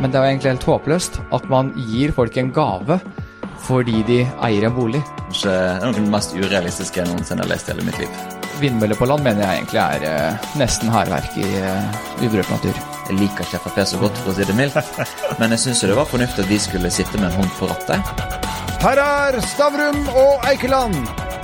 Men 0.00 0.12
det 0.12 0.18
er 0.18 0.24
jo 0.26 0.30
egentlig 0.34 0.50
helt 0.52 0.66
håpløst 0.68 1.20
at 1.32 1.46
man 1.52 1.70
gir 1.88 2.12
folk 2.16 2.36
en 2.40 2.50
gave 2.54 2.98
fordi 3.66 4.02
de 4.06 4.18
eier 4.46 4.66
en 4.68 4.74
bolig. 4.76 5.00
Kanskje 5.26 5.50
det 5.50 5.60
er 5.66 5.80
noe 5.82 5.88
av 5.90 5.96
det 5.96 6.10
mest 6.12 6.34
urealistiske 6.36 7.00
jeg 7.00 7.08
noensinne 7.08 7.42
har 7.42 7.50
lest 7.50 7.66
i 7.66 7.72
hele 7.72 7.86
mitt 7.88 7.96
liv. 7.98 8.18
Vindmøller 8.60 8.96
på 9.00 9.08
land 9.10 9.24
mener 9.26 9.42
jeg 9.42 9.62
egentlig 9.62 9.80
er 9.82 10.04
eh, 10.06 10.46
nesten 10.60 10.92
hærverk 10.92 11.34
i 11.40 11.48
eh, 11.58 11.98
uberørt 12.22 12.52
natur. 12.52 12.78
Jeg 13.08 13.18
liker 13.18 13.42
ikke 13.48 13.60
Frp 13.64 13.80
så 13.90 13.98
godt, 14.00 14.20
for 14.22 14.32
å 14.32 14.36
si 14.36 14.46
det 14.48 14.54
mildt, 14.58 14.78
men 15.40 15.52
jeg 15.56 15.62
syns 15.64 15.82
det 15.84 15.96
var 15.98 16.08
fornuftig 16.10 16.44
at 16.44 16.50
de 16.52 16.60
skulle 16.62 16.92
sitte 16.94 17.18
med 17.20 17.28
en 17.32 17.40
hånd 17.42 17.52
på 17.58 17.68
rattet. 17.72 18.14
Her 18.84 19.02
er 19.02 19.38
Stavrum 19.44 20.00
og 20.14 20.46
Eikeland, 20.48 20.96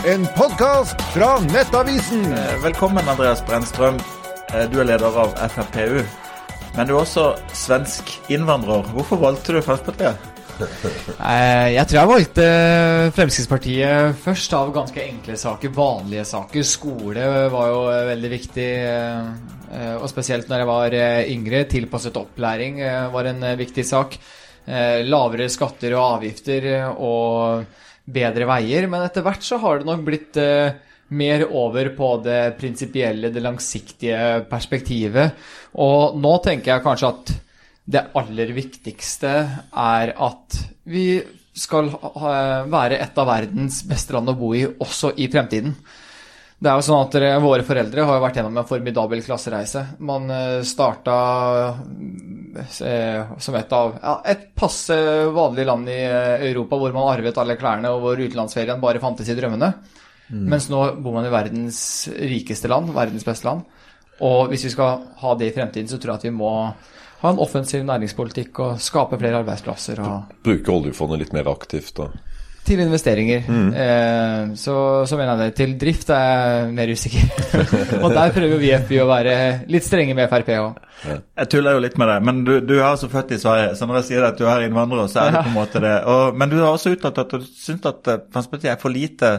en 0.08 0.24
podkast 0.38 1.02
fra 1.16 1.34
Nettavisen. 1.50 2.24
Eh, 2.38 2.56
Velkommen, 2.64 3.08
Andreas 3.08 3.42
Brennstrøm. 3.48 3.98
Eh, 4.52 4.68
Du 4.70 4.78
er 4.84 4.92
leder 4.94 5.20
av 5.26 5.34
FrPU. 5.52 6.04
Men 6.76 6.88
du 6.88 6.94
er 6.94 7.02
også 7.02 7.24
svensk 7.56 8.14
innvandrer. 8.32 8.86
Hvorfor 8.94 9.20
valgte 9.20 9.52
du 9.56 9.60
Fremskrittspartiet? 9.64 10.28
Eh, 10.62 11.68
Jeg 11.74 11.84
tror 11.90 11.98
jeg 11.98 12.10
valgte 12.10 12.44
Fremskrittspartiet 13.16 14.20
først 14.24 14.54
av 14.56 14.70
ganske 14.74 15.02
enkle 15.04 15.36
saker, 15.40 15.72
vanlige 15.76 16.24
saker. 16.28 16.64
Skole 16.68 17.26
var 17.52 17.72
jo 17.72 17.80
eh, 17.92 18.04
veldig 18.12 18.30
viktig, 18.32 18.68
eh, 18.88 19.32
eh, 19.72 19.94
og 19.98 20.08
spesielt 20.12 20.48
når 20.48 20.62
jeg 20.64 20.70
var 20.70 20.96
eh, 21.00 21.32
yngre. 21.34 21.64
Tilpasset 21.72 22.16
opplæring 22.20 22.80
eh, 22.84 23.02
var 23.12 23.28
en 23.32 23.42
eh, 23.50 23.58
viktig 23.60 23.84
sak. 23.88 24.16
Eh, 24.64 25.02
Lavere 25.08 25.50
skatter 25.52 25.96
og 25.98 26.06
avgifter 26.20 26.70
eh, 26.72 26.88
og 27.04 27.66
bedre 28.12 28.48
veier. 28.48 28.88
Men 28.92 29.04
etter 29.08 29.24
hvert 29.26 29.44
så 29.44 29.60
har 29.60 29.80
det 29.82 29.88
nok 29.92 30.06
blitt 30.08 30.40
eh, 30.40 30.72
mer 31.12 31.44
over 31.48 31.92
på 31.96 32.08
det 32.24 32.54
prinsipielle, 32.58 33.30
det 33.32 33.42
langsiktige 33.44 34.42
perspektivet. 34.50 35.38
Og 35.82 36.18
nå 36.20 36.36
tenker 36.44 36.74
jeg 36.74 36.84
kanskje 36.84 37.12
at 37.12 37.34
det 37.92 38.04
aller 38.18 38.52
viktigste 38.54 39.32
er 39.74 40.14
at 40.14 40.60
vi 40.88 41.06
skal 41.52 41.90
være 42.72 43.00
et 43.02 43.18
av 43.18 43.28
verdens 43.28 43.82
beste 43.88 44.14
land 44.16 44.30
å 44.32 44.38
bo 44.38 44.54
i 44.56 44.64
også 44.64 45.12
i 45.20 45.28
fremtiden. 45.32 45.74
Det 46.62 46.70
er 46.70 46.78
jo 46.78 46.84
sånn 46.86 47.08
at 47.08 47.16
Våre 47.42 47.64
foreldre 47.66 48.04
har 48.06 48.20
vært 48.22 48.36
gjennom 48.38 48.60
en 48.60 48.66
formidabel 48.68 49.24
klassereise. 49.26 49.80
Man 50.06 50.30
eh, 50.30 50.60
starta 50.62 51.14
eh, 52.86 53.32
som 53.42 53.56
et 53.58 53.74
av 53.74 53.96
ja, 53.96 54.12
et 54.30 54.44
passe 54.54 54.94
vanlig 55.34 55.66
land 55.66 55.90
i 55.90 55.98
eh, 56.04 56.44
Europa 56.52 56.78
hvor 56.78 56.94
man 56.94 57.10
arvet 57.16 57.40
alle 57.42 57.58
klærne, 57.58 57.90
og 57.90 58.04
hvor 58.04 58.22
utenlandsferien 58.22 58.82
bare 58.82 59.02
fantes 59.02 59.32
i 59.32 59.36
drømmene. 59.40 59.72
Mens 60.32 60.68
nå 60.72 60.80
bor 61.04 61.16
man 61.16 61.28
i 61.28 61.32
verdens 61.32 62.08
rikeste 62.16 62.70
land, 62.72 62.92
verdens 62.96 63.26
beste 63.26 63.48
land. 63.48 63.66
Og 64.22 64.48
hvis 64.52 64.64
vi 64.64 64.72
skal 64.72 65.02
ha 65.22 65.34
det 65.38 65.50
i 65.50 65.54
fremtiden, 65.54 65.88
så 65.90 65.98
tror 65.98 66.14
jeg 66.14 66.22
at 66.22 66.26
vi 66.28 66.34
må 66.36 66.52
ha 67.22 67.30
en 67.30 67.40
offensiv 67.42 67.84
næringspolitikk 67.86 68.58
og 68.64 68.80
skape 68.82 69.18
flere 69.18 69.42
arbeidsplasser. 69.42 70.00
og 70.02 70.44
Bruke 70.44 70.72
oljefondet 70.72 71.22
litt 71.22 71.34
mer 71.36 71.50
aktivt. 71.52 71.94
Da. 71.98 72.08
Til 72.66 72.80
investeringer. 72.84 73.48
Eh, 73.48 74.54
så, 74.58 74.76
så 75.08 75.18
mener 75.18 75.34
jeg 75.34 75.50
det. 75.50 75.54
Til 75.58 75.74
drift 75.80 76.12
er 76.14 76.22
jeg 76.22 76.72
mer 76.76 76.92
usikker. 76.92 77.28
og 78.04 78.14
der 78.14 78.34
prøver 78.34 78.62
vi 78.62 78.72
FI 78.86 79.00
å 79.02 79.08
være 79.10 79.36
litt 79.72 79.86
strenge 79.86 80.14
med 80.18 80.30
Frp 80.30 80.52
òg. 80.58 80.80
Jeg 81.02 81.50
tuller 81.50 81.74
jo 81.74 81.82
litt 81.82 81.96
med 81.98 82.10
det, 82.12 82.18
men 82.22 82.42
du, 82.46 82.52
du 82.62 82.76
er 82.76 82.84
altså 82.92 83.08
født 83.10 83.34
i 83.34 83.40
Sverige, 83.42 83.72
så 83.74 83.88
når 83.88 83.98
jeg 83.98 84.08
sier 84.12 84.26
at 84.28 84.38
du 84.38 84.44
er 84.46 84.66
innvandrer, 84.68 85.08
så 85.10 85.24
er 85.24 85.34
det 85.34 85.40
på 85.42 85.50
en 85.50 85.56
måte 85.56 85.82
det. 85.82 85.94
Og, 86.12 86.38
men 86.38 86.52
du 86.52 86.60
har 86.60 86.70
også 86.70 86.92
uttalt 86.94 87.18
at 87.24 87.34
du 87.34 87.48
syns 87.48 87.88
at 87.90 88.12
eh, 88.12 88.20
Fremskrittspartiet 88.30 88.74
er 88.76 88.82
for 88.82 88.94
lite 88.94 89.32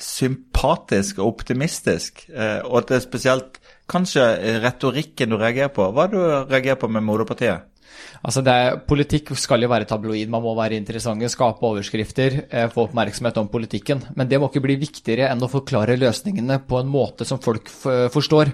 sympatisk 0.00 1.20
og 1.20 1.34
optimistisk, 1.34 2.24
eh, 2.32 2.62
og 2.64 2.80
at 2.80 2.92
det 2.92 3.00
er 3.00 3.04
spesielt 3.04 3.60
kanskje 3.90 4.24
retorikken 4.64 5.34
du 5.34 5.40
reagerer 5.40 5.72
på. 5.74 5.90
Hva 5.92 6.06
er 6.06 6.14
det 6.14 6.22
du 6.22 6.54
reagerer 6.54 6.80
på 6.80 6.88
med 6.88 7.04
moderpartiet? 7.04 7.69
Altså 8.20 8.42
er, 8.44 8.76
politikk 8.84 9.32
skal 9.40 9.64
jo 9.64 9.70
være 9.72 9.86
tabloid, 9.88 10.28
man 10.28 10.42
må 10.44 10.52
være 10.58 10.76
interessante, 10.76 11.30
skape 11.32 11.64
overskrifter, 11.64 12.42
eh, 12.50 12.68
få 12.72 12.88
oppmerksomhet 12.88 13.38
om 13.40 13.48
politikken. 13.48 14.02
Men 14.16 14.28
det 14.28 14.40
må 14.40 14.50
ikke 14.50 14.64
bli 14.66 14.76
viktigere 14.80 15.30
enn 15.30 15.40
å 15.40 15.48
forklare 15.48 15.96
løsningene 15.96 16.60
på 16.68 16.82
en 16.82 16.92
måte 16.92 17.24
som 17.28 17.40
folk 17.40 17.70
forstår. 17.72 18.52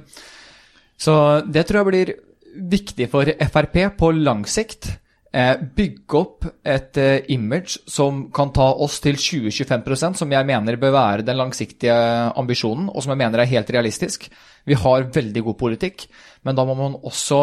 Så 0.96 1.16
det 1.50 1.66
tror 1.66 1.82
jeg 1.82 1.90
blir 1.90 2.14
viktig 2.56 3.10
for 3.12 3.28
Frp 3.50 3.82
på 3.98 4.12
lang 4.16 4.46
sikt. 4.48 4.88
Eh, 5.36 5.58
bygge 5.76 6.16
opp 6.16 6.46
et 6.64 6.96
eh, 6.96 7.26
image 7.34 7.82
som 7.90 8.22
kan 8.32 8.52
ta 8.56 8.70
oss 8.80 9.00
til 9.04 9.18
20-25% 9.20 10.16
som 10.22 10.30
jeg 10.32 10.48
mener 10.48 10.78
bør 10.80 10.94
være 10.94 11.26
den 11.26 11.36
langsiktige 11.36 11.96
ambisjonen, 12.40 12.86
og 12.88 13.04
som 13.04 13.12
jeg 13.12 13.20
mener 13.20 13.42
er 13.42 13.50
helt 13.50 13.72
realistisk. 13.74 14.30
Vi 14.64 14.78
har 14.80 15.10
veldig 15.12 15.42
god 15.50 15.58
politikk, 15.60 16.06
men 16.46 16.56
da 16.56 16.64
må 16.64 16.78
man 16.78 16.96
også 17.02 17.42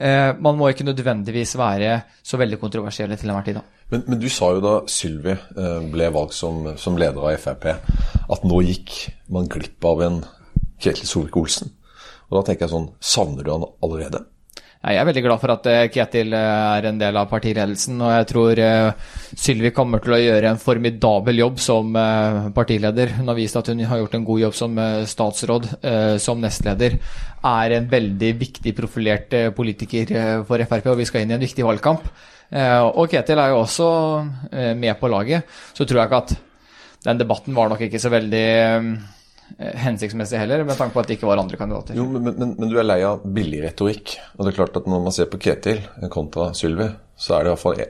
eh, 0.00 0.30
Man 0.40 0.58
må 0.58 0.70
ikke 0.70 0.86
nødvendigvis 0.86 1.56
være 1.58 2.00
så 2.22 2.40
veldig 2.40 2.58
kontroversielle 2.60 3.16
til 3.20 3.30
enhver 3.30 3.48
tid. 3.48 3.60
Men, 3.92 4.04
men 4.08 4.20
du 4.20 4.28
sa 4.32 4.50
jo 4.54 4.62
da 4.64 4.74
Sylvi 4.90 5.34
eh, 5.34 5.80
ble 5.92 6.10
valgt 6.14 6.36
som, 6.38 6.72
som 6.80 6.98
leder 7.00 7.20
av 7.20 7.38
Frp, 7.40 7.66
at 8.34 8.46
nå 8.48 8.60
gikk 8.64 8.94
man 9.34 9.50
glipp 9.50 9.84
av 9.90 10.04
en 10.06 10.20
Ketil 10.82 11.08
Solvik-Olsen. 11.08 11.72
Og 12.30 12.38
da 12.38 12.46
tenker 12.46 12.66
jeg 12.66 12.74
sånn 12.74 12.88
Savner 13.04 13.46
du 13.46 13.52
han 13.52 13.66
allerede? 13.84 14.24
Jeg 14.84 15.00
er 15.00 15.06
veldig 15.08 15.22
glad 15.24 15.40
for 15.40 15.52
at 15.54 15.66
eh, 15.70 15.86
Ketil 15.88 16.34
eh, 16.36 16.64
er 16.76 16.86
en 16.90 16.98
del 17.00 17.16
av 17.16 17.30
partiledelsen, 17.30 17.96
og 18.04 18.10
jeg 18.12 18.26
tror 18.28 18.60
eh, 18.60 19.12
Sylvi 19.32 19.70
kommer 19.72 20.02
til 20.04 20.12
å 20.12 20.18
gjøre 20.20 20.50
en 20.50 20.60
formidabel 20.60 21.40
jobb 21.40 21.62
som 21.62 21.96
partileder. 22.54 23.14
Hun 23.16 23.30
har 23.32 23.38
vist 23.38 23.56
at 23.56 23.70
hun 23.72 23.80
har 23.88 24.02
gjort 24.02 24.18
en 24.18 24.26
god 24.28 24.42
jobb 24.42 24.56
som 24.58 24.76
statsråd, 25.08 25.66
som 26.22 26.38
nestleder. 26.42 26.98
Er 27.48 27.74
en 27.74 27.88
veldig 27.90 28.30
viktig 28.38 28.74
profilert 28.76 29.34
politiker 29.56 30.12
for 30.46 30.62
Frp, 30.70 30.86
og 30.92 31.00
vi 31.00 31.08
skal 31.08 31.24
inn 31.24 31.34
i 31.34 31.36
en 31.38 31.42
viktig 31.42 31.66
valgkamp. 31.66 32.06
Og 32.94 33.10
Ketil 33.10 33.42
er 33.42 33.50
jo 33.50 33.64
også 33.64 33.88
med 34.78 34.94
på 35.00 35.10
laget. 35.10 35.50
Så 35.74 35.88
tror 35.88 36.04
jeg 36.04 36.12
ikke 36.12 36.22
at 36.22 36.36
den 37.08 37.24
debatten 37.24 37.58
var 37.58 37.72
nok 37.72 37.82
ikke 37.88 38.02
så 38.02 38.12
veldig 38.14 38.46
hensiktsmessig 39.58 40.38
heller, 40.40 40.64
med 40.66 40.78
tanke 40.78 40.96
på 40.96 41.02
at 41.02 41.10
det 41.10 41.18
ikke 41.18 41.28
var 41.28 41.42
andre 41.42 41.58
kandidater. 41.60 41.98
Jo, 41.98 42.06
men, 42.10 42.32
men, 42.32 42.54
men 42.58 42.70
du 42.70 42.78
er 42.80 42.86
lei 42.86 43.00
av 43.06 43.22
billig 43.36 43.60
retorikk. 43.66 44.16
Og 44.36 44.44
det 44.44 44.52
er 44.52 44.58
klart 44.62 44.80
at 44.80 44.88
når 44.90 45.04
man 45.04 45.14
ser 45.14 45.28
på 45.30 45.40
Ketil 45.42 45.82
kontra 46.12 46.50
Sylvi, 46.56 46.88
så 47.14 47.36
er 47.36 47.44
det 47.46 47.54
iallfall 47.54 47.84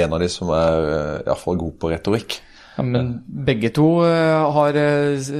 en 0.00 0.14
av 0.14 0.22
de 0.22 0.28
som 0.30 0.52
er 0.54 0.86
eh, 0.86 1.18
i 1.24 1.28
hvert 1.28 1.42
fall 1.42 1.60
god 1.60 1.76
på 1.82 1.90
retorikk. 1.90 2.38
Ja, 2.76 2.84
men 2.86 3.12
begge 3.26 3.72
to 3.74 3.88
eh, 4.06 4.52
har 4.54 4.78
eh, 4.78 5.30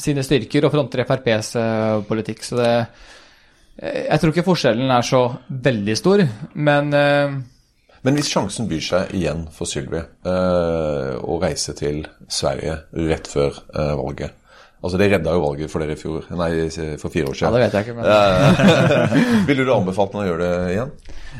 sine 0.00 0.24
styrker 0.24 0.66
og 0.66 0.72
fronter 0.74 1.04
FrPs 1.04 1.54
eh, 1.60 1.96
politikk, 2.08 2.44
så 2.46 2.58
det 2.58 2.70
eh, 2.72 4.04
Jeg 4.08 4.20
tror 4.20 4.32
ikke 4.32 4.46
forskjellen 4.46 4.90
er 4.92 5.06
så 5.06 5.22
veldig 5.68 5.96
stor, 5.98 6.24
men 6.54 6.92
eh, 6.96 7.36
Men 8.02 8.18
hvis 8.18 8.32
sjansen 8.32 8.66
byr 8.70 8.82
seg 8.82 9.14
igjen 9.14 9.44
for 9.54 9.68
Sylvi 9.68 10.00
eh, 10.00 11.12
å 11.22 11.38
reise 11.42 11.76
til 11.78 12.02
Sverige 12.26 12.80
rett 12.96 13.30
før 13.30 13.60
eh, 13.76 13.94
valget 14.00 14.38
Altså, 14.82 14.98
Det 14.98 15.06
redda 15.12 15.32
jo 15.36 15.42
valget 15.44 15.70
for 15.70 15.78
dere 15.82 15.94
i 15.94 16.00
fjor, 16.00 16.24
nei, 16.34 16.50
for 16.98 17.12
fire 17.14 17.30
år 17.30 17.36
siden. 17.38 17.46
Ja, 17.46 17.50
det 17.54 17.60
vet 17.62 17.74
jeg 17.76 17.86
ikke, 17.86 17.98
men 18.00 19.44
Ville 19.48 19.66
du 19.66 19.70
anbefalt 19.74 20.16
noen 20.16 20.24
å 20.24 20.30
gjøre 20.32 20.48
det 20.48 20.72
igjen? 20.72 20.90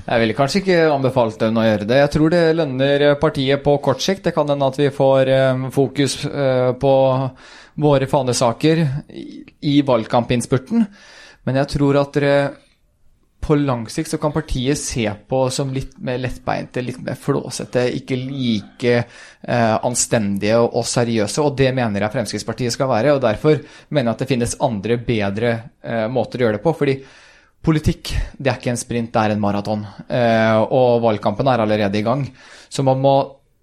jeg 0.03 0.23
ville 0.23 0.35
kanskje 0.35 0.61
ikke 0.63 0.79
anbefalt 0.91 1.39
dem 1.43 1.59
å 1.59 1.65
gjøre 1.67 1.87
det. 1.87 1.99
Jeg 2.01 2.13
tror 2.17 2.33
det 2.33 2.43
lønner 2.59 3.05
partiet 3.23 3.63
på 3.63 3.77
kort 3.85 4.03
sikt. 4.03 4.25
Det 4.27 4.35
kan 4.35 4.49
hende 4.51 4.67
at 4.71 4.79
vi 4.79 4.89
får 4.95 5.31
eh, 5.31 5.67
fokus 5.75 6.17
eh, 6.27 6.71
på 6.79 6.95
våre 7.83 8.09
fanesaker 8.11 8.83
i, 9.11 9.27
i 9.73 9.77
valgkampinnspurten, 9.87 10.87
men 11.49 11.59
jeg 11.59 11.71
tror 11.73 11.99
at 12.03 12.19
dere 12.19 12.35
på 13.43 13.57
lang 13.59 13.89
sikt 13.91 14.13
så 14.13 14.19
kan 14.23 14.33
partiet 14.35 14.79
se 14.79 15.05
på 15.29 15.39
som 15.51 15.73
litt 15.75 15.97
mer 16.05 16.21
lettbeinte, 16.23 16.83
litt 16.85 17.01
mer 17.03 17.19
flåsete, 17.19 17.89
ikke 17.99 18.19
like 18.21 18.95
eh, 19.01 19.75
anstendige 19.83 20.61
og, 20.63 20.85
seriøse, 20.87 21.43
og 21.43 21.57
det 21.59 21.73
mener 21.75 22.05
jeg 22.05 22.15
Fremskrittspartiet 22.15 22.77
skal 22.77 22.91
være. 22.93 23.17
og 23.17 23.25
Derfor 23.25 23.59
mener 23.91 24.13
jeg 24.13 24.15
at 24.15 24.23
det 24.23 24.31
finnes 24.31 24.57
andre, 24.63 25.01
bedre 25.03 25.53
eh, 25.83 26.07
måter 26.13 26.39
å 26.39 26.47
gjøre 26.47 26.61
det 26.61 26.65
på. 26.65 26.75
fordi 26.79 26.97
politikk 27.63 28.11
det 28.39 28.51
er 28.51 28.59
ikke 28.59 28.73
en 28.73 28.81
sprint, 28.81 29.13
det 29.15 29.21
er 29.23 29.35
en 29.35 29.43
maraton. 29.43 29.85
Eh, 30.07 30.63
og 30.63 31.03
valgkampen 31.05 31.51
er 31.51 31.63
allerede 31.63 31.99
i 31.99 32.07
gang. 32.07 32.25
Så 32.71 32.87
man 32.87 33.03
må 33.03 33.17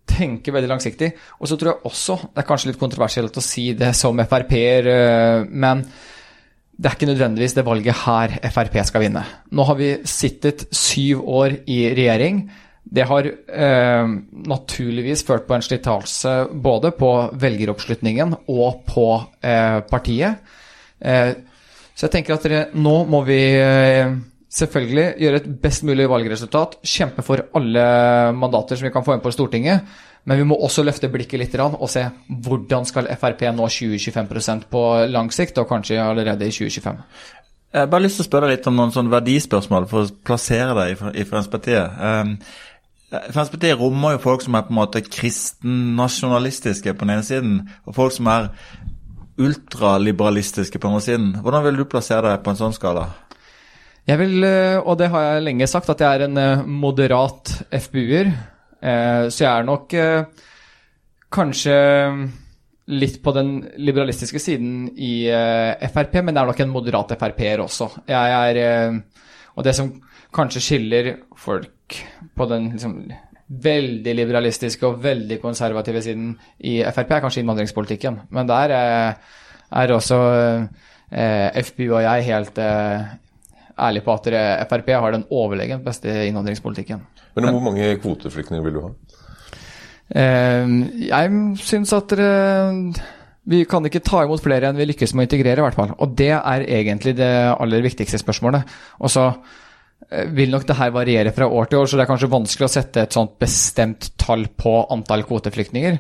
tenke 0.10 0.54
veldig 0.56 0.70
langsiktig. 0.72 1.14
Og 1.40 1.50
så 1.50 1.58
tror 1.60 1.74
jeg 1.74 1.90
også, 1.90 2.20
det 2.30 2.44
er 2.44 2.48
kanskje 2.48 2.72
litt 2.72 2.82
kontroversielt 2.82 3.40
å 3.40 3.44
si 3.44 3.70
det 3.80 3.92
som 3.98 4.20
Frp-er, 4.20 4.92
eh, 4.94 5.50
men 5.50 5.88
det 6.80 6.88
er 6.88 6.96
ikke 6.96 7.10
nødvendigvis 7.10 7.58
det 7.58 7.66
valget 7.68 7.98
her 8.06 8.38
Frp 8.54 8.78
skal 8.88 9.04
vinne. 9.04 9.26
Nå 9.52 9.66
har 9.68 9.76
vi 9.76 9.90
sittet 10.08 10.70
syv 10.72 11.26
år 11.28 11.58
i 11.68 11.82
regjering. 11.92 12.46
Det 12.90 13.04
har 13.06 13.28
eh, 13.28 14.14
naturligvis 14.48 15.26
ført 15.28 15.44
på 15.50 15.58
en 15.58 15.66
slitasje 15.66 16.34
både 16.56 16.94
på 16.96 17.12
velgeroppslutningen 17.42 18.32
og 18.48 18.80
på 18.88 19.10
eh, 19.44 19.82
partiet. 19.92 20.40
Eh, 21.04 21.34
så 21.94 22.08
jeg 22.08 22.16
tenker 22.16 22.38
at 22.38 22.48
dere, 22.48 22.64
nå 22.80 22.96
må 23.12 23.26
vi 23.28 23.42
eh, 23.60 24.16
selvfølgelig 24.56 25.08
gjøre 25.20 25.42
et 25.44 25.50
best 25.62 25.84
mulig 25.84 26.08
valgresultat. 26.10 26.80
Kjempe 26.88 27.28
for 27.28 27.44
alle 27.60 27.84
mandater 28.40 28.80
som 28.80 28.88
vi 28.88 28.94
kan 28.96 29.04
få 29.04 29.18
inn 29.18 29.26
på 29.26 29.36
Stortinget. 29.36 29.84
Men 30.28 30.38
vi 30.42 30.46
må 30.48 30.58
også 30.60 30.84
løfte 30.84 31.10
blikket 31.12 31.40
litt 31.42 31.56
og 31.60 31.90
se 31.90 32.04
hvordan 32.28 32.86
skal 32.86 33.08
Frp 33.20 33.46
nå 33.56 33.68
20-25% 33.72 34.68
på 34.72 34.82
lang 35.10 35.32
sikt, 35.34 35.58
og 35.58 35.70
kanskje 35.70 36.02
allerede 36.04 36.48
i 36.48 36.54
2025. 36.54 37.04
Jeg 37.70 37.86
har 37.86 37.90
bare 37.92 38.02
lyst 38.02 38.18
til 38.18 38.26
å 38.26 38.30
spørre 38.32 38.50
litt 38.50 38.66
om 38.66 38.78
noen 38.78 38.92
sånne 38.94 39.14
verdispørsmål 39.14 39.86
for 39.92 40.08
å 40.08 40.14
plassere 40.26 40.74
deg 40.74 40.96
i, 40.96 41.26
Fremskrittspartiet. 41.30 42.00
Um, 42.02 42.36
Fremskrittspartiet 43.10 43.78
rommer 43.78 44.16
jo 44.16 44.24
folk 44.24 44.46
som 44.46 44.58
er 44.58 44.66
på 44.66 44.74
en 44.74 44.80
måte 44.80 45.04
kristen-nasjonalistiske 45.06 46.94
på 46.94 47.06
den 47.06 47.16
ene 47.16 47.26
siden, 47.26 47.60
og 47.86 47.98
folk 47.98 48.16
som 48.16 48.30
er 48.34 48.50
ultraliberalistiske 49.40 50.82
på 50.82 50.88
den 50.88 50.98
andre 50.98 51.06
siden. 51.06 51.32
Hvordan 51.46 51.66
vil 51.68 51.80
du 51.80 51.86
plassere 51.90 52.34
deg 52.34 52.44
på 52.46 52.54
en 52.54 52.60
sånn 52.60 52.76
skala? 52.76 53.08
Jeg 54.10 54.18
vil, 54.18 54.44
eh, 54.44 54.78
og 54.82 54.98
det 54.98 55.12
har 55.14 55.26
jeg 55.26 55.46
lenge 55.46 55.68
sagt, 55.70 55.90
at 55.94 56.02
jeg 56.02 56.10
er 56.10 56.26
en 56.26 56.38
eh, 56.42 56.64
moderat 56.66 57.54
FPU-er. 57.70 58.34
Eh, 58.82 59.28
Så 59.30 59.44
jeg 59.44 59.52
er 59.52 59.68
nok 59.68 59.94
eh, 59.94 60.46
kanskje 61.32 61.76
litt 62.90 63.20
på 63.22 63.34
den 63.36 63.52
liberalistiske 63.78 64.42
siden 64.42 64.88
i 64.98 65.30
eh, 65.30 65.90
Frp, 65.94 66.22
men 66.24 66.34
jeg 66.34 66.42
er 66.42 66.52
nok 66.52 66.62
en 66.64 66.74
moderat 66.74 67.16
Frp-er 67.20 67.66
også. 67.66 67.92
Jeg 68.10 68.38
er 68.58 69.02
Og 69.56 69.66
det 69.66 69.76
som 69.76 69.92
kanskje 70.34 70.62
skiller 70.62 71.16
folk 71.36 71.98
på 72.36 72.46
den 72.50 72.72
liksom 72.72 72.96
veldig 73.50 74.14
liberalistiske 74.14 74.86
og 74.86 75.02
veldig 75.04 75.40
konservative 75.42 76.02
siden 76.06 76.36
i 76.60 76.80
Frp, 76.84 77.12
er 77.12 77.24
kanskje 77.24 77.42
innvandringspolitikken. 77.42 78.22
Men 78.30 78.48
der 78.48 78.72
er 78.72 79.92
også 79.92 80.20
FPU 81.10 81.96
og 81.96 82.04
jeg 82.04 82.28
helt 82.30 82.60
ærlig 82.60 84.04
på 84.06 84.14
at 84.14 84.30
Frp 84.70 84.94
har 84.94 85.12
den 85.12 85.26
overlegent 85.30 85.84
beste 85.84 86.28
innvandringspolitikken. 86.28 87.02
Men 87.36 87.54
hvor 87.54 87.64
mange 87.70 87.94
kvoteflyktninger 88.02 88.66
vil 88.66 88.78
du 88.78 88.82
ha? 88.88 88.92
Eh, 90.10 90.70
jeg 91.06 91.42
syns 91.62 91.92
at 91.94 92.10
dere 92.10 92.94
Vi 93.50 93.62
kan 93.70 93.86
ikke 93.86 94.02
ta 94.06 94.24
imot 94.26 94.42
flere 94.42 94.70
enn 94.70 94.78
vi 94.78 94.88
lykkes 94.90 95.14
med 95.14 95.24
å 95.24 95.28
integrere, 95.28 95.62
i 95.62 95.66
hvert 95.66 95.78
fall. 95.78 95.94
Og 95.98 96.14
det 96.18 96.36
er 96.36 96.66
egentlig 96.66 97.16
det 97.18 97.32
aller 97.56 97.82
viktigste 97.86 98.20
spørsmålet. 98.22 98.76
Og 99.02 99.10
så 99.10 99.24
eh, 99.32 100.28
vil 100.38 100.52
nok 100.54 100.68
det 100.70 100.78
her 100.78 100.92
variere 100.94 101.34
fra 101.34 101.48
år 101.48 101.70
til 101.70 101.82
år, 101.82 101.90
så 101.90 101.98
det 101.98 102.06
er 102.06 102.12
kanskje 102.12 102.30
vanskelig 102.36 102.68
å 102.68 102.74
sette 102.76 103.08
et 103.08 103.18
sånt 103.18 103.40
bestemt 103.42 104.12
tall 104.22 104.46
på 104.54 104.76
antall 104.94 105.26
kvoteflyktninger. 105.26 105.98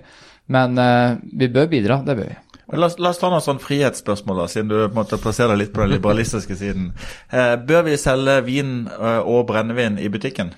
Men 0.53 0.77
eh, 0.77 1.17
vi 1.41 1.49
bør 1.49 1.73
bidra, 1.73 2.03
det 2.05 2.19
bør 2.19 2.29
vi. 2.29 2.37
La 2.77 2.85
oss, 2.85 2.99
la 3.01 3.09
oss 3.15 3.17
ta 3.17 3.33
noen 3.33 3.41
sånn 3.41 3.63
frihetsspørsmål, 3.63 4.43
da, 4.43 4.49
siden 4.51 4.69
du 4.69 4.77
på 4.77 4.91
en 4.91 4.99
måte 4.99 5.17
plasserer 5.17 5.55
deg 5.55 5.63
litt 5.63 5.73
på 5.73 5.81
den 5.81 5.95
liberalistiske 5.95 6.59
siden. 6.59 6.91
Eh, 7.33 7.55
bør 7.57 7.87
vi 7.89 7.97
selge 7.97 8.43
vin 8.45 8.83
og 8.99 9.47
brennevin 9.49 9.97
i 9.97 10.11
butikken? 10.13 10.53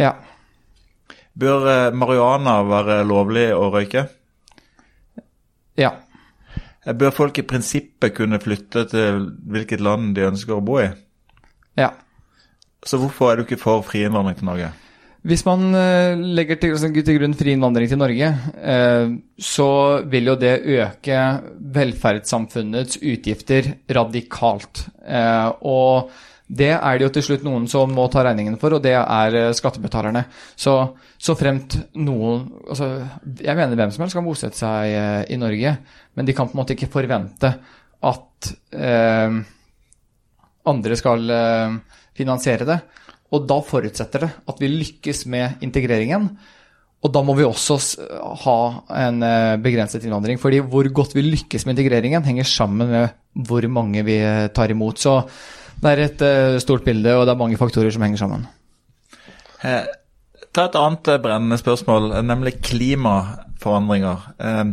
Ja. 0.00 0.14
Bør 1.34 1.66
eh, 1.70 1.94
marihuana 1.94 2.60
være 2.66 3.00
lovlig 3.06 3.48
å 3.54 3.68
røyke? 3.74 4.06
Ja. 5.80 5.90
Eh, 6.84 6.94
Bør 6.94 7.14
folk 7.14 7.38
i 7.40 7.46
prinsippet 7.46 8.14
kunne 8.16 8.40
flytte 8.42 8.86
til 8.90 9.26
hvilket 9.50 9.82
land 9.82 10.14
de 10.16 10.28
ønsker 10.28 10.56
å 10.56 10.64
bo 10.64 10.78
i? 10.82 10.88
Ja. 11.78 11.90
Så 12.84 13.00
hvorfor 13.00 13.32
er 13.32 13.40
du 13.40 13.46
ikke 13.46 13.60
for 13.60 13.84
fri 13.86 14.04
innvandring 14.06 14.38
til 14.38 14.50
Norge? 14.50 14.70
Hvis 15.24 15.40
man 15.46 15.70
eh, 15.72 16.20
legger 16.36 16.58
til, 16.60 16.74
altså, 16.76 16.90
til 16.92 17.16
grunn 17.16 17.34
fri 17.38 17.54
innvandring 17.56 17.88
til 17.88 17.96
Norge, 17.96 18.28
eh, 18.60 19.14
så 19.40 19.68
vil 20.12 20.28
jo 20.28 20.34
det 20.36 20.58
øke 20.68 21.22
velferdssamfunnets 21.78 22.98
utgifter 23.00 23.70
radikalt. 23.96 24.84
Eh, 25.00 25.48
og 25.64 26.12
det 26.44 26.74
er 26.74 26.98
det 26.98 27.06
jo 27.06 27.12
til 27.16 27.24
slutt 27.24 27.44
noen 27.46 27.64
som 27.70 27.92
må 27.96 28.04
ta 28.12 28.20
regningen 28.26 28.58
for, 28.60 28.76
og 28.76 28.82
det 28.84 28.92
er 28.98 29.36
eh, 29.38 29.52
skattebetalerne. 29.56 30.26
Så, 30.60 30.74
så 31.16 31.36
fremt 31.38 31.78
noen 31.96 32.44
altså, 32.68 32.90
Jeg 33.40 33.56
mener 33.56 33.78
hvem 33.80 33.94
som 33.94 34.04
helst 34.04 34.18
kan 34.18 34.26
bosette 34.26 34.60
seg 34.60 34.92
eh, 34.92 35.22
i 35.32 35.40
Norge, 35.40 35.72
men 36.14 36.28
de 36.28 36.36
kan 36.36 36.50
på 36.50 36.56
en 36.56 36.60
måte 36.60 36.76
ikke 36.76 36.92
forvente 36.92 37.54
at 38.04 38.50
eh, 38.76 39.38
andre 40.68 41.00
skal 41.00 41.32
eh, 41.32 41.78
finansiere 42.16 42.68
det. 42.68 42.78
Og 43.34 43.48
da 43.48 43.58
forutsetter 43.64 44.26
det 44.26 44.30
at 44.52 44.60
vi 44.60 44.70
lykkes 44.70 45.24
med 45.32 45.64
integreringen. 45.64 46.28
Og 47.04 47.12
da 47.12 47.20
må 47.24 47.34
vi 47.36 47.48
også 47.48 47.80
ha 48.44 48.58
en 49.00 49.24
eh, 49.24 49.56
begrenset 49.64 50.04
innvandring. 50.04 50.36
fordi 50.40 50.60
hvor 50.60 50.92
godt 50.92 51.16
vi 51.16 51.24
lykkes 51.24 51.64
med 51.64 51.78
integreringen, 51.78 52.24
henger 52.24 52.44
sammen 52.44 52.92
med 52.92 53.20
hvor 53.48 53.64
mange 53.68 54.04
vi 54.04 54.20
tar 54.54 54.70
imot. 54.70 55.00
Så 55.00 55.22
det 55.82 55.90
er 55.90 56.02
et 56.04 56.24
eh, 56.24 56.58
stort 56.62 56.84
bilde, 56.86 57.14
og 57.16 57.26
det 57.26 57.34
er 57.34 57.40
mange 57.40 57.58
faktorer 57.60 57.92
som 57.94 58.04
henger 58.04 58.20
sammen. 58.22 58.46
Eh, 59.64 59.86
ta 60.54 60.68
et 60.68 60.76
annet 60.78 61.08
eh, 61.12 61.22
brennende 61.22 61.58
spørsmål, 61.60 62.12
eh, 62.12 62.26
nemlig 62.26 62.58
klimaforandringer. 62.64 64.28
Eh, 64.38 64.64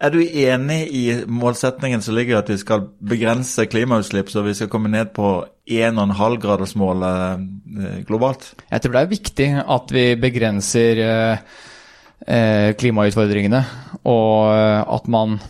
er 0.00 0.14
du 0.14 0.20
enig 0.22 0.80
i 0.96 1.04
målsetningen 1.28 2.00
som 2.00 2.16
ligger 2.16 2.38
i 2.38 2.40
at 2.40 2.52
vi 2.52 2.56
skal 2.60 2.86
begrense 3.04 3.66
klimautslipp, 3.68 4.30
så 4.32 4.44
vi 4.46 4.54
skal 4.56 4.70
komme 4.72 4.92
ned 4.92 5.12
på 5.16 5.34
1,5-gradersmålet 5.68 7.46
eh, 7.84 7.98
globalt? 8.08 8.54
Jeg 8.70 8.80
tror 8.84 8.96
det 8.96 9.02
er 9.02 9.14
viktig 9.14 9.48
at 9.60 9.96
vi 9.96 10.06
begrenser 10.20 11.04
eh, 11.04 12.70
klimautfordringene, 12.80 13.64
og 14.08 14.52
at 14.96 15.08
man 15.08 15.40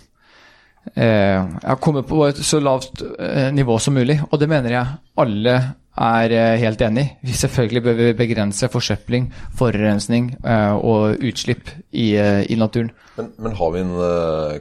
eh, 0.94 1.40
ja, 1.62 1.76
kommer 1.80 2.06
på 2.06 2.22
et 2.28 2.40
så 2.44 2.60
lavt 2.62 3.02
eh, 3.18 3.50
nivå 3.54 3.78
som 3.78 3.96
mulig. 3.96 4.20
Og 4.30 4.40
det 4.40 4.48
mener 4.50 4.74
jeg 4.74 4.96
alle 5.20 5.56
er 6.00 6.34
eh, 6.36 6.56
helt 6.62 6.82
enig 6.86 7.04
i. 7.04 7.12
Vi 7.28 7.36
Selvfølgelig 7.42 7.84
bør 7.84 8.00
vi 8.00 8.16
begrense 8.18 8.70
forsøpling, 8.72 9.30
forurensning 9.58 10.32
og 10.80 11.20
utslipp 11.20 11.70
i, 11.92 12.14
i 12.16 12.58
naturen. 12.58 12.92
Men, 13.18 13.32
men 13.38 13.56
har 13.58 13.72
vi 13.74 13.84
en 13.84 13.94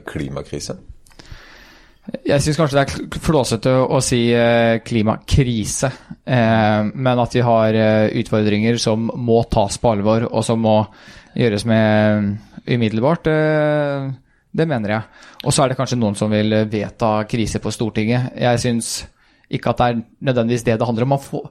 klimakrise? 0.08 0.76
Jeg 2.26 2.42
syns 2.42 2.56
kanskje 2.58 2.80
det 2.80 2.82
er 2.82 3.20
flåsete 3.22 3.72
å 3.84 4.00
si 4.02 4.18
klimakrise, 4.82 5.90
men 6.26 7.20
at 7.22 7.36
vi 7.36 7.44
har 7.44 7.76
utfordringer 8.18 8.80
som 8.82 9.04
må 9.14 9.44
tas 9.52 9.76
på 9.78 9.92
alvor, 9.92 10.26
og 10.26 10.42
som 10.44 10.64
må 10.64 10.80
gjøres 11.38 11.66
med 11.68 12.32
umiddelbart, 12.66 13.30
det 14.50 14.66
mener 14.66 14.96
jeg. 14.96 15.24
Og 15.44 15.54
så 15.54 15.64
er 15.64 15.70
det 15.70 15.78
kanskje 15.78 15.98
noen 16.00 16.18
som 16.18 16.32
vil 16.32 16.52
vedta 16.70 17.20
krise 17.30 17.62
på 17.62 17.72
Stortinget. 17.74 18.32
Jeg 18.38 18.62
syns 18.62 18.92
ikke 19.50 19.72
at 19.72 19.80
det 19.80 19.86
er 19.86 20.02
nødvendigvis 20.28 20.64
det 20.66 20.76
det 20.78 20.86
handler 20.86 21.06
om. 21.06 21.12
Man 21.14 21.22
får, 21.22 21.46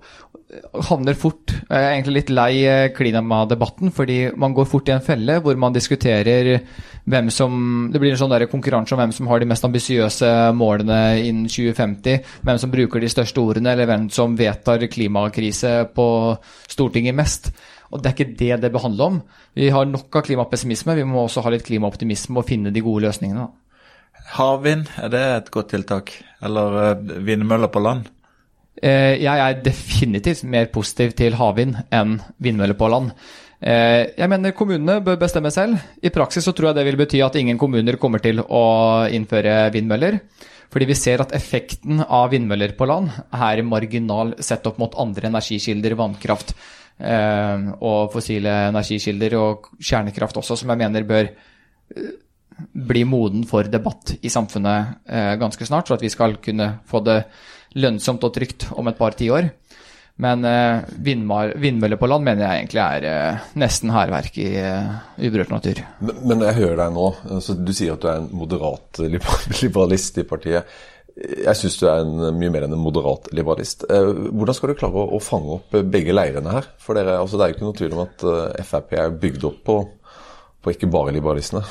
havner 0.88 1.18
fort 1.20 1.52
Jeg 1.52 1.84
er 1.84 1.92
egentlig 1.92 2.16
litt 2.16 2.32
lei 2.34 2.52
eh, 2.66 2.92
klimadebatten, 2.96 3.92
fordi 3.92 4.32
man 4.40 4.54
går 4.56 4.70
fort 4.72 4.90
i 4.90 4.96
en 4.96 5.04
felle 5.04 5.40
hvor 5.44 5.58
man 5.60 5.76
diskuterer 5.76 6.64
hvem 7.10 7.30
som 7.34 7.90
Det 7.92 8.00
blir 8.00 8.14
en 8.14 8.22
sånn 8.22 8.48
konkurranse 8.52 8.96
om 8.96 9.02
hvem 9.02 9.14
som 9.16 9.28
har 9.28 9.40
de 9.40 9.50
mest 9.50 9.66
ambisiøse 9.66 10.30
målene 10.54 11.20
innen 11.26 11.50
2050, 11.50 12.24
hvem 12.46 12.62
som 12.62 12.72
bruker 12.72 13.02
de 13.02 13.10
største 13.10 13.42
ordene, 13.42 13.74
eller 13.74 13.90
hvem 13.90 14.10
som 14.14 14.38
vedtar 14.38 14.88
klimakrise 14.88 15.90
på 15.96 16.08
Stortinget 16.70 17.18
mest. 17.18 17.52
Og 17.90 18.02
det 18.02 18.12
er 18.12 18.18
ikke 18.18 18.38
det 18.38 18.62
det 18.64 18.72
behandler 18.74 19.06
om. 19.14 19.18
Vi 19.58 19.70
har 19.74 19.88
nok 19.90 20.20
av 20.20 20.26
klimapessimisme, 20.28 20.96
vi 20.96 21.08
må 21.08 21.24
også 21.26 21.42
ha 21.46 21.54
litt 21.54 21.66
klimaoptimisme 21.66 22.38
og 22.38 22.48
finne 22.50 22.74
de 22.74 22.84
gode 22.86 23.08
løsningene. 23.08 23.48
Havvind, 24.36 24.90
er 25.02 25.10
det 25.10 25.26
et 25.34 25.52
godt 25.54 25.72
tiltak? 25.74 26.14
Eller 26.46 26.80
eh, 26.84 27.20
vindmøller 27.26 27.72
på 27.74 27.82
land? 27.82 28.10
Eh, 28.82 29.18
Jeg 29.18 29.42
er 29.46 29.62
definitivt 29.66 30.44
mer 30.46 30.70
positiv 30.74 31.16
til 31.18 31.38
havvind 31.40 31.80
enn 31.90 32.20
vindmøller 32.38 32.78
på 32.78 32.92
land. 32.94 33.16
Eh, 33.60 34.14
Jeg 34.18 34.30
mener 34.30 34.54
kommunene 34.56 35.00
bør 35.04 35.18
bestemme 35.20 35.50
selv. 35.52 35.82
I 36.04 36.14
praksis 36.14 36.46
så 36.46 36.54
tror 36.54 36.70
jeg 36.70 36.80
det 36.80 36.86
vil 36.92 37.00
bety 37.02 37.24
at 37.26 37.36
ingen 37.42 37.58
kommuner 37.58 37.98
kommer 37.98 38.22
til 38.22 38.44
å 38.46 38.64
innføre 39.10 39.72
vindmøller. 39.74 40.22
Fordi 40.70 40.86
vi 40.86 40.94
ser 40.94 41.24
at 41.24 41.34
effekten 41.34 42.04
av 42.06 42.30
vindmøller 42.30 42.76
på 42.78 42.86
land 42.86 43.10
er 43.34 43.64
marginal 43.66 44.36
sett 44.46 44.68
opp 44.70 44.78
mot 44.78 44.94
andre 45.02 45.32
energikilder, 45.32 45.98
vannkraft 45.98 46.54
og 47.00 48.10
fossile 48.14 48.56
energikilder, 48.70 49.38
og 49.40 49.70
kjernekraft 49.80 50.42
også, 50.42 50.58
som 50.60 50.74
jeg 50.74 50.82
mener 50.82 51.08
bør 51.08 51.30
eh, 51.30 52.10
bli 52.60 53.06
moden 53.08 53.46
for 53.48 53.70
debatt 53.72 54.18
i 54.20 54.32
samfunnet 54.32 55.00
eh, 55.08 55.36
ganske 55.40 55.68
snart, 55.68 55.88
så 55.88 55.96
at 55.96 56.04
vi 56.04 56.12
skal 56.12 56.38
kunne 56.44 56.74
få 56.90 57.04
det 57.06 57.22
lønnsomt 57.80 58.26
og 58.28 58.36
trygt 58.36 58.68
om 58.76 58.92
et 58.92 59.00
par 59.00 59.16
tiår. 59.16 59.48
Men 60.20 60.44
eh, 60.44 60.84
vindmøller 61.00 61.96
på 61.96 62.10
land 62.12 62.28
mener 62.28 62.44
jeg 62.44 62.66
egentlig 62.66 62.84
er 62.84 63.40
nesten 63.62 63.96
hærverk 63.96 64.36
i 64.44 64.50
uberørt 65.24 65.54
natur. 65.56 65.80
Men, 66.04 66.24
men 66.34 66.48
jeg 66.50 66.60
hører 66.60 66.82
deg 66.84 66.96
nå. 66.98 67.10
Altså, 67.38 67.56
du 67.56 67.72
sier 67.72 67.96
at 67.96 68.04
du 68.04 68.10
er 68.12 68.20
en 68.26 68.32
moderat 68.36 69.00
liberalist 69.64 70.20
i 70.20 70.28
partiet. 70.28 70.68
Jeg 71.20 71.58
syns 71.60 71.76
du 71.82 71.86
er 71.90 72.02
en, 72.06 72.30
mye 72.38 72.52
mer 72.54 72.64
enn 72.64 72.76
en 72.76 72.80
moderat 72.80 73.28
liberalist. 73.36 73.84
Eh, 73.92 74.12
Hvordan 74.30 74.56
skal 74.56 74.72
du 74.72 74.78
klare 74.80 75.02
å, 75.02 75.18
å 75.18 75.20
fange 75.24 75.58
opp 75.58 75.76
begge 75.92 76.16
leirene 76.16 76.54
her? 76.54 76.70
For 76.80 76.96
dere, 76.96 77.18
altså, 77.20 77.40
Det 77.40 77.46
er 77.46 77.52
jo 77.52 77.58
ikke 77.58 77.68
noe 77.68 77.80
tvil 77.80 77.96
om 77.98 78.04
at 78.06 78.26
eh, 78.32 78.64
Frp 78.70 78.96
er 78.96 79.18
bygd 79.26 79.48
opp 79.50 79.60
på, 79.68 79.78
på 80.64 80.74
ikke 80.76 80.92
bare 80.92 81.16
liberalistene. 81.16 81.64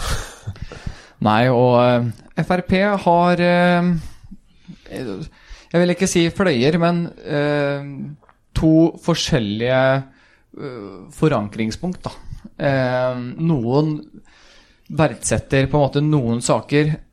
Nei, 1.29 1.49
og 1.51 1.79
eh, 1.81 2.45
Frp 2.47 2.77
har 3.07 3.43
eh, 3.43 3.91
Jeg 4.93 5.83
vil 5.83 5.95
ikke 5.97 6.11
si 6.11 6.29
fløyer, 6.35 6.79
men 6.83 7.07
eh, 7.25 7.89
to 8.59 8.75
forskjellige 9.03 9.83
eh, 9.97 10.95
forankringspunkt, 11.15 12.05
da. 12.05 12.13
Eh, 12.59 13.21
noen 13.39 13.97
verdsetter 14.89 15.69
på 15.69 15.77
en 15.79 15.85
måte 15.85 16.03
noen 16.05 16.41
saker, 16.45 16.95
eh, 16.95 17.08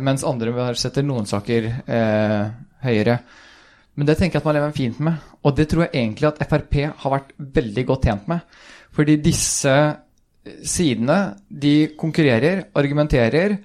mens 0.00 0.24
andre 0.26 0.72
setter 0.78 1.04
noen 1.06 1.28
saker 1.28 1.68
eh, 1.84 2.50
høyere. 2.84 3.18
Men 3.98 4.06
det 4.06 4.18
tenker 4.18 4.38
jeg 4.38 4.44
at 4.44 4.48
man 4.48 4.56
lever 4.58 4.76
fint 4.76 5.00
med, 5.02 5.30
og 5.42 5.56
det 5.58 5.66
tror 5.70 5.86
jeg 5.86 5.94
egentlig 5.98 6.28
at 6.28 6.44
Frp 6.46 6.76
har 7.02 7.14
vært 7.16 7.32
veldig 7.58 7.84
godt 7.88 8.06
tjent 8.06 8.28
med. 8.30 8.60
Fordi 8.94 9.16
disse 9.22 9.74
sidene, 10.62 11.18
de 11.50 11.90
konkurrerer, 11.98 12.68
argumenterer 12.78 13.58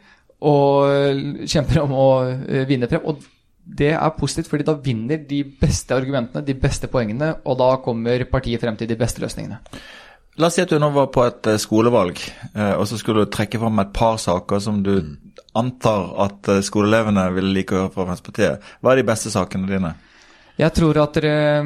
og 0.44 1.46
kjemper 1.48 1.84
om 1.84 1.94
å 1.96 2.08
eh, 2.26 2.66
vinne 2.68 2.90
frem. 2.92 3.06
Og 3.08 3.22
det 3.64 3.94
er 3.96 4.16
positivt, 4.18 4.50
fordi 4.52 4.66
da 4.68 4.76
vinner 4.84 5.22
de 5.30 5.44
beste 5.62 5.96
argumentene, 5.96 6.44
de 6.44 6.56
beste 6.60 6.90
poengene, 6.92 7.30
og 7.48 7.60
da 7.62 7.70
kommer 7.84 8.26
partiet 8.32 8.62
frem 8.64 8.76
til 8.80 8.90
de 8.90 8.98
beste 9.00 9.24
løsningene. 9.24 9.62
La 10.42 10.48
oss 10.50 10.56
si 10.58 10.64
at 10.64 10.72
du 10.72 10.80
nå 10.82 10.90
var 10.96 11.12
på 11.14 11.22
et 11.28 11.48
eh, 11.52 11.60
skolevalg, 11.62 12.18
eh, 12.56 12.74
og 12.74 12.88
så 12.90 12.98
skulle 12.98 13.26
du 13.26 13.34
trekke 13.34 13.60
fram 13.62 13.82
et 13.84 13.92
par 13.94 14.16
saker 14.18 14.64
som 14.66 14.80
du 14.86 14.96
antar 15.54 16.08
at 16.26 16.50
eh, 16.50 16.64
skoleelevene 16.66 17.28
ville 17.36 17.54
like 17.54 17.76
å 17.76 17.84
høre 17.84 17.92
fra 17.94 18.08
Fremskrittspartiet. 18.08 18.72
Hva 18.82 18.94
er 18.94 19.02
de 19.02 19.06
beste 19.12 19.30
sakene 19.34 19.70
dine? 19.70 19.94
Jeg 20.54 20.70
tror 20.78 20.98
at 21.02 21.16
dere, 21.18 21.64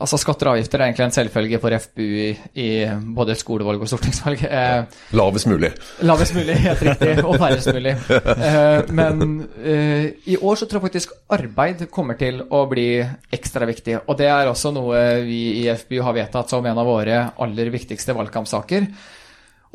altså 0.00 0.16
Skatter 0.16 0.48
og 0.48 0.54
avgifter 0.56 0.80
er 0.80 0.86
egentlig 0.86 1.04
en 1.04 1.12
selvfølge 1.12 1.58
for 1.60 1.76
FBU 1.76 2.04
i, 2.24 2.28
i 2.56 2.68
både 3.16 3.34
skolevalg 3.36 3.82
og 3.84 3.90
stortingsvalg. 3.90 4.44
Eh, 4.48 4.94
Lavest 5.18 5.48
mulig. 5.50 5.68
lavest 6.08 6.32
mulig, 6.34 6.54
helt 6.64 6.84
riktig, 6.88 7.10
og 7.20 7.36
færrest 7.36 7.68
mulig. 7.76 7.92
Eh, 8.16 8.88
men 8.96 9.26
eh, 9.60 10.06
i 10.32 10.38
år 10.40 10.56
så 10.56 10.64
tror 10.64 10.80
jeg 10.80 10.86
faktisk 10.86 11.12
arbeid 11.36 11.84
kommer 11.92 12.16
til 12.20 12.40
å 12.48 12.62
bli 12.70 12.88
ekstra 13.36 13.68
viktig. 13.68 13.98
Og 14.06 14.16
det 14.16 14.30
er 14.32 14.48
også 14.48 14.72
noe 14.72 15.04
vi 15.26 15.42
i 15.60 15.68
FBU 15.76 16.00
har 16.06 16.16
vedtatt 16.16 16.48
som 16.48 16.64
en 16.64 16.80
av 16.80 16.88
våre 16.88 17.20
aller 17.44 17.72
viktigste 17.76 18.16
valgkampsaker. 18.16 18.88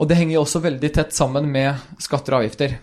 Og 0.01 0.09
det 0.09 0.17
henger 0.17 0.39
jo 0.39 0.43
også 0.43 0.65
veldig 0.65 0.93
tett 0.97 1.13
sammen 1.15 1.45
med 1.53 2.01
skatter 2.01 2.33
og 2.33 2.41
avgifter. 2.41 2.79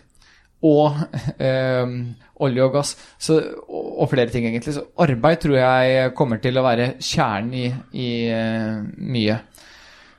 Og 0.69 0.99
eh, 1.43 1.95
olje 2.43 2.65
og 2.65 2.75
gass, 2.77 2.95
så, 3.19 3.39
og, 3.67 3.93
og 4.05 4.11
flere 4.11 4.31
ting, 4.31 4.47
egentlig. 4.47 4.77
Så 4.77 4.87
arbeid 5.03 5.43
tror 5.43 5.59
jeg 5.59 6.15
kommer 6.19 6.43
til 6.43 6.59
å 6.59 6.67
være 6.67 6.95
kjernen 7.03 7.55
i, 7.59 7.69
i 7.99 8.11
eh, 8.31 8.83
mye. 9.13 9.39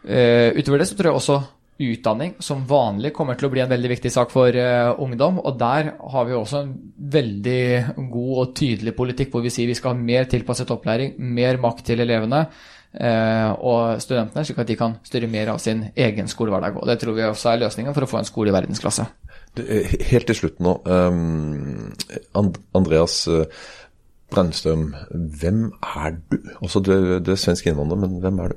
Eh, 0.04 0.52
utover 0.60 0.84
det 0.84 0.90
så 0.90 0.98
tror 1.00 1.12
jeg 1.12 1.22
også 1.22 1.42
utdanning 1.84 2.36
som 2.44 2.62
vanlig 2.70 3.14
kommer 3.16 3.38
til 3.38 3.48
å 3.48 3.52
bli 3.54 3.64
en 3.64 3.72
veldig 3.72 3.90
viktig 3.96 4.12
sak 4.14 4.32
for 4.34 4.54
eh, 4.56 4.92
ungdom. 5.02 5.40
Og 5.42 5.58
der 5.60 5.94
har 5.98 6.28
vi 6.28 6.38
også 6.38 6.62
en 6.62 6.76
veldig 7.14 8.06
god 8.14 8.34
og 8.44 8.54
tydelig 8.58 8.96
politikk 8.98 9.34
hvor 9.34 9.44
vi 9.46 9.52
sier 9.54 9.70
vi 9.70 9.78
skal 9.78 9.96
ha 9.96 10.06
mer 10.12 10.30
tilpasset 10.30 10.72
opplæring, 10.74 11.16
mer 11.18 11.60
makt 11.62 11.88
til 11.90 12.04
elevene 12.06 12.46
eh, 12.46 13.50
og 13.58 14.02
studentene, 14.04 14.46
slik 14.46 14.62
at 14.64 14.70
de 14.70 14.80
kan 14.80 14.98
styre 15.08 15.32
mer 15.32 15.56
av 15.56 15.62
sin 15.64 15.88
egen 15.96 16.30
skolehverdag. 16.32 16.80
Og 16.82 16.90
det 16.90 17.00
tror 17.02 17.18
vi 17.18 17.28
også 17.28 17.54
er 17.54 17.64
løsningen 17.66 17.96
for 17.96 18.06
å 18.06 18.12
få 18.12 18.22
en 18.22 18.30
skole 18.30 18.54
i 18.54 18.56
verdensklasse. 18.56 19.08
Helt 19.58 20.28
til 20.30 20.38
slutt 20.38 20.62
nå. 20.64 20.80
Um, 20.86 21.94
And 22.34 22.58
Andreas 22.74 23.28
uh, 23.28 23.44
Brennstrøm, 24.34 24.88
hvem 25.12 25.68
er 25.84 26.16
du? 26.32 26.40
Altså, 26.62 26.82
du, 26.82 26.94
du 27.22 27.32
er 27.32 27.40
svensk 27.40 27.68
innvandrer, 27.70 28.00
men 28.02 28.18
hvem 28.24 28.40
er 28.42 28.54
du? 28.54 28.56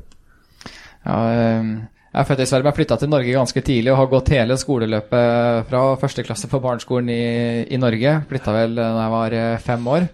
Ja, 1.07 1.19
eh, 1.31 1.69
jeg 2.17 2.23
er 2.23 2.29
født 2.31 2.41
i 2.41 2.47
Sverige, 2.49 2.65
men 2.65 2.77
flytta 2.79 2.97
til 2.97 3.11
Norge 3.13 3.35
ganske 3.35 3.61
tidlig 3.61 3.93
og 3.93 3.99
har 4.01 4.09
gått 4.09 4.33
hele 4.33 4.57
skoleløpet 4.57 5.67
fra 5.69 5.83
første 6.01 6.25
klasse 6.25 6.49
på 6.49 6.61
barneskolen 6.65 7.11
i, 7.13 7.25
i 7.69 7.81
Norge. 7.81 8.15
Flytta 8.31 8.55
vel 8.57 8.79
da 8.79 8.87
jeg 8.95 9.13
var 9.13 9.37
eh, 9.37 9.59
fem 9.61 9.91
år. 9.93 10.09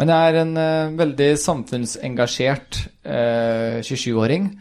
Men 0.00 0.12
jeg 0.12 0.28
er 0.28 0.40
en 0.42 0.52
eh, 0.60 0.92
veldig 0.98 1.30
samfunnsengasjert 1.40 2.82
eh, 3.04 3.80
27-åring. 3.80 4.52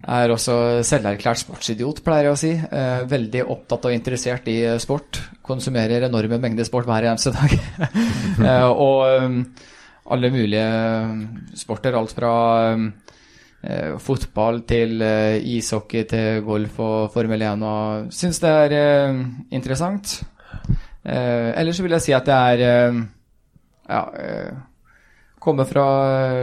Er 0.00 0.32
også 0.32 0.54
selverklært 0.86 1.42
sportsidiot, 1.42 2.00
pleier 2.04 2.30
jeg 2.30 2.32
å 2.32 2.40
si. 2.40 2.52
Eh, 2.56 3.02
veldig 3.08 3.42
opptatt 3.52 3.84
og 3.84 3.92
interessert 3.92 4.48
i 4.48 4.56
eh, 4.64 4.78
sport. 4.80 5.20
Konsumerer 5.44 6.06
enorme 6.06 6.38
mengder 6.40 6.64
sport 6.64 6.88
hver 6.88 7.10
eneste 7.10 7.34
dag. 7.36 7.52
eh, 8.48 8.64
og 8.70 9.04
um, 9.20 9.36
alle 10.16 10.32
mulige 10.32 10.64
eh, 10.64 11.12
sporter. 11.60 11.98
Alt 12.00 12.16
fra 12.16 12.32
eh, 12.72 13.92
fotball 14.00 14.62
til 14.64 15.04
eh, 15.04 15.36
ishockey 15.58 16.08
til 16.08 16.42
golf 16.48 16.80
og 16.80 17.12
Formel 17.12 17.44
1. 17.50 17.68
Og 17.68 18.10
syns 18.16 18.40
det 18.40 18.56
er 18.64 18.76
eh, 18.80 19.22
interessant. 19.52 20.16
Eh, 21.04 21.52
ellers 21.60 21.76
så 21.76 21.84
vil 21.84 21.98
jeg 21.98 22.08
si 22.08 22.16
at 22.16 22.28
det 22.28 22.40
er 22.40 22.66
eh, 22.66 23.00
ja, 23.90 24.02
eh, 24.16 24.58
Kommer 25.40 25.64
fra 25.64 25.84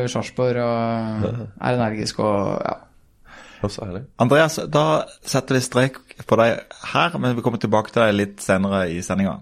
Sarpsborg 0.09 0.57
og 0.57 1.25
er 1.65 1.75
energisk 1.75 2.21
og 2.25 2.61
ja. 2.65 2.83
Og 3.65 3.73
så 3.73 3.87
er 3.87 3.93
det 3.95 4.01
Andreas, 4.21 4.59
da 4.69 5.07
setter 5.25 5.57
vi 5.57 5.65
strek 5.65 6.01
på 6.29 6.39
deg 6.39 6.59
her, 6.93 7.17
men 7.21 7.37
vi 7.37 7.45
kommer 7.45 7.61
tilbake 7.61 7.93
til 7.93 8.03
deg 8.03 8.17
litt 8.17 8.43
senere 8.43 8.85
i 8.93 9.01
sendinga. 9.05 9.39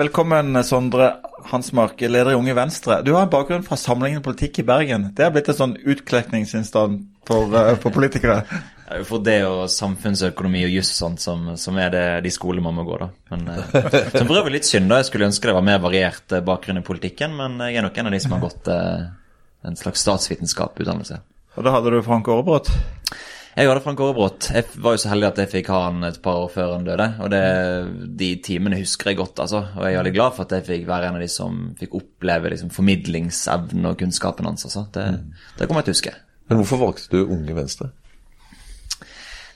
Velkommen, 0.00 0.56
Sondre 0.64 1.10
Hansmark, 1.50 2.00
leder 2.00 2.32
i 2.32 2.34
Unge 2.38 2.54
Venstre. 2.56 3.02
Du 3.04 3.10
har 3.12 3.26
en 3.26 3.32
bakgrunn 3.32 3.64
fra 3.66 3.76
Samlingen 3.76 4.22
politikk 4.24 4.62
i 4.62 4.64
Bergen. 4.64 5.10
Det 5.16 5.26
har 5.26 5.32
blitt 5.34 5.50
en 5.52 5.58
sånn 5.58 5.74
utkledningsinnstand 5.76 7.02
for, 7.28 7.52
eh, 7.52 7.74
for 7.82 7.92
politikere. 7.92 8.44
Det 8.48 8.96
er 8.96 9.02
jo 9.02 9.04
for 9.04 9.18
det 9.18 9.36
og 9.44 9.68
samfunnsøkonomi 9.68 10.64
og 10.64 10.72
juss 10.72 10.94
og 10.94 11.00
sånt 11.02 11.20
som, 11.20 11.56
som 11.56 11.76
er 11.78 11.90
det, 11.90 12.04
de 12.24 12.30
skolene 12.30 12.64
man 12.64 12.78
må 12.78 12.86
gå, 12.88 12.96
da. 13.02 13.10
Men, 13.30 13.48
eh, 13.48 13.90
som 14.16 14.26
for 14.26 14.40
øvrig 14.40 14.56
litt 14.56 14.70
synd, 14.70 14.88
da. 14.88 15.02
Jeg 15.02 15.10
skulle 15.10 15.28
ønske 15.28 15.50
det 15.50 15.58
var 15.58 15.68
mer 15.68 15.82
variert 15.84 16.32
eh, 16.32 16.46
bakgrunn 16.48 16.80
i 16.80 16.86
politikken, 16.86 17.36
men 17.36 17.58
jeg 17.66 17.76
er 17.76 17.82
nok 17.82 17.98
en 17.98 18.06
av 18.06 18.16
de 18.16 18.20
som 18.20 18.36
har 18.36 18.46
gått 18.46 18.72
en 18.72 19.76
slags 19.76 20.00
statsvitenskap-utdannelse. 20.00 21.20
Og 21.58 21.66
da 21.66 21.74
hadde 21.74 21.92
du 21.92 22.00
Frank 22.06 22.28
Aarebrot. 22.30 22.70
Jeg 23.56 23.66
hadde 23.66 23.82
Frank 23.82 24.00
Aarebrot. 24.00 24.50
Jeg 24.54 24.80
var 24.80 24.94
jo 24.94 25.02
så 25.02 25.10
heldig 25.10 25.28
at 25.32 25.40
jeg 25.42 25.50
fikk 25.50 25.70
ha 25.72 25.80
han 25.88 26.06
et 26.06 26.20
par 26.22 26.44
år 26.44 26.50
før 26.54 26.74
han 26.76 26.86
døde. 26.86 27.08
Og 27.24 27.30
det, 27.32 27.42
de 28.20 28.30
timene 28.46 28.78
husker 28.78 29.10
jeg 29.10 29.18
godt, 29.18 29.42
altså. 29.42 29.64
Og 29.74 29.82
jeg 29.84 29.96
er 29.96 30.02
veldig 30.04 30.14
glad 30.14 30.36
for 30.36 30.46
at 30.46 30.54
jeg 30.56 30.68
fikk 30.68 30.88
være 30.88 31.10
en 31.10 31.18
av 31.18 31.24
de 31.24 31.30
som 31.32 31.62
fikk 31.80 31.96
oppleve 31.98 32.52
liksom, 32.54 32.70
formidlingsevnen 32.74 33.90
og 33.90 33.98
kunnskapen 34.00 34.46
hans. 34.46 34.68
Altså. 34.68 34.86
Det, 34.94 35.06
det 35.58 35.66
kommer 35.66 35.82
jeg 35.82 35.90
til 35.90 35.96
å 35.96 35.98
huske. 35.98 36.14
Men 36.50 36.62
hvorfor 36.62 36.82
valgte 36.84 37.10
du 37.10 37.34
Unge 37.34 37.56
Venstre? 37.58 37.90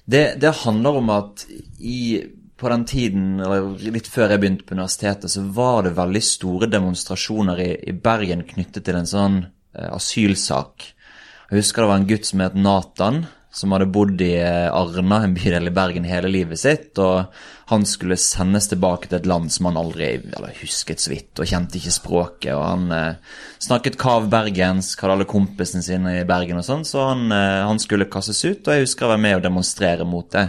Det, 0.05 0.25
det 0.43 0.53
handler 0.65 0.99
om 0.99 1.15
at 1.15 1.47
i, 1.81 2.21
på 2.61 2.71
den 2.75 2.85
tiden, 2.91 3.29
eller 3.41 3.71
litt 3.95 4.11
før 4.11 4.35
jeg 4.35 4.43
begynte 4.43 4.67
på 4.67 4.77
universitetet, 4.77 5.33
så 5.33 5.47
var 5.55 5.87
det 5.87 5.95
veldig 5.97 6.25
store 6.27 6.69
demonstrasjoner 6.75 7.63
i, 7.63 7.71
i 7.91 7.95
Bergen 7.95 8.45
knyttet 8.51 8.85
til 8.85 8.99
en 8.99 9.09
sånn 9.09 9.41
eh, 9.47 9.89
asylsak. 9.95 10.91
Jeg 11.51 11.61
husker 11.61 11.85
det 11.85 11.91
var 11.91 12.01
en 12.01 12.09
gutt 12.09 12.29
som 12.29 12.41
het 12.41 12.55
Nathan, 12.57 13.25
som 13.55 13.73
hadde 13.75 13.87
bodd 13.95 14.23
i 14.25 14.33
eh, 14.41 14.67
Arna, 14.75 15.21
en 15.23 15.35
bydel 15.37 15.71
i 15.71 15.73
Bergen, 15.75 16.07
hele 16.09 16.31
livet 16.33 16.59
sitt. 16.59 16.99
Og 16.99 17.31
han 17.71 17.85
skulle 17.87 18.19
sendes 18.19 18.67
tilbake 18.71 19.11
til 19.11 19.21
et 19.21 19.29
land 19.31 19.53
som 19.55 19.69
han 19.69 19.79
aldri 19.79 20.09
husket 20.59 21.05
så 21.05 21.13
vidt, 21.13 21.39
og 21.39 21.47
kjente 21.47 21.79
ikke 21.79 21.95
språket. 21.95 22.51
Og 22.57 22.65
han 22.65 22.89
eh, 22.97 23.37
snakket 23.63 24.01
kav 24.01 24.27
bergensk, 24.33 25.05
hadde 25.05 25.21
alle 25.21 25.29
kompisene 25.31 25.87
sine 25.87 26.17
i 26.19 26.27
Bergen 26.29 26.59
og 26.59 26.67
sånn, 26.67 26.83
så 26.89 27.11
han, 27.13 27.29
eh, 27.31 27.61
han 27.69 27.83
skulle 27.83 28.11
kastes 28.11 28.43
ut. 28.43 28.65
Og 28.67 28.75
jeg 28.75 28.89
husker 28.89 29.07
å 29.07 29.15
være 29.15 29.25
med 29.29 29.39
og 29.39 29.47
demonstrere 29.47 30.09
mot 30.09 30.27
det. 30.35 30.49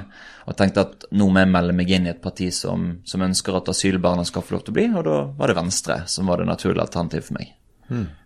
Og 0.50 0.58
tenkte 0.58 0.88
at 0.88 1.08
nå 1.14 1.30
må 1.30 1.42
jeg 1.42 1.54
melde 1.54 1.78
meg 1.78 1.94
inn 1.94 2.10
i 2.10 2.14
et 2.14 2.22
parti 2.26 2.52
som, 2.54 3.00
som 3.06 3.24
ønsker 3.26 3.58
at 3.58 3.70
asylbarna 3.74 4.26
skal 4.26 4.46
få 4.46 4.58
lov 4.58 4.66
til 4.66 4.74
å 4.74 4.82
bli, 4.82 4.92
og 4.94 5.06
da 5.08 5.24
var 5.38 5.52
det 5.52 5.62
Venstre 5.62 6.04
som 6.10 6.30
var 6.30 6.42
det 6.42 6.50
naturlige 6.50 6.86
alternativet 6.86 7.30
for 7.30 7.38
meg. 7.38 7.58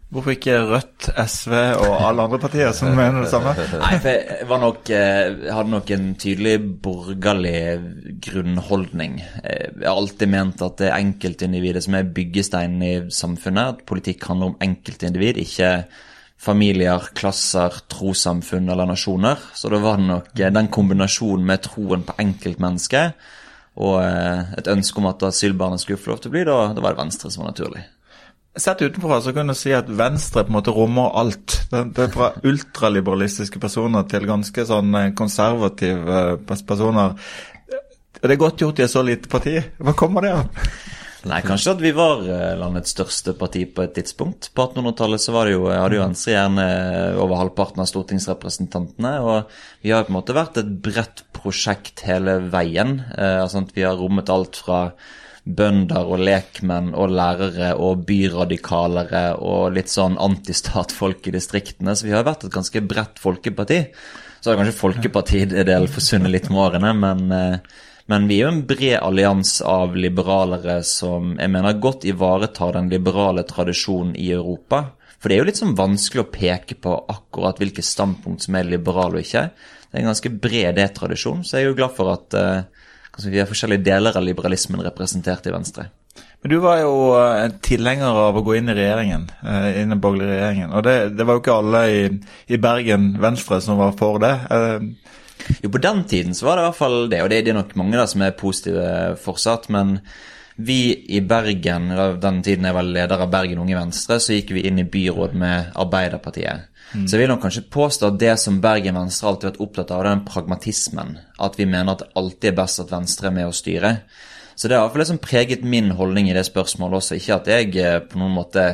Hvorfor 0.09 0.33
ikke 0.33 0.55
Rødt, 0.65 1.11
SV 1.29 1.51
og 1.53 1.91
alle 2.07 2.23
andre 2.25 2.39
partier 2.41 2.71
som 2.73 2.95
mener 2.97 3.21
det 3.21 3.29
samme? 3.29 3.51
Nei, 3.83 3.97
for 4.01 4.09
jeg 4.09 4.61
nok 4.63 4.89
eh, 4.97 5.35
hadde 5.53 5.69
nok 5.69 5.91
en 5.93 6.07
tydelig 6.17 6.55
borgerlig 6.81 7.59
grunnholdning. 8.25 9.19
Eh, 9.43 9.67
Jeg 9.75 9.85
har 9.85 9.93
alltid 9.93 10.31
ment 10.33 10.63
at 10.65 10.79
det 10.81 10.87
er 10.89 10.97
enkeltindividet 10.97 11.83
som 11.85 11.99
er 11.99 12.09
byggesteinen 12.15 12.85
i 12.87 12.93
samfunnet. 13.13 13.75
At 13.75 13.83
politikk 13.85 14.25
handler 14.31 14.49
om 14.49 14.57
enkeltindivid, 14.65 15.43
ikke 15.45 15.69
familier, 16.41 17.05
klasser, 17.13 17.77
trossamfunn 17.93 18.71
eller 18.73 18.89
nasjoner. 18.89 19.37
Så 19.53 19.69
det 19.69 19.83
var 19.85 20.01
nok 20.01 20.33
eh, 20.39 20.49
den 20.57 20.71
kombinasjonen 20.73 21.45
med 21.53 21.67
troen 21.69 22.07
på 22.09 22.17
enkeltmennesket 22.25 23.29
og 23.79 24.01
et 24.01 24.67
ønske 24.67 24.99
om 24.99 25.05
at 25.07 25.21
asylbarnet 25.23 25.79
skulle 25.79 26.01
få 26.01 26.11
lov 26.11 26.17
til 26.19 26.31
å 26.31 26.33
bli, 26.33 26.41
da, 26.49 26.55
da 26.75 26.81
var 26.83 26.97
det 26.97 27.03
Venstre 27.05 27.29
som 27.31 27.45
var 27.45 27.53
naturlig. 27.53 27.85
Sett 28.59 28.81
utenfra 28.81 29.21
så 29.23 29.31
kan 29.33 29.47
du 29.47 29.55
si 29.55 29.71
at 29.75 29.87
Venstre 29.87 30.43
på 30.43 30.51
en 30.51 30.57
måte 30.57 30.73
rommer 30.75 31.13
alt. 31.19 31.61
Det, 31.71 32.03
er 32.03 32.11
fra 32.11 32.33
ultraliberalistiske 32.43 33.61
personer 33.61 34.07
til 34.11 34.27
ganske 34.27 34.65
sånn 34.67 34.95
eh, 34.99 35.11
konservative 35.17 36.17
eh, 36.19 36.37
pers- 36.47 36.65
personer. 36.67 37.15
Det 38.19 38.33
er 38.33 38.41
godt 38.41 38.59
gjort 38.59 38.81
i 38.81 38.83
et 38.83 38.91
så 38.91 39.03
lite 39.05 39.31
parti. 39.31 39.55
Hva 39.79 39.93
kommer 39.95 40.25
det 40.25 40.33
av? 40.35 40.49
Nei, 41.29 41.39
kanskje 41.43 41.73
at 41.75 41.83
vi 41.83 41.93
var 41.95 42.25
eh, 42.25 42.57
landets 42.59 42.91
største 42.95 43.35
parti 43.39 43.63
på 43.71 43.85
et 43.85 43.95
tidspunkt. 43.95 44.51
På 44.55 44.67
1800-tallet 44.67 45.23
så 45.23 45.35
var 45.35 45.47
det 45.47 45.55
jo, 45.55 45.63
hadde 45.71 45.99
jo 45.99 46.03
Venstre 46.03 46.35
gjerne 46.35 46.67
over 47.23 47.39
halvparten 47.39 47.85
av 47.85 47.87
stortingsrepresentantene. 47.93 49.13
Og 49.23 49.55
vi 49.85 49.95
har 49.95 50.03
på 50.07 50.11
en 50.11 50.19
måte 50.19 50.35
vært 50.35 50.59
et 50.59 50.75
bredt 50.83 51.23
prosjekt 51.37 52.03
hele 52.09 52.41
veien. 52.51 52.97
Altså 53.15 53.63
at 53.63 53.71
Vi 53.77 53.87
har 53.87 53.95
rommet 53.99 54.31
alt 54.33 54.59
fra 54.59 54.89
bønder 55.49 56.05
og 56.05 56.21
lekmenn 56.21 56.91
og 56.93 57.11
lærere 57.15 57.73
og 57.81 58.05
byradikalere 58.07 59.23
og 59.41 59.75
litt 59.75 59.91
sånn 59.91 60.17
antistatfolk 60.21 61.29
i 61.29 61.35
distriktene. 61.35 61.95
Så 61.95 62.07
vi 62.07 62.15
har 62.15 62.27
vært 62.27 62.45
et 62.45 62.53
ganske 62.53 62.83
bredt 62.85 63.21
folkeparti. 63.21 63.81
Så 64.39 64.51
har 64.51 64.59
kanskje 64.59 64.77
folkepartidelen 64.77 65.89
forsvunnet 65.91 66.31
litt 66.31 66.49
med 66.51 66.63
årene, 66.67 66.93
men, 66.95 67.31
eh, 67.31 67.59
Men 68.09 68.27
vi 68.27 68.39
er 68.39 68.47
jo 68.47 68.53
en 68.55 68.65
bred 68.65 68.99
allianse 69.03 69.61
av 69.63 69.95
liberalere 69.95 70.83
som 70.83 71.37
jeg 71.37 71.47
mener 71.47 71.73
godt 71.73 72.05
ivaretar 72.05 72.73
den 72.73 72.89
liberale 72.89 73.43
tradisjonen 73.43 74.15
i 74.17 74.31
Europa. 74.31 74.93
For 75.19 75.29
det 75.29 75.35
er 75.35 75.43
jo 75.43 75.45
litt 75.45 75.59
sånn 75.59 75.75
vanskelig 75.77 76.23
å 76.23 76.31
peke 76.31 76.73
på 76.81 77.05
akkurat 77.07 77.59
hvilke 77.59 77.83
standpunkt 77.85 78.41
som 78.41 78.55
er 78.55 78.63
liberale 78.63 79.19
og 79.19 79.21
ikke. 79.21 79.51
Det 79.51 79.93
er 79.93 80.01
en 80.01 80.09
ganske 80.09 80.31
bred 80.41 80.75
D-tradisjon, 80.79 81.43
så 81.43 81.59
jeg 81.59 81.67
er 81.67 81.69
jo 81.69 81.75
glad 81.75 81.95
for 81.95 82.13
at 82.13 82.33
kanskje 83.19 83.33
vi 83.35 83.41
har 83.43 83.49
forskjellige 83.49 83.83
deler 83.83 84.15
av 84.15 84.23
liberalismen 84.23 84.83
representert 84.85 85.47
i 85.47 85.53
Venstre. 85.53 85.89
Men 86.39 86.53
du 86.53 86.57
var 86.63 86.79
jo 86.79 86.93
eh, 87.19 87.51
tilhenger 87.67 88.15
av 88.15 88.37
å 88.39 88.43
gå 88.47 88.55
inn 88.55 88.71
i 88.71 88.75
regjeringen, 88.77 89.27
eh, 89.43 89.81
inn 89.81 89.89
i 89.89 89.93
den 89.93 89.99
borgerlige 89.99 90.37
regjeringen. 90.37 90.71
Og 90.71 90.85
det, 90.87 90.95
det 91.19 91.27
var 91.27 91.35
jo 91.35 91.43
ikke 91.43 91.57
alle 91.59 91.81
i, 91.91 92.01
i 92.47 92.59
Bergen 92.63 93.11
Venstre 93.19 93.59
som 93.61 93.79
var 93.81 93.95
for 93.99 94.23
det. 94.23 94.35
Eh, 94.49 95.15
Jo, 95.63 95.69
på 95.71 95.79
den 95.81 96.03
tiden 96.03 96.35
så 96.35 96.45
var 96.45 96.57
det 96.57 96.63
i 96.63 96.67
hvert 96.67 96.77
fall 96.77 96.97
det, 97.09 97.21
og 97.23 97.29
det, 97.31 97.37
det 97.45 97.53
er 97.53 97.57
nok 97.57 97.71
mange 97.79 97.95
da 97.97 98.03
som 98.11 98.21
er 98.21 98.35
positive 98.37 99.15
fortsatt. 99.23 99.69
Men 99.71 99.99
vi 100.59 101.05
i 101.15 101.21
Bergen, 101.23 101.87
den 102.19 102.41
tiden 102.43 102.67
jeg 102.67 102.75
var 102.75 102.87
leder 102.87 103.21
av 103.23 103.29
Bergen 103.31 103.61
Unge 103.63 103.77
Venstre, 103.77 104.17
så 104.19 104.35
gikk 104.35 104.51
vi 104.57 104.65
inn 104.67 104.81
i 104.81 104.87
byråd 104.87 105.37
med 105.39 105.71
Arbeiderpartiet. 105.79 106.67
Så 106.89 107.15
jeg 107.15 107.21
vil 107.21 107.29
nok 107.29 107.43
kanskje 107.43 107.67
påstå 107.69 108.09
at 108.09 108.17
det 108.19 108.33
som 108.41 108.57
Bergen 108.61 108.97
Venstre 108.97 109.29
alltid 109.29 109.45
har 109.45 109.53
vært 109.53 109.65
opptatt 109.65 109.91
av, 109.93 110.01
det 110.01 110.09
er 110.09 110.15
den 110.17 110.25
pragmatismen. 110.25 111.13
At 111.39 111.59
vi 111.59 111.67
mener 111.69 111.93
at 111.93 112.03
det 112.03 112.09
alltid 112.19 112.49
er 112.49 112.57
best 112.57 112.81
at 112.83 112.91
Venstre 112.91 113.29
er 113.29 113.35
med 113.35 113.47
å 113.47 113.55
styre. 113.55 113.91
Så 114.55 114.67
det 114.67 114.75
har 114.75 114.81
i 114.81 114.87
hvert 114.87 114.95
fall 114.97 115.03
liksom 115.05 115.21
preget 115.23 115.63
min 115.63 115.93
holdning 115.95 116.31
i 116.31 116.35
det 116.35 116.43
spørsmålet 116.49 116.99
også. 116.99 117.19
Ikke 117.19 117.37
at 117.37 117.51
jeg 117.53 117.77
eh, 117.79 118.01
på 118.03 118.19
noen 118.19 118.33
måte 118.35 118.65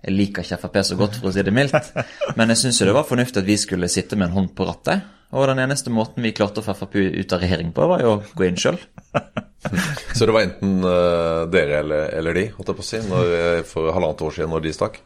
jeg 0.00 0.16
liker 0.16 0.44
ikke 0.44 0.58
Frp 0.60 0.76
så 0.84 0.96
godt, 0.96 1.18
for 1.20 1.30
å 1.30 1.32
si 1.34 1.44
det 1.44 1.54
mildt. 1.54 1.92
Men 2.38 2.52
jeg 2.52 2.62
syns 2.64 2.80
jo 2.80 2.88
det 2.88 2.96
var 2.96 3.08
fornuftig 3.08 3.42
at 3.42 3.48
vi 3.48 3.56
skulle 3.60 3.88
sitte 3.92 4.18
med 4.18 4.30
en 4.30 4.36
hånd 4.38 4.52
på 4.56 4.66
rattet. 4.68 5.06
Og 5.30 5.46
den 5.46 5.60
eneste 5.62 5.92
måten 5.94 6.24
vi 6.24 6.32
klarte 6.34 6.58
å 6.58 6.66
få 6.66 6.74
Frp 6.74 6.96
ut 6.98 7.32
av 7.36 7.42
regjering 7.44 7.70
på, 7.74 7.86
var 7.86 8.02
jo 8.02 8.16
å 8.16 8.22
gå 8.34 8.48
inn 8.48 8.58
sjøl. 8.58 8.80
Så 10.16 10.26
det 10.26 10.34
var 10.34 10.42
enten 10.46 10.80
uh, 10.82 11.46
dere 11.52 11.82
eller, 11.84 12.10
eller 12.18 12.36
de, 12.36 12.46
holdt 12.56 12.72
jeg 12.72 12.78
på 12.80 12.84
å 12.84 12.88
si, 12.88 13.00
når, 13.06 13.32
eh, 13.36 13.62
for 13.68 13.92
halvannet 13.94 14.24
år 14.26 14.34
siden 14.34 14.54
når 14.54 14.64
de 14.64 14.74
stakk? 14.74 14.98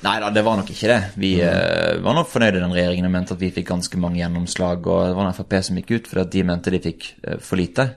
Nei 0.00 0.14
da, 0.22 0.30
det 0.32 0.42
var 0.46 0.56
nok 0.58 0.72
ikke 0.72 0.90
det. 0.90 1.00
Vi 1.20 1.34
uh, 1.44 2.00
var 2.02 2.16
nok 2.18 2.30
fornøyde 2.32 2.58
i 2.58 2.64
den 2.64 2.74
regjeringen 2.74 3.10
og 3.10 3.14
mente 3.14 3.36
at 3.36 3.42
vi 3.44 3.52
fikk 3.54 3.68
ganske 3.70 4.00
mange 4.00 4.22
gjennomslag. 4.22 4.90
Og 4.90 5.02
det 5.06 5.18
var 5.20 5.28
en 5.28 5.36
Frp 5.36 5.58
som 5.68 5.78
gikk 5.78 5.94
ut 5.94 6.10
fordi 6.10 6.24
at 6.24 6.34
de 6.34 6.46
mente 6.50 6.74
de 6.74 6.82
fikk 6.90 7.10
uh, 7.20 7.36
for 7.38 7.60
lite. 7.60 7.92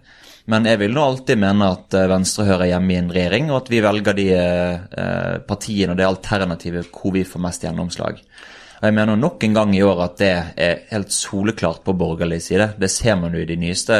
Men 0.51 0.68
jeg 0.68 0.82
vil 0.84 0.94
nå 0.94 1.08
alltid 1.08 1.39
mene 1.39 1.72
at 1.72 1.96
Venstre 2.12 2.44
hører 2.50 2.68
hjemme 2.74 2.92
i 2.92 2.98
en 3.00 3.13
regjering, 3.15 3.46
og 3.48 3.62
at 3.62 3.70
vi 3.72 3.77
velger 3.80 4.18
de 4.18 4.25
partiene 5.48 5.94
og 5.94 6.01
det 6.01 6.03
alternativet 6.03 6.89
hvor 6.92 7.13
vi 7.15 7.22
får 7.24 7.44
mest 7.46 7.63
gjennomslag. 7.63 8.20
Jeg 8.84 8.96
mener 8.98 9.16
nok 9.16 9.44
en 9.46 9.54
gang 9.56 9.70
i 9.78 9.84
år 9.86 10.02
at 10.04 10.18
det 10.20 10.30
er 10.60 10.82
helt 10.90 11.13
soleklart 11.16 11.86
på 11.86 11.96
borgerlig 11.96 12.42
side. 12.44 12.74
Det 12.80 12.90
ser 12.92 13.16
man 13.16 13.32
jo 13.32 13.40
i 13.40 13.48
de 13.48 13.56
nyeste 13.56 14.00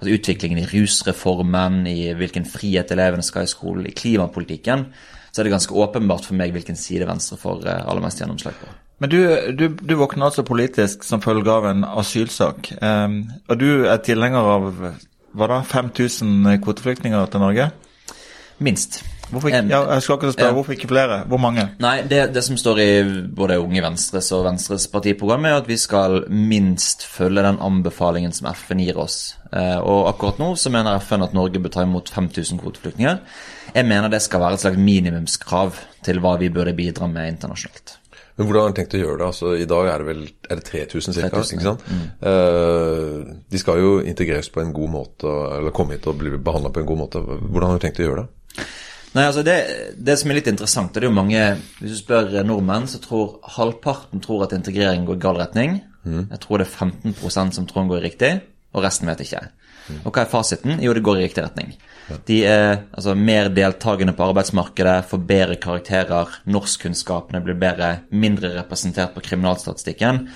altså 0.00 0.12
utviklingen 0.12 0.58
i 0.58 0.66
rusreformen, 0.66 1.84
i 1.86 2.10
hvilken 2.18 2.48
frihet 2.48 2.90
elevene 2.90 3.22
skal 3.22 3.46
i 3.46 3.52
skolen, 3.52 3.86
i 3.86 3.94
klimapolitikken. 3.94 4.88
Så 5.30 5.40
er 5.40 5.46
det 5.46 5.54
ganske 5.54 5.78
åpenbart 5.78 6.26
for 6.26 6.34
meg 6.34 6.50
hvilken 6.56 6.78
side 6.80 7.06
Venstre 7.06 7.38
får 7.38 7.68
eh, 7.68 7.86
aller 7.86 8.02
mest 8.02 8.20
gjennomslag 8.20 8.58
på. 8.58 8.72
Men 8.98 9.12
du, 9.12 9.18
du, 9.52 9.66
du 9.76 9.94
våkner 10.00 10.30
altså 10.30 10.42
politisk 10.48 11.04
som 11.04 11.22
følge 11.22 11.52
av 11.52 11.68
en 11.70 11.84
asylsak. 11.84 12.72
Um, 12.80 13.26
og 13.46 13.60
du 13.60 13.84
er 13.84 14.00
tilhenger 14.02 14.54
av 14.56 14.70
hva 15.36 15.50
da, 15.52 15.60
5000 15.68 16.56
kvoteflyktninger 16.64 17.28
til 17.30 17.44
Norge? 17.44 17.68
Minst. 18.58 19.02
Hvorfor 19.26 19.50
ikke, 19.50 19.62
ja, 19.72 19.80
jeg 19.90 20.02
skal 20.04 20.18
ikke 20.20 20.32
spørre, 20.36 20.54
hvorfor 20.54 20.74
ikke 20.76 20.88
flere? 20.90 21.16
Hvor 21.26 21.40
mange? 21.42 21.64
Nei, 21.82 21.96
det, 22.06 22.20
det 22.34 22.44
som 22.46 22.58
står 22.60 22.80
i 22.82 22.88
både 23.34 23.58
Unge 23.58 23.82
Venstres 23.82 24.30
og 24.36 24.44
Venstres 24.46 24.86
partiprogram, 24.92 25.48
er 25.48 25.58
at 25.58 25.66
vi 25.66 25.78
skal 25.80 26.22
minst 26.30 27.02
følge 27.10 27.42
den 27.42 27.58
anbefalingen 27.62 28.34
som 28.36 28.46
FN 28.54 28.84
gir 28.84 29.00
oss. 29.02 29.34
Eh, 29.50 29.76
og 29.82 30.06
akkurat 30.12 30.38
nå 30.42 30.52
så 30.60 30.70
mener 30.74 31.02
FN 31.02 31.26
at 31.26 31.34
Norge 31.34 31.62
bør 31.62 31.74
ta 31.74 31.82
imot 31.86 32.12
5000 32.14 32.62
kvoteflyktninger. 32.62 33.20
Jeg 33.74 33.90
mener 33.90 34.12
det 34.12 34.22
skal 34.22 34.44
være 34.44 34.60
et 34.60 34.64
slags 34.66 34.78
minimumskrav 34.78 35.82
til 36.06 36.22
hva 36.22 36.36
vi 36.38 36.52
burde 36.54 36.76
bidra 36.78 37.10
med 37.10 37.34
internasjonalt. 37.34 37.98
Men 38.36 38.46
hvordan 38.46 38.62
har 38.62 38.72
dere 38.72 38.78
tenkt 38.82 38.94
å 38.94 39.00
gjøre 39.00 39.18
det? 39.18 39.26
Altså, 39.32 39.52
I 39.56 39.68
dag 39.68 39.86
er 39.90 40.02
det 40.02 40.06
vel 40.10 40.24
er 40.28 40.58
det 40.60 40.66
3000 40.68 41.14
ca. 41.16 41.28
3000, 41.32 41.56
ikke 41.56 41.66
sant? 41.70 41.86
Eh, 42.30 43.36
de 43.50 43.60
skal 43.60 43.80
jo 43.80 43.94
integreres 44.04 44.52
på 44.52 44.60
en 44.62 44.74
god 44.76 44.92
måte, 44.92 45.36
eller 45.56 45.74
komme 45.74 45.96
hit 45.96 46.06
og 46.06 46.18
bli 46.20 46.36
behandla 46.36 46.70
på 46.70 46.84
en 46.84 46.90
god 46.90 47.00
måte. 47.06 47.22
Hvordan 47.26 47.70
har 47.70 47.78
dere 47.78 47.86
tenkt 47.88 48.02
å 48.04 48.10
gjøre 48.10 48.26
det? 48.26 48.66
Nei, 49.16 49.24
altså 49.24 49.42
det, 49.46 49.56
det 49.96 50.18
som 50.20 50.30
er 50.30 50.40
litt 50.40 50.50
interessant, 50.50 50.92
det 50.92 51.00
er 51.00 51.08
jo 51.08 51.16
mange 51.16 51.42
Hvis 51.78 51.94
du 51.94 51.98
spør 52.02 52.34
nordmenn, 52.44 52.88
så 52.90 53.00
tror 53.00 53.38
halvparten 53.56 54.20
tror 54.24 54.44
at 54.44 54.52
integrering 54.56 55.06
går 55.08 55.16
i 55.16 55.22
gal 55.24 55.40
retning. 55.40 55.78
Jeg 56.06 56.38
tror 56.42 56.60
det 56.60 56.68
er 56.68 56.90
15% 56.90 57.56
som 57.56 57.66
tror 57.66 57.82
den 57.82 57.88
går 57.90 58.02
i 58.02 58.06
riktig, 58.10 58.32
og 58.76 58.84
resten 58.84 59.08
vet 59.10 59.24
ikke. 59.24 59.40
Og 60.02 60.10
hva 60.10 60.22
er 60.22 60.30
fasiten? 60.30 60.80
Jo, 60.82 60.92
det 60.94 61.02
går 61.06 61.20
i 61.20 61.24
riktig 61.26 61.44
retning. 61.44 61.72
De 62.26 62.40
er 62.46 62.84
altså, 62.94 63.14
mer 63.18 63.50
deltakende 63.54 64.14
på 64.14 64.28
arbeidsmarkedet, 64.28 65.08
får 65.10 65.24
bedre 65.26 65.56
karakterer, 65.62 66.36
norskkunnskapene 66.46 67.42
blir 67.42 67.58
bedre, 67.58 67.90
mindre 68.10 68.52
representert 68.54 69.14
på 69.14 69.24
kriminalstatistikken. 69.26 70.26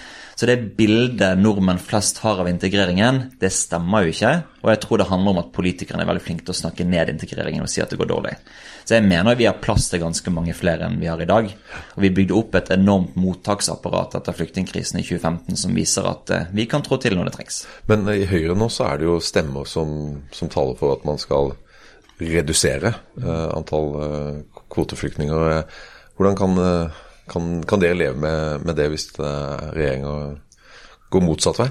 Så 0.40 0.46
det 0.48 0.70
bildet 0.78 1.36
nordmenn 1.36 1.76
flest 1.84 2.22
har 2.24 2.38
av 2.40 2.48
integreringen, 2.48 3.18
det 3.36 3.50
stemmer 3.52 4.06
jo 4.06 4.14
ikke. 4.14 4.30
Og 4.62 4.70
jeg 4.72 4.80
tror 4.80 5.02
det 5.02 5.06
handler 5.10 5.34
om 5.34 5.40
at 5.42 5.50
politikerne 5.52 6.00
er 6.00 6.08
veldig 6.08 6.22
flinke 6.24 6.46
til 6.46 6.54
å 6.54 6.56
snakke 6.56 6.86
ned 6.88 7.10
integreringen 7.12 7.66
og 7.66 7.68
si 7.68 7.82
at 7.84 7.92
det 7.92 7.98
går 8.00 8.08
dårlig. 8.08 8.32
Så 8.88 8.96
jeg 8.96 9.04
mener 9.04 9.36
vi 9.36 9.44
har 9.44 9.58
plass 9.60 9.90
til 9.92 10.00
ganske 10.00 10.32
mange 10.32 10.54
flere 10.56 10.88
enn 10.88 10.96
vi 10.96 11.10
har 11.12 11.20
i 11.20 11.28
dag. 11.28 11.50
Og 11.92 12.00
vi 12.06 12.12
bygde 12.16 12.38
opp 12.38 12.56
et 12.56 12.72
enormt 12.72 13.20
mottaksapparat 13.20 14.16
etter 14.16 14.38
flyktningkrisen 14.40 15.02
i 15.02 15.04
2015 15.04 15.60
som 15.60 15.76
viser 15.76 16.08
at 16.08 16.32
eh, 16.32 16.48
vi 16.56 16.64
kan 16.72 16.88
trå 16.88 16.96
til 17.04 17.20
når 17.20 17.28
det 17.28 17.36
trengs. 17.36 17.60
Men 17.92 18.08
i 18.08 18.24
Høyre 18.32 18.56
nå 18.56 18.72
så 18.72 18.88
er 18.88 19.02
det 19.02 19.10
jo 19.10 19.20
stemmer 19.20 19.68
som, 19.68 19.92
som 20.32 20.48
taler 20.48 20.80
for 20.80 20.96
at 20.96 21.04
man 21.04 21.20
skal 21.20 21.52
redusere 22.16 22.96
eh, 22.96 23.48
antall 23.52 23.92
eh, 24.08 24.60
kvoteflyktninger. 24.72 25.48
Eh, 25.58 25.80
Hvordan 26.16 26.36
kan, 26.36 26.58
eh, 26.64 27.04
kan, 27.30 27.60
kan 27.68 27.82
dere 27.82 27.98
leve 27.98 28.18
med, 28.20 28.66
med 28.66 28.76
det 28.78 28.88
hvis 28.92 29.08
uh, 29.20 29.70
regjeringa 29.74 30.14
går 31.10 31.24
motsatt 31.24 31.62
vei? 31.62 31.70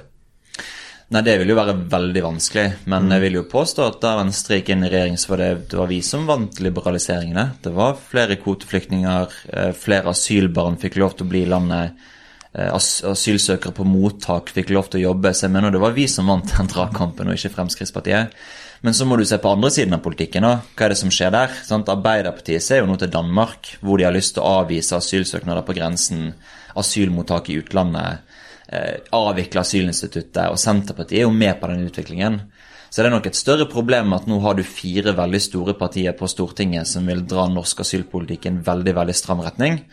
Nei, 1.10 1.24
det 1.26 1.40
vil 1.42 1.50
jo 1.50 1.58
være 1.58 1.74
veldig 1.90 2.22
vanskelig, 2.22 2.66
men 2.92 3.10
jeg 3.10 3.24
vil 3.24 3.40
jo 3.40 3.48
påstå 3.50 3.82
at 3.82 3.96
da 4.04 4.12
Venstre 4.20 4.60
gikk 4.60 4.68
inn 4.76 4.86
i 4.86 4.92
regjering, 4.92 5.16
så 5.18 5.32
var 5.32 5.42
det, 5.42 5.48
det 5.72 5.80
var 5.80 5.90
vi 5.90 5.98
som 6.06 6.28
vant 6.30 6.60
liberaliseringene. 6.62 7.46
Det 7.66 7.72
var 7.74 7.98
flere 7.98 8.38
kvoteflyktninger, 8.38 9.40
eh, 9.50 9.72
flere 9.74 10.14
asylbarn 10.14 10.78
fikk 10.78 11.00
lov 11.02 11.16
til 11.18 11.26
å 11.26 11.32
bli 11.32 11.42
i 11.48 11.50
landet. 11.50 12.06
eh, 12.54 12.70
asylsøkere 12.74 13.74
på 13.78 13.86
mottak 13.86 14.50
fikk 14.54 14.70
lov 14.74 14.90
til 14.90 15.02
å 15.02 15.04
jobbe. 15.10 15.34
Så 15.34 15.46
jeg 15.46 15.52
mener 15.54 15.72
det 15.72 15.82
var 15.82 15.98
vi 15.98 16.08
som 16.08 16.30
vant 16.30 16.46
den 16.58 16.70
dragkampen, 16.70 17.28
og 17.28 17.38
ikke 17.38 17.56
Fremskrittspartiet. 17.58 18.34
Men 18.82 18.96
så 18.96 19.06
må 19.06 19.18
du 19.20 19.26
se 19.28 19.38
på 19.42 19.52
andre 19.52 19.72
siden 19.76 19.94
av 19.98 20.04
politikken. 20.04 20.46
da. 20.48 20.62
Hva 20.76 20.86
er 20.86 20.94
det 20.94 21.00
som 21.02 21.12
skjer 21.12 21.34
der? 21.36 21.56
Sant? 21.68 21.90
Arbeiderpartiet 21.92 22.64
ser 22.64 22.82
jo 22.82 22.88
nå 22.88 22.96
til 23.00 23.12
Danmark, 23.12 23.74
hvor 23.82 24.00
de 24.00 24.08
har 24.08 24.16
lyst 24.16 24.38
til 24.38 24.46
å 24.46 24.62
avvise 24.62 24.96
asylsøknader 24.96 25.66
på 25.68 25.76
grensen, 25.76 26.34
asylmottak 26.80 27.50
i 27.50 27.60
utlandet, 27.60 28.24
eh, 28.72 29.04
avvikle 29.12 29.66
asylinstituttet. 29.66 30.48
Og 30.48 30.58
Senterpartiet 30.58 31.20
er 31.20 31.28
jo 31.28 31.36
med 31.36 31.60
på 31.60 31.68
den 31.68 31.86
utviklingen. 31.90 32.42
Så 32.90 33.04
det 33.04 33.08
er 33.08 33.18
nok 33.18 33.28
et 33.28 33.36
større 33.36 33.68
problem 33.70 34.14
at 34.14 34.26
nå 34.26 34.40
har 34.42 34.56
du 34.56 34.64
fire 34.64 35.14
veldig 35.14 35.42
store 35.42 35.76
partier 35.78 36.16
på 36.18 36.28
Stortinget 36.28 36.88
som 36.88 37.06
vil 37.06 37.22
dra 37.22 37.48
norsk 37.48 37.84
asylpolitikk 37.84 38.46
i 38.46 38.50
en 38.50 38.64
veldig, 38.64 38.96
veldig 38.96 39.16
stram 39.16 39.44
retning. 39.46 39.84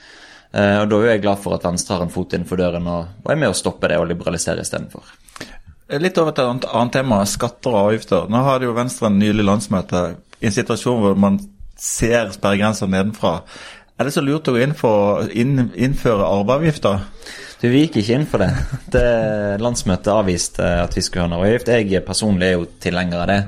Eh, 0.52 0.78
og 0.80 0.88
da 0.88 1.02
er 1.02 1.16
jeg 1.16 1.26
glad 1.26 1.42
for 1.42 1.58
at 1.58 1.66
Venstre 1.66 1.98
har 1.98 2.06
en 2.06 2.14
fot 2.14 2.32
innenfor 2.32 2.56
døren 2.56 2.86
og, 2.86 3.22
og 3.24 3.32
er 3.32 3.36
med 3.42 3.50
å 3.50 3.58
stoppe 3.58 3.90
det 3.90 3.98
og 3.98 4.08
liberalisere 4.08 4.62
istedenfor. 4.62 5.02
Litt 5.86 6.18
over 6.18 6.34
til 6.34 6.48
et 6.50 6.66
annet, 6.66 6.92
tema, 6.96 7.20
skatter 7.30 7.70
og 7.70 7.92
avgifter. 7.92 8.26
Nå 8.32 8.40
har 8.42 8.64
jo 8.64 8.74
Venstre 8.74 9.06
en 9.06 9.20
nylig 9.22 9.44
landsmøte 9.46 10.00
i 10.42 10.48
en 10.48 10.54
situasjon 10.56 10.98
hvor 11.02 11.18
man 11.18 11.38
ser 11.78 12.32
sperregrenser 12.34 12.90
nedenfra. 12.90 13.38
Er 13.96 14.08
det 14.08 14.12
så 14.16 14.24
lurt 14.24 14.48
å 14.50 14.56
gå 14.56 14.60
inn 14.64 14.74
for 14.76 15.30
inn, 15.30 15.70
innføre 15.72 16.26
arveavgifter? 16.26 17.04
Du, 17.62 17.68
Vi 17.72 17.86
gikk 17.86 18.00
ikke 18.02 18.16
inn 18.18 18.26
for 18.28 18.42
det. 18.42 18.50
det 18.96 19.04
landsmøtet 19.62 20.10
avviste 20.12 20.66
at 20.82 20.96
vi 20.98 21.04
skulle 21.06 21.24
ha 21.24 21.30
en 21.30 21.38
avgift. 21.38 21.70
Jeg 21.72 22.02
personlig 22.04 22.50
er 22.50 22.58
jo 22.58 22.66
tilhenger 22.82 23.22
av 23.22 23.30
det. 23.30 23.38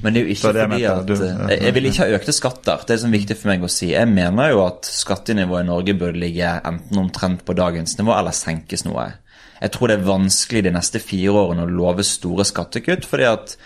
Men 0.00 0.14
det 0.14 0.22
er 0.22 0.24
jo 0.24 0.36
ikke 0.36 0.52
det 0.56 0.64
fordi 0.70 0.86
at 0.88 1.02
du- 1.10 1.16
ja. 1.18 1.34
jeg, 1.50 1.62
jeg 1.66 1.76
vil 1.76 1.90
ikke 1.90 2.06
ha 2.06 2.20
økte 2.20 2.36
skatter. 2.38 2.86
Det 2.86 2.94
er 2.96 3.02
sånn 3.02 3.18
viktig 3.18 3.36
for 3.36 3.52
meg 3.52 3.66
å 3.66 3.72
si. 3.72 3.90
Jeg 3.92 4.08
mener 4.08 4.54
jo 4.54 4.62
at 4.64 4.88
skattenivået 4.88 5.66
i 5.66 5.70
Norge 5.74 5.96
burde 6.00 6.22
ligge 6.22 6.54
enten 6.70 7.02
omtrent 7.02 7.44
på 7.44 7.58
dagens 7.58 7.98
nivå 7.98 8.14
eller 8.16 8.36
senkes 8.36 8.86
noe. 8.86 9.10
Jeg 9.60 9.74
tror 9.74 9.90
det 9.90 9.98
er 9.98 10.08
vanskelig 10.08 10.64
de 10.66 10.72
neste 10.74 11.02
fire 11.02 11.34
årene 11.36 11.66
å 11.66 11.72
love 11.72 12.04
store 12.06 12.46
skattekutt, 12.48 13.04
fordi 13.08 13.28
at 13.28 13.56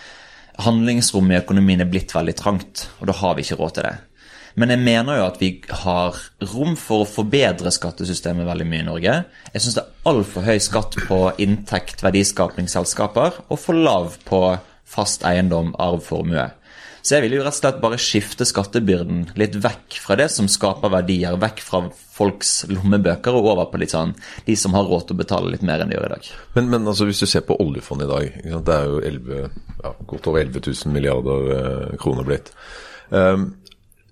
handlingsrommet 0.64 1.36
i 1.36 1.42
økonomien 1.42 1.82
er 1.82 1.90
blitt 1.90 2.14
veldig 2.14 2.34
trangt, 2.38 2.88
og 3.00 3.08
da 3.10 3.16
har 3.20 3.36
vi 3.36 3.46
ikke 3.46 3.58
råd 3.60 3.76
til 3.76 3.88
det. 3.88 3.94
Men 4.54 4.70
jeg 4.70 4.84
mener 4.86 5.18
jo 5.18 5.24
at 5.26 5.40
vi 5.42 5.48
har 5.82 6.18
rom 6.52 6.76
for 6.78 7.02
å 7.02 7.10
forbedre 7.10 7.72
skattesystemet 7.74 8.46
veldig 8.46 8.66
mye 8.70 8.82
i 8.84 8.86
Norge. 8.86 9.14
Jeg 9.50 9.64
syns 9.64 9.78
det 9.78 9.82
er 9.82 10.10
altfor 10.12 10.46
høy 10.46 10.60
skatt 10.62 10.98
på 11.08 11.18
inntekt, 11.42 12.04
verdiskapingsselskaper, 12.06 13.40
og 13.48 13.58
for 13.58 13.78
lav 13.78 14.14
på 14.28 14.44
fast 14.94 15.26
eiendom, 15.26 15.72
arv, 15.82 16.04
formue. 16.06 16.46
Så 17.04 17.18
jeg 17.18 17.26
vil 17.26 17.34
jo 17.36 17.42
rett 17.44 17.52
og 17.52 17.58
slett 17.58 17.80
bare 17.82 17.98
skifte 18.00 18.46
skattebyrden 18.48 19.26
litt 19.36 19.58
vekk 19.60 19.98
fra 20.00 20.16
det 20.16 20.30
som 20.32 20.46
skaper 20.48 20.88
verdier, 20.88 21.36
vekk 21.36 21.60
fra 21.60 21.82
folks 21.92 22.52
lommebøker 22.70 23.36
og 23.36 23.50
over 23.50 23.68
på 23.68 23.82
litt 23.82 23.92
sånn 23.92 24.14
de 24.46 24.56
som 24.56 24.72
har 24.72 24.88
råd 24.88 25.10
til 25.10 25.18
å 25.18 25.20
betale 25.20 25.52
litt 25.52 25.66
mer 25.66 25.84
enn 25.84 25.92
de 25.92 25.98
gjør 25.98 26.06
i 26.08 26.14
dag. 26.14 26.30
Men, 26.54 26.70
men 26.72 26.88
altså, 26.88 27.04
hvis 27.10 27.20
du 27.20 27.28
ser 27.28 27.44
på 27.44 27.58
oljefondet 27.60 28.08
i 28.08 28.12
dag, 28.14 28.62
det 28.70 28.78
er 28.78 28.88
jo 28.88 29.02
11, 29.10 29.60
ja, 29.82 29.92
godt 30.14 30.30
over 30.32 30.40
11 30.46 30.64
000 30.64 30.94
milliarder 30.96 31.52
eh, 31.58 31.92
kroner 32.00 32.24
blitt. 32.24 32.48
Um, 33.12 33.50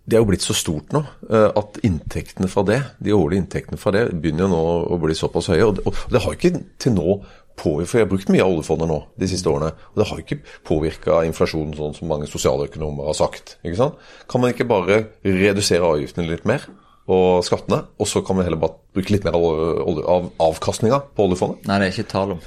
det 0.05 0.19
er 0.19 0.23
jo 0.25 0.29
blitt 0.33 0.43
så 0.43 0.55
stort 0.57 0.91
nå 0.95 1.01
eh, 1.31 1.49
at 1.49 1.79
inntektene 1.87 2.49
fra 2.51 2.65
det, 2.67 2.81
de 2.99 3.15
årlige 3.15 3.45
inntektene 3.45 3.79
fra 3.79 3.93
det 3.95 4.09
begynner 4.11 4.49
jo 4.49 4.53
nå 4.53 4.63
å 4.93 4.99
bli 5.01 5.15
såpass 5.17 5.49
høye. 5.53 5.69
Og 5.71 6.01
det, 6.11 6.21
har 6.25 6.35
ikke 6.35 6.59
til 6.83 6.97
nå 6.97 7.21
på, 7.59 7.75
for 7.85 7.99
jeg 7.99 8.07
har 8.07 8.11
brukt 8.11 8.31
mye 8.33 8.45
av 8.45 8.55
oljefondet 8.55 8.91
nå 8.91 8.99
de 9.21 9.29
siste 9.31 9.51
årene, 9.51 9.73
og 9.93 10.01
det 10.01 10.07
har 10.09 10.23
ikke 10.23 10.41
påvirka 10.69 11.23
inflasjonen 11.29 11.75
sånn 11.79 11.97
som 11.99 12.11
mange 12.11 12.29
sosialøkonomer 12.31 13.11
har 13.11 13.19
sagt. 13.19 13.57
Kan 13.63 14.43
man 14.43 14.55
ikke 14.55 14.69
bare 14.71 15.05
redusere 15.27 15.89
avgiftene 15.89 16.31
litt 16.31 16.49
mer? 16.49 16.65
Og 17.11 17.43
skattene, 17.43 17.81
og 17.99 18.07
så 18.07 18.21
kan 18.23 18.39
vi 18.39 18.45
heller 18.47 18.61
bare 18.63 18.79
bruke 18.95 19.11
litt 19.11 19.25
mer 19.27 19.35
av, 19.35 20.03
av 20.13 20.27
avkastninga 20.45 21.01
på 21.17 21.25
oljefondet? 21.27 21.65
Nei, 21.67 21.79
det 21.81 21.89
er 21.89 21.95
ikke 21.97 22.11
tale 22.13 22.37
om. 22.37 22.43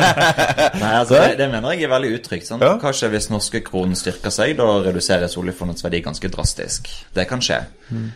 Nei, 0.82 0.90
altså, 0.90 1.14
det, 1.14 1.38
det, 1.40 1.46
mener 1.48 1.72
jeg 1.72 1.86
er 1.86 1.92
veldig 1.94 2.10
utrygt. 2.18 2.48
Sånn. 2.50 2.64
Ja. 2.64 2.74
Kanskje 2.82 3.08
hvis 3.14 3.30
norske 3.32 3.62
kronen 3.64 3.96
styrker 3.96 4.34
seg, 4.34 4.52
da 4.58 4.66
reduseres 4.84 5.38
oljefondets 5.40 5.86
verdi 5.86 6.02
ganske 6.04 6.30
drastisk. 6.34 6.90
Det 7.16 7.24
kan 7.30 7.40
skje. 7.44 7.62
Mm. 7.88 8.08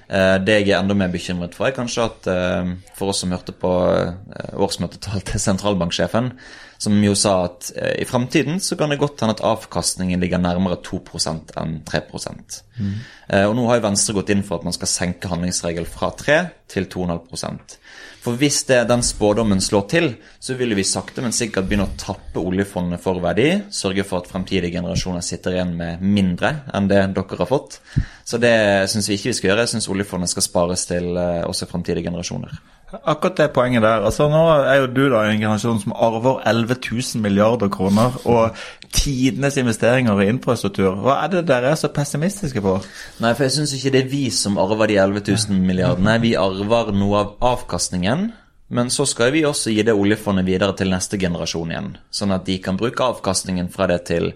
det 0.44 0.58
jeg 0.58 0.68
er 0.74 0.82
enda 0.82 0.96
mer 0.98 1.08
bekymret 1.14 1.56
for, 1.56 1.70
er 1.70 1.76
kanskje 1.76 2.04
at 2.04 2.28
eh, 2.28 2.74
for 2.98 3.14
oss 3.14 3.22
som 3.22 3.32
hørte 3.32 3.54
på 3.56 3.70
uh, 3.72 4.12
årsmøtetall 4.60 5.24
til 5.30 5.40
sentralbanksjefen, 5.40 6.34
som 6.82 6.98
jo 7.04 7.14
sa 7.18 7.34
at 7.46 7.70
eh, 7.76 8.00
i 8.02 8.06
framtiden 8.08 8.60
så 8.60 8.76
kan 8.78 8.90
det 8.90 8.98
godt 9.00 9.22
hende 9.22 9.36
at 9.36 9.44
avkastningen 9.46 10.22
ligger 10.22 10.42
nærmere 10.42 10.80
2% 10.82 11.54
enn 11.60 11.76
3 11.86 12.00
mm. 12.10 12.94
eh, 13.28 13.44
Og 13.46 13.54
nå 13.56 13.68
har 13.68 13.78
jo 13.78 13.84
Venstre 13.86 14.16
gått 14.16 14.32
inn 14.34 14.42
for 14.46 14.58
at 14.58 14.66
man 14.66 14.74
skal 14.74 14.90
senke 14.90 15.30
handlingsregel 15.30 15.86
fra 15.86 16.10
3 16.18 16.40
til 16.74 16.88
2,5% 16.90 17.76
For 18.24 18.38
hvis 18.40 18.64
det, 18.66 18.80
den 18.90 19.06
spådommen 19.06 19.62
slår 19.62 19.86
til, 19.94 20.10
så 20.42 20.58
vil 20.58 20.74
vi 20.78 20.86
sakte, 20.86 21.22
men 21.22 21.34
sikkert 21.34 21.70
begynne 21.70 21.86
å 21.86 21.96
tappe 21.98 22.42
oljefondet 22.42 23.02
for 23.02 23.22
verdi. 23.22 23.48
Sørge 23.74 24.06
for 24.06 24.22
at 24.22 24.30
fremtidige 24.30 24.74
generasjoner 24.76 25.22
sitter 25.26 25.58
igjen 25.58 25.74
med 25.78 26.02
mindre 26.02 26.54
enn 26.74 26.90
det 26.90 27.02
dere 27.14 27.42
har 27.42 27.50
fått. 27.50 27.80
Så 28.26 28.38
det 28.42 28.54
syns 28.90 29.10
vi 29.10 29.18
ikke 29.18 29.32
vi 29.32 29.38
skal 29.38 29.52
gjøre. 29.52 29.66
Jeg 29.66 29.76
syns 29.76 29.90
oljefondet 29.90 30.34
skal 30.34 30.46
spares 30.46 30.86
til 30.90 31.12
eh, 31.14 31.42
også 31.46 31.70
fremtidige 31.70 32.10
generasjoner. 32.10 32.62
Akkurat 32.92 33.36
det 33.36 33.52
poenget 33.56 33.82
der. 33.82 34.04
altså 34.04 34.28
Nå 34.28 34.42
er 34.68 34.82
jo 34.82 34.86
du 34.92 35.02
da 35.08 35.22
en 35.24 35.40
generasjon 35.40 35.80
som 35.80 35.94
arver 35.96 36.42
11 36.46 36.76
000 36.90 37.22
milliarder 37.22 37.68
kroner 37.72 38.18
og 38.28 38.56
tidenes 38.92 39.56
investeringer 39.56 40.20
i 40.20 40.28
infrastruktur. 40.28 40.98
Hva 41.00 41.22
er 41.24 41.32
det 41.32 41.46
dere 41.48 41.72
er 41.72 41.80
så 41.80 41.88
pessimistiske 41.88 42.60
på? 42.60 42.76
Nei, 43.24 43.32
for 43.32 43.46
jeg 43.46 43.56
syns 43.56 43.72
ikke 43.78 43.94
det 43.94 44.04
er 44.04 44.12
vi 44.12 44.26
som 44.30 44.60
arver 44.60 44.92
de 44.92 45.00
11 45.00 45.24
000 45.48 45.64
milliardene. 45.64 46.18
Vi 46.20 46.36
arver 46.36 46.92
noe 46.92 47.24
av 47.24 47.34
avkastningen. 47.54 48.30
Men 48.72 48.88
så 48.88 49.04
skal 49.04 49.34
vi 49.34 49.42
også 49.44 49.72
gi 49.72 49.82
det 49.84 49.92
oljefondet 49.92 50.46
videre 50.48 50.72
til 50.76 50.88
neste 50.88 51.18
generasjon 51.20 51.72
igjen. 51.74 51.90
Sånn 52.08 52.32
at 52.32 52.46
de 52.46 52.54
kan 52.64 52.78
bruke 52.80 53.04
avkastningen 53.04 53.68
fra 53.72 53.84
det 53.90 53.98
til 54.08 54.30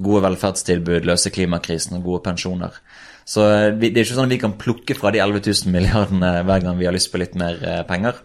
gode 0.00 0.22
velferdstilbud, 0.24 1.04
løse 1.04 1.32
klimakrisen 1.32 1.98
og 1.98 2.06
gode 2.06 2.22
pensjoner. 2.30 2.78
Så 3.28 3.44
vi, 3.78 3.90
det 3.90 4.00
er 4.00 4.06
ikke 4.06 4.16
sånn 4.16 4.30
at 4.30 4.34
vi 4.34 4.42
kan 4.42 4.58
plukke 4.58 4.96
fra 4.98 5.12
de 5.14 5.22
11 5.22 5.44
000 5.46 5.74
milliardene 5.74 6.32
hver 6.48 6.64
gang 6.64 6.78
vi 6.80 6.88
har 6.88 6.96
lyst 6.96 7.12
på 7.12 7.20
litt 7.22 7.36
mer 7.38 7.60
eh, 7.62 7.82
penger. 7.88 8.18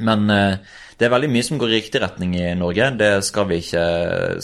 Men 0.00 0.30
eh, 0.30 0.60
det 1.00 1.06
er 1.08 1.12
veldig 1.14 1.30
mye 1.32 1.46
som 1.46 1.58
går 1.60 1.72
i 1.72 1.78
riktig 1.78 2.02
retning 2.02 2.34
i 2.36 2.50
Norge, 2.60 2.90
det 3.00 3.10
skal 3.24 3.46
vi 3.48 3.60
ikke, 3.62 3.84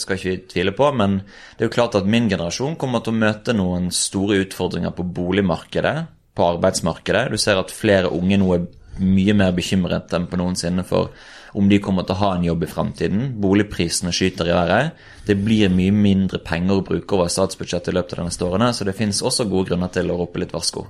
skal 0.01 0.17
ikke 0.17 0.47
tvile 0.51 0.73
på. 0.75 0.89
Men 0.97 1.19
det 1.21 1.63
er 1.63 1.69
jo 1.69 1.75
klart 1.77 1.97
at 1.99 2.09
min 2.09 2.29
generasjon 2.31 2.77
kommer 2.81 3.03
til 3.05 3.13
å 3.13 3.21
møte 3.21 3.55
noen 3.55 3.91
store 3.93 4.41
utfordringer 4.43 4.95
på 4.97 5.05
boligmarkedet, 5.19 5.95
på 6.37 6.47
arbeidsmarkedet. 6.55 7.27
Du 7.29 7.37
ser 7.41 7.61
at 7.61 7.73
flere 7.73 8.11
unge 8.13 8.41
nå 8.41 8.51
er 8.55 8.67
mye 8.97 9.35
mer 9.37 9.53
bekymret 9.53 10.13
enn 10.17 10.25
på 10.29 10.39
noensinne 10.41 10.85
for 10.87 11.13
om 11.57 11.69
de 11.69 11.79
kommer 11.83 12.05
til 12.05 12.15
å 12.15 12.21
ha 12.21 12.29
en 12.35 12.45
jobb 12.45 12.63
i 12.63 12.69
framtiden. 12.69 13.25
Boligprisene 13.41 14.13
skyter 14.13 14.51
i 14.51 14.55
været. 14.55 15.01
Det 15.27 15.35
blir 15.41 15.73
mye 15.73 15.95
mindre 15.95 16.39
penger 16.45 16.79
å 16.79 16.85
bruke 16.85 17.17
over 17.17 17.31
statsbudsjettet 17.33 17.91
i 17.91 17.97
løpet 17.97 18.15
av 18.15 18.23
de 18.23 18.29
neste 18.29 18.47
årene, 18.47 18.71
så 18.73 18.87
det 18.87 18.95
finnes 18.97 19.23
også 19.25 19.49
gode 19.49 19.71
grunner 19.71 19.91
til 19.93 20.13
å 20.13 20.21
rope 20.21 20.41
litt 20.43 20.55
varsko. 20.55 20.85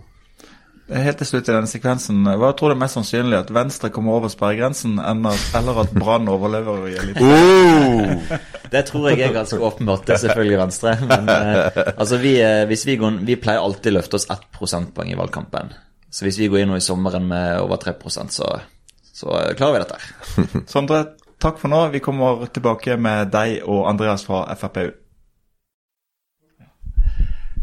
Helt 0.88 1.18
til 1.20 1.28
slutt 1.28 1.50
i 1.50 1.52
denne 1.52 1.68
sekvensen, 1.68 2.22
Hva 2.40 2.54
tror 2.56 2.72
du 2.72 2.78
er 2.78 2.80
mest 2.80 2.96
sannsynlig? 2.96 3.36
At 3.42 3.50
Venstre 3.52 3.90
kommer 3.92 4.22
over 4.22 4.32
sperregrensen, 4.32 4.96
eller 5.04 5.82
at 5.84 5.92
Brann 5.92 6.30
overlever? 6.32 6.86
Oh! 7.20 8.38
Det 8.72 8.86
tror 8.88 9.10
jeg 9.10 9.26
er 9.26 9.36
ganske 9.36 9.60
åpenbart. 9.60 10.06
Det 10.08 10.16
er 10.16 10.24
selvfølgelig 10.24 10.62
Venstre. 10.62 10.96
Men 11.10 11.28
eh, 11.34 11.82
altså 11.92 12.22
vi, 12.24 12.38
eh, 12.40 12.64
vi, 12.70 12.96
går, 13.00 13.20
vi, 13.28 13.36
pleier 13.36 13.64
alltid 13.64 13.92
å 13.92 13.98
løfte 14.00 14.20
oss 14.20 14.30
ett 14.32 14.48
prosentpoeng 14.56 15.12
i 15.12 15.20
valgkampen. 15.20 15.76
Så 16.08 16.24
hvis 16.24 16.40
vi 16.40 16.48
går 16.52 16.64
inn 16.64 16.72
nå 16.72 16.80
i 16.80 16.84
sommeren 16.84 17.28
med 17.28 17.60
over 17.60 17.84
3% 17.84 18.32
så 18.40 18.54
så 19.18 19.34
klarer 19.58 19.74
vi 19.74 19.84
dette. 19.84 19.98
Sondre, 20.74 21.02
takk 21.42 21.58
for 21.58 21.74
nå. 21.74 21.88
Vi 21.96 22.04
kommer 22.06 22.46
tilbake 22.54 23.00
med 23.02 23.32
deg 23.34 23.64
og 23.66 23.88
Andreas 23.90 24.28
fra 24.28 24.44
FrPU. 24.54 24.92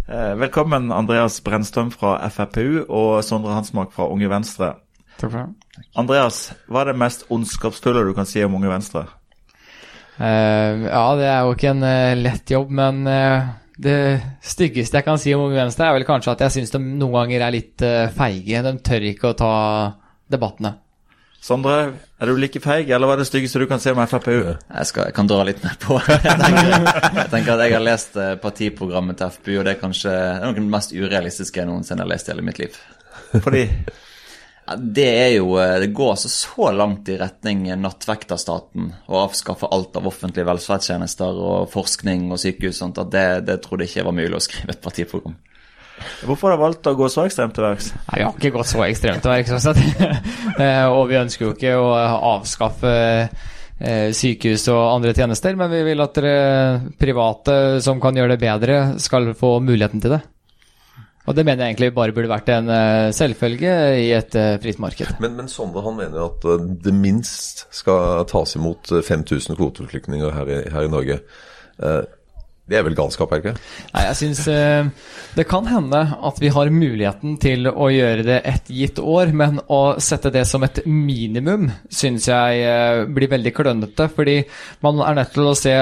Eh, 0.04 0.34
velkommen, 0.36 0.90
Andreas 0.92 1.38
Brennstrøm 1.46 1.92
fra 1.94 2.18
FrPU 2.28 2.82
og 2.82 3.22
Sondre 3.24 3.54
Hansmark 3.54 3.94
fra 3.94 4.10
Unge 4.10 4.28
Venstre. 4.28 4.74
Takk 5.14 5.30
for 5.30 5.38
det. 5.38 5.84
Andreas, 5.96 6.40
hva 6.68 6.82
er 6.82 6.90
det 6.90 7.00
mest 7.00 7.24
ondskapsfulle 7.32 8.02
du 8.04 8.12
kan 8.18 8.28
si 8.28 8.42
om 8.44 8.58
Unge 8.58 8.74
Venstre? 8.74 9.06
Uh, 10.18 10.84
ja, 10.90 11.06
det 11.18 11.30
er 11.30 11.40
jo 11.46 11.54
ikke 11.54 11.72
en 11.72 11.86
uh, 11.86 12.18
lett 12.18 12.50
jobb, 12.50 12.74
men 12.82 13.00
uh, 13.08 13.48
det 13.80 13.98
styggeste 14.44 15.00
jeg 15.00 15.06
kan 15.06 15.22
si 15.22 15.32
om 15.34 15.46
Unge 15.46 15.62
Venstre, 15.62 15.88
er 15.88 15.96
vel 15.96 16.06
kanskje 16.10 16.34
at 16.34 16.44
jeg 16.48 16.58
syns 16.58 16.74
de 16.74 16.82
noen 16.84 17.16
ganger 17.22 17.46
er 17.46 17.56
litt 17.62 17.90
feige. 18.18 18.60
De 18.66 18.78
tør 18.84 19.12
ikke 19.14 19.32
å 19.32 19.38
ta 19.38 19.54
debattene. 20.30 20.80
Sondre, 21.44 21.74
er 22.16 22.30
du 22.30 22.38
like 22.40 22.60
feig, 22.64 22.88
eller 22.88 23.04
hva 23.04 23.18
er 23.18 23.20
det 23.20 23.26
styggeste 23.28 23.60
du 23.60 23.66
kan 23.68 23.82
se 23.82 23.92
om 23.92 23.98
FrPU? 24.00 24.54
Jeg, 24.54 24.88
skal, 24.88 25.10
jeg 25.10 25.16
kan 25.18 25.28
dra 25.28 25.42
litt 25.44 25.60
ned 25.60 25.76
på. 25.82 25.98
Jeg 26.14 26.38
tenker, 26.40 26.70
jeg 26.70 27.28
tenker, 27.34 27.50
at 27.52 27.62
jeg 27.66 27.74
har 27.74 27.84
lest 27.84 28.16
eh, 28.16 28.30
partiprogrammet 28.40 29.18
til 29.20 29.34
FPU, 29.34 29.52
og 29.58 29.66
det 29.66 29.74
er 29.74 29.82
kanskje 29.82 30.14
det 30.14 30.22
er 30.22 30.40
noe 30.40 30.54
av 30.54 30.56
det 30.56 30.64
mest 30.72 30.94
urealistiske 30.96 31.60
jeg 31.60 31.68
noensinne 31.68 32.06
har 32.06 32.08
lest 32.14 32.30
i 32.30 32.32
hele 32.32 32.46
mitt 32.46 32.62
liv. 32.62 32.78
Fordi? 33.44 33.62
Ja, 34.64 34.76
det 34.96 35.06
er 35.10 35.30
jo 35.34 35.58
eh, 35.60 35.76
Det 35.82 35.90
går 35.92 36.14
altså 36.14 36.30
så 36.32 36.70
langt 36.72 37.10
i 37.12 37.18
retning 37.20 37.66
nattvekterstaten 37.82 38.88
å 39.12 39.20
avskaffe 39.26 39.68
alt 39.68 40.00
av 40.00 40.08
offentlige 40.08 40.48
velferdstjenester 40.48 41.42
og 41.44 41.68
forskning 41.74 42.30
og 42.32 42.40
sykehus 42.40 42.80
sånt, 42.80 43.02
at 43.02 43.12
det, 43.12 43.26
det 43.50 43.60
trodde 43.66 43.84
jeg 43.84 43.92
ikke 43.92 44.08
var 44.08 44.16
mulig 44.22 44.40
å 44.40 44.46
skrive 44.48 44.72
et 44.72 44.84
partiprogram. 44.84 45.36
Hvorfor 46.24 46.50
har 46.50 46.58
du 46.58 46.64
valgt 46.64 46.88
å 46.90 46.94
gå 46.98 47.08
så 47.12 47.24
ekstremt 47.28 47.54
til 47.56 47.66
verks? 47.66 47.90
Nei, 47.94 48.18
Vi 48.18 48.26
har 48.26 48.36
ikke 48.36 48.54
gått 48.56 48.70
så 48.70 48.84
ekstremt 48.86 49.24
til 49.24 49.34
verks. 49.34 49.52
Eh, 50.54 50.86
og 50.86 51.08
vi 51.10 51.16
ønsker 51.18 51.48
jo 51.48 51.52
ikke 51.54 51.72
å 51.74 51.88
avskaffe 52.36 52.90
eh, 52.94 54.10
sykehus 54.14 54.68
og 54.70 54.82
andre 54.92 55.14
tjenester, 55.16 55.56
men 55.58 55.72
vi 55.72 55.80
vil 55.88 56.02
at 56.04 56.20
private 57.00 57.56
som 57.82 57.98
kan 58.02 58.14
gjøre 58.14 58.36
det 58.36 58.42
bedre, 58.44 58.76
skal 59.02 59.32
få 59.38 59.56
muligheten 59.64 60.04
til 60.04 60.14
det. 60.14 60.20
Og 61.24 61.34
det 61.34 61.46
mener 61.48 61.64
jeg 61.64 61.74
egentlig 61.74 61.90
bare 61.96 62.14
burde 62.14 62.30
vært 62.30 62.52
en 62.54 62.70
eh, 62.70 63.10
selvfølge 63.16 63.74
i 64.04 64.08
et 64.14 64.38
fritt 64.62 64.78
marked. 64.82 65.16
Men, 65.24 65.34
men 65.40 65.50
Sonde 65.50 65.82
han 65.82 65.98
mener 65.98 66.28
at 66.28 66.46
det 66.84 66.94
minst 66.94 67.64
skal 67.74 68.22
tas 68.30 68.54
imot 68.60 68.94
5000 68.94 69.58
kvoteflyktninger 69.58 70.36
her, 70.38 70.54
her 70.70 70.86
i 70.86 70.92
Norge. 70.92 71.18
Det 72.64 72.78
er 72.78 72.84
vel 72.86 72.94
galskap, 72.96 73.28
er 73.28 73.42
det 73.42 73.50
ikke? 73.50 73.60
Nei, 73.92 74.02
jeg 74.06 74.16
syns 74.16 74.38
eh, 74.48 74.86
det 75.36 75.44
kan 75.50 75.66
hende 75.68 75.98
at 76.24 76.38
vi 76.40 76.48
har 76.54 76.70
muligheten 76.72 77.34
til 77.42 77.68
å 77.68 77.90
gjøre 77.92 78.22
det 78.24 78.38
et 78.48 78.70
gitt 78.72 79.00
år, 79.02 79.34
men 79.36 79.58
å 79.68 79.98
sette 80.00 80.30
det 80.32 80.46
som 80.48 80.64
et 80.64 80.80
minimum 80.88 81.66
syns 81.92 82.30
jeg 82.30 82.62
eh, 82.64 83.02
blir 83.04 83.28
veldig 83.34 83.52
klønete. 83.52 84.06
Fordi 84.08 84.38
man 84.86 85.02
er 85.04 85.18
nødt 85.18 85.34
til 85.34 85.50
å 85.50 85.52
se 85.58 85.74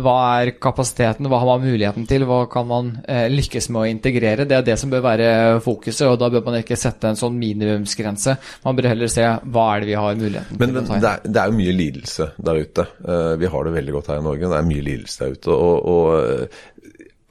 hva 0.00 0.14
er 0.38 0.54
kapasiteten, 0.56 1.28
hva 1.28 1.42
har 1.42 1.50
man 1.50 1.66
muligheten 1.66 2.08
til, 2.08 2.24
hva 2.30 2.46
kan 2.52 2.70
man 2.70 2.88
eh, 3.04 3.26
lykkes 3.32 3.68
med 3.68 3.82
å 3.82 3.90
integrere. 3.90 4.48
Det 4.48 4.56
er 4.56 4.66
det 4.70 4.78
som 4.80 4.94
bør 4.94 5.04
være 5.04 5.28
fokuset, 5.66 6.06
og 6.08 6.16
da 6.22 6.32
bør 6.32 6.46
man 6.48 6.58
ikke 6.62 6.80
sette 6.80 7.12
en 7.12 7.20
sånn 7.20 7.36
minimumsgrense. 7.36 8.38
Man 8.64 8.80
bør 8.80 8.88
heller 8.94 9.12
se 9.12 9.28
hva 9.28 9.66
er 9.74 9.84
det 9.84 9.92
vi 9.92 10.00
har 10.00 10.16
muligheten 10.16 10.56
men, 10.56 10.64
til 10.64 10.78
men, 10.78 10.80
å 10.80 10.88
ta 10.88 10.96
inn. 10.96 11.04
Det 11.04 11.12
er, 11.12 11.28
det 11.28 11.44
er 11.44 11.52
jo 11.52 11.60
mye 11.60 11.76
lidelse 11.76 12.30
der 12.40 12.64
ute. 12.64 12.88
Uh, 13.04 13.36
vi 13.36 13.52
har 13.52 13.68
det 13.68 13.76
veldig 13.76 13.98
godt 13.98 14.12
her 14.14 14.24
i 14.24 14.26
Norge, 14.30 14.48
det 14.56 14.62
er 14.62 14.72
mye 14.72 14.88
lidelse 14.88 15.26
der 15.26 15.36
ute. 15.36 15.60
og, 15.60 15.92
og 15.92 16.21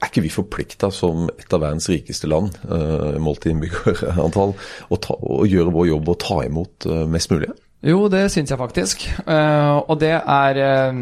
er 0.02 0.10
ikke 0.10 0.24
vi 0.24 0.32
forplikta 0.34 0.90
som 0.94 1.28
et 1.30 1.52
av 1.54 1.62
verdens 1.62 1.88
rikeste 1.90 2.30
land, 2.30 2.56
uh, 2.66 3.18
målt 3.22 3.46
i 3.46 3.52
innbyggerantall, 3.54 4.56
å, 4.90 5.42
gjøre 5.46 5.74
vår 5.74 5.92
jobb 5.92 6.14
og 6.14 6.18
ta 6.22 6.40
imot 6.46 6.88
uh, 6.90 7.04
mest 7.10 7.30
mulig? 7.34 7.52
Jo, 7.82 8.04
det 8.06 8.28
syns 8.30 8.52
jeg 8.52 8.60
faktisk. 8.60 9.04
Eh, 9.26 9.76
og 9.90 9.96
det 9.98 10.12
er 10.14 10.58
eh, 10.62 10.98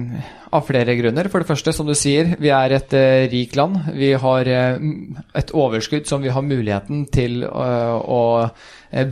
av 0.48 0.62
flere 0.64 0.94
grunner. 0.96 1.26
For 1.28 1.44
det 1.44 1.50
første, 1.50 1.74
som 1.76 1.84
du 1.84 1.92
sier, 1.92 2.30
vi 2.40 2.48
er 2.56 2.72
et 2.72 2.94
rikt 3.28 3.58
land. 3.60 3.76
Vi 3.92 4.14
har 4.16 4.48
et 4.48 5.52
overskudd 5.52 6.08
som 6.08 6.24
vi 6.24 6.32
har 6.32 6.40
muligheten 6.40 7.02
til 7.12 7.44
å 7.44 8.22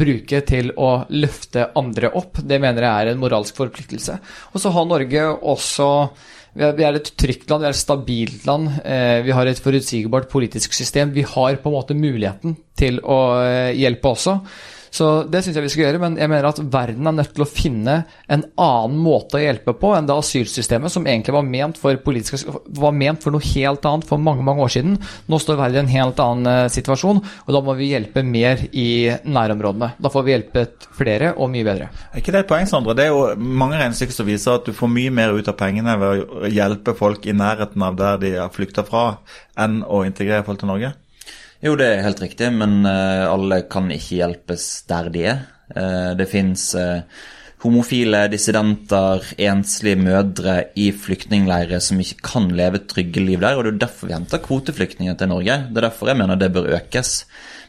bruke 0.01 0.41
til 0.49 0.73
å 0.81 0.88
løfte 1.12 1.69
andre 1.77 2.09
opp. 2.17 2.41
Det 2.41 2.57
mener 2.57 2.88
jeg 2.88 3.05
er 3.05 3.12
en 3.12 3.21
moralsk 3.21 3.61
forpliktelse. 3.61 4.17
Og 4.57 4.64
så 4.64 4.73
har 4.73 4.88
Norge 4.88 5.29
også 5.37 5.91
vi 6.59 6.85
er, 6.87 6.97
et 6.99 7.12
trygt 7.14 7.51
land, 7.51 7.62
vi 7.62 7.68
er 7.68 7.77
et 7.77 7.79
stabilt 7.79 8.47
land. 8.49 8.71
vi 9.25 9.35
har 9.37 9.47
et 9.47 9.61
forutsigbart 9.62 10.27
politisk 10.33 10.75
system. 10.75 11.12
Vi 11.14 11.23
har 11.23 11.61
på 11.62 11.71
en 11.71 11.77
måte 11.77 11.94
muligheten 11.94 12.57
til 12.79 12.99
å 13.05 13.21
hjelpe 13.79 14.11
også. 14.11 14.40
Så 14.94 15.09
det 15.29 15.42
syns 15.44 15.59
jeg 15.59 15.66
vi 15.66 15.72
skal 15.72 15.85
gjøre, 15.87 16.01
men 16.03 16.16
jeg 16.20 16.31
mener 16.31 16.48
at 16.48 16.61
verden 16.72 17.09
er 17.11 17.16
nødt 17.20 17.35
til 17.37 17.44
å 17.44 17.48
finne 17.48 18.01
en 18.29 18.44
annen 18.55 18.98
måte 19.03 19.38
å 19.38 19.42
hjelpe 19.42 19.74
på 19.79 19.92
enn 19.96 20.09
det 20.09 20.16
asylsystemet 20.16 20.92
som 20.92 21.07
egentlig 21.07 21.35
var 21.37 21.46
ment 21.46 21.81
for, 21.81 21.98
var 22.79 22.96
ment 22.96 23.24
for 23.24 23.35
noe 23.35 23.48
helt 23.55 23.87
annet 23.88 24.09
for 24.09 24.22
mange 24.22 24.44
mange 24.46 24.64
år 24.64 24.74
siden. 24.79 24.96
Nå 25.29 25.40
står 25.42 25.61
verden 25.61 25.81
i 25.81 25.85
en 25.85 25.92
helt 25.92 26.22
annen 26.22 26.66
uh, 26.68 26.72
situasjon, 26.72 27.20
og 27.20 27.55
da 27.55 27.62
må 27.64 27.77
vi 27.79 27.90
hjelpe 27.92 28.24
mer 28.27 28.64
i 28.72 28.88
nærområdene. 29.24 29.92
Da 29.98 30.12
får 30.12 30.27
vi 30.27 30.35
hjulpet 30.35 30.88
flere 30.98 31.35
og 31.37 31.53
mye 31.53 31.66
bedre. 31.66 31.90
Er 32.12 32.22
ikke 32.22 32.35
det 32.35 32.44
et 32.44 32.51
poeng, 32.51 32.68
Sondre? 32.70 32.96
Det 32.98 33.09
er 33.09 33.12
jo 33.12 33.35
mange 33.38 33.79
regnestykker 33.81 34.16
som 34.16 34.29
viser 34.29 34.59
at 34.59 34.68
du 34.68 34.77
får 34.77 34.92
mye 34.92 35.12
mer 35.14 35.37
ut 35.37 35.51
av 35.51 35.59
pengene 35.59 35.98
ved 36.01 36.24
å 36.24 36.53
hjelpe 36.53 36.96
folk 36.98 37.29
i 37.29 37.37
nærheten 37.37 37.85
av 37.85 37.98
der 37.98 38.22
de 38.22 38.35
har 38.38 38.55
flykta 38.55 38.85
fra, 38.88 39.11
enn 39.59 39.83
å 39.85 40.05
integrere 40.09 40.46
folk 40.46 40.62
til 40.62 40.72
Norge? 40.72 40.94
Jo, 41.59 41.75
det 41.75 41.88
er 41.90 42.05
helt 42.05 42.21
riktig, 42.23 42.53
men 42.55 42.85
uh, 42.87 43.27
alle 43.33 43.64
kan 43.71 43.90
ikke 43.90 44.21
hjelpes 44.21 44.68
der 44.90 45.11
de 45.11 45.25
er. 45.33 45.42
Uh, 45.75 46.14
det 46.16 46.29
fins 46.31 46.71
eh, 46.79 47.03
homofile, 47.61 48.23
dissidenter, 48.31 49.25
enslige 49.42 49.99
mødre 50.01 50.55
i 50.79 50.87
flyktningleirer 50.94 51.83
som 51.83 51.99
ikke 52.01 52.23
kan 52.25 52.47
leve 52.57 52.85
trygge 52.88 53.25
liv 53.25 53.42
der. 53.42 53.59
og 53.59 53.66
Det 53.66 53.75
er 53.75 53.83
derfor 53.83 54.09
vi 54.09 54.14
henter 54.14 54.42
kvoteflyktninger 54.44 55.18
til 55.18 55.33
Norge. 55.33 55.59
Det 55.68 55.83
er 55.83 55.88
derfor 55.90 56.12
jeg 56.12 56.21
mener 56.23 56.38
det 56.38 56.53
bør 56.55 56.71
økes. 56.79 57.12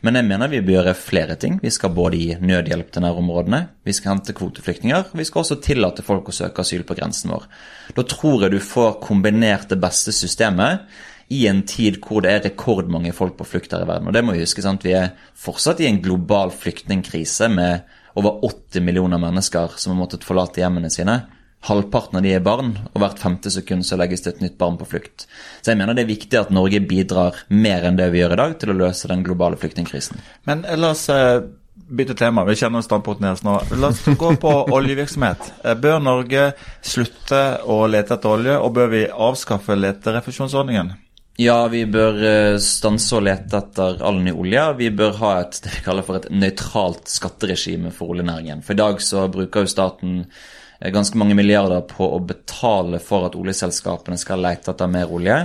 Men 0.06 0.15
jeg 0.15 0.30
mener 0.30 0.54
vi 0.54 0.62
bør 0.62 0.78
gjøre 0.78 0.95
flere 0.95 1.36
ting. 1.36 1.58
Vi 1.60 1.73
skal 1.73 1.91
både 1.91 2.21
gi 2.21 2.38
nødhjelp 2.39 2.93
til 2.93 3.04
nærområdene, 3.04 3.65
vi 3.84 3.97
skal 3.97 4.13
hente 4.13 4.38
kvoteflyktninger, 4.38 5.10
og 5.12 5.17
vi 5.17 5.25
skal 5.28 5.41
også 5.41 5.60
tillate 5.65 6.06
folk 6.06 6.30
å 6.30 6.36
søke 6.36 6.63
asyl 6.63 6.86
på 6.88 6.95
grensen 6.95 7.34
vår. 7.34 7.49
Da 7.97 8.06
tror 8.08 8.45
jeg 8.45 8.54
du 8.54 8.62
får 8.63 8.99
kombinert 9.04 9.67
det 9.73 9.82
beste 9.82 10.13
systemet 10.15 10.86
i 11.30 11.46
en 11.48 11.62
tid 11.68 12.00
hvor 12.02 12.24
det 12.26 12.32
er 12.34 12.46
rekordmange 12.48 13.13
folk 13.13 13.38
på 13.38 13.48
flukt 13.48 13.74
her 13.74 13.86
i 13.86 13.89
verden. 13.89 14.10
Og 14.10 14.15
det 14.15 14.24
må 14.26 14.34
Vi 14.34 14.44
huske, 14.44 14.63
sant? 14.65 14.86
Vi 14.86 14.96
er 14.98 15.13
fortsatt 15.38 15.82
i 15.82 15.89
en 15.89 16.02
global 16.02 16.52
flyktningkrise 16.52 17.50
med 17.54 17.86
over 18.18 18.42
80 18.46 18.82
millioner 18.82 19.22
mennesker 19.22 19.78
som 19.78 19.94
har 19.94 20.00
måttet 20.02 20.26
forlate 20.26 20.63
hjemmene 20.63 20.89
sine. 20.89 21.22
Halvparten 21.68 22.18
av 22.18 22.24
de 22.24 22.32
er 22.34 22.44
barn, 22.44 22.72
og 22.94 23.02
hvert 23.04 23.20
femte 23.20 23.52
sekund 23.52 23.84
så 23.86 23.98
legges 24.00 24.24
det 24.24 24.36
et 24.36 24.44
nytt 24.46 24.58
barn 24.58 24.78
på 24.80 24.88
flukt. 24.88 25.28
Så 25.62 25.74
jeg 25.74 25.80
mener 25.80 25.94
det 25.94 26.06
er 26.06 26.13
viktig 26.13 26.39
at 26.39 26.54
Norge 26.56 26.80
bidrar 26.88 27.36
mer 27.52 27.86
enn 27.86 28.00
det 28.00 28.08
vi 28.13 28.22
gjør 28.22 28.38
i 28.38 28.39
dag, 28.39 28.54
til 28.62 28.72
å 28.72 28.78
løse 28.80 29.12
den 29.12 29.26
globale 29.28 29.60
flyktningkrisen. 29.60 30.24
Men 30.48 30.63
la 30.80 30.94
oss 30.96 31.10
eh, 31.12 31.44
bytte 31.76 32.15
tema. 32.15 32.46
Vi 32.48 32.56
kjenner 32.60 32.86
standpunktet 32.86 33.28
deres 33.28 33.44
nå. 33.44 33.58
La 33.82 33.92
oss 33.92 34.06
gå 34.08 34.32
på 34.39 34.54
oljevirksomhet. 34.78 35.52
Eh, 35.65 35.76
bør 35.84 36.00
Norge 36.04 36.54
slutte 36.80 37.44
å 37.68 37.84
lete 37.92 38.15
etter 38.15 38.39
olje, 38.39 38.56
og 38.56 38.74
bør 38.80 38.96
vi 38.96 39.04
avskaffe 39.12 39.78
leterefusjonsordningen? 39.78 40.96
Ja, 41.39 41.67
vi 41.71 41.86
bør 41.88 42.17
eh, 42.28 42.58
stanse 42.60 43.13
og 43.15 43.21
lete 43.23 43.62
etter 43.62 44.02
all 44.04 44.17
ny 44.19 44.34
olje. 44.36 44.63
Vi 44.75 44.89
bør 44.91 45.13
ha 45.21 45.30
et 45.39 45.62
det 45.63 45.71
vi 45.71 45.84
kaller 45.86 46.04
for 46.04 46.19
et 46.19 46.25
nøytralt 46.36 47.08
skatteregime 47.08 47.93
for 47.95 48.12
oljenæringen. 48.12 48.60
For 48.60 48.75
i 48.75 48.82
dag 48.82 48.99
så 48.99 49.23
bruker 49.32 49.63
jo 49.63 49.71
staten 49.71 50.17
eh, 50.25 50.89
ganske 50.91 51.15
mange 51.21 51.38
milliarder 51.39 51.86
på 51.88 52.10
å 52.12 52.19
betale 52.19 52.99
for 52.99 53.30
at 53.30 53.39
oljeselskapene 53.39 54.19
skal 54.19 54.43
lete 54.43 54.73
etter 54.73 54.91
mer 54.91 55.15
olje. 55.15 55.38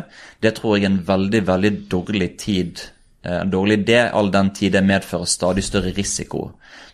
Det 0.42 0.56
tror 0.58 0.74
jeg 0.74 0.88
er 0.88 0.90
en 0.96 0.98
veldig, 1.12 1.44
veldig 1.52 1.72
dårlig 1.94 2.30
tid 2.42 2.82
en 3.24 3.50
dårlig 3.50 3.80
idé 3.82 4.02
all 4.10 4.30
den 4.32 4.52
tid 4.56 4.74
det 4.76 4.84
medfører 4.84 5.28
stadig 5.30 5.64
større 5.64 5.94
risiko. 5.96 6.50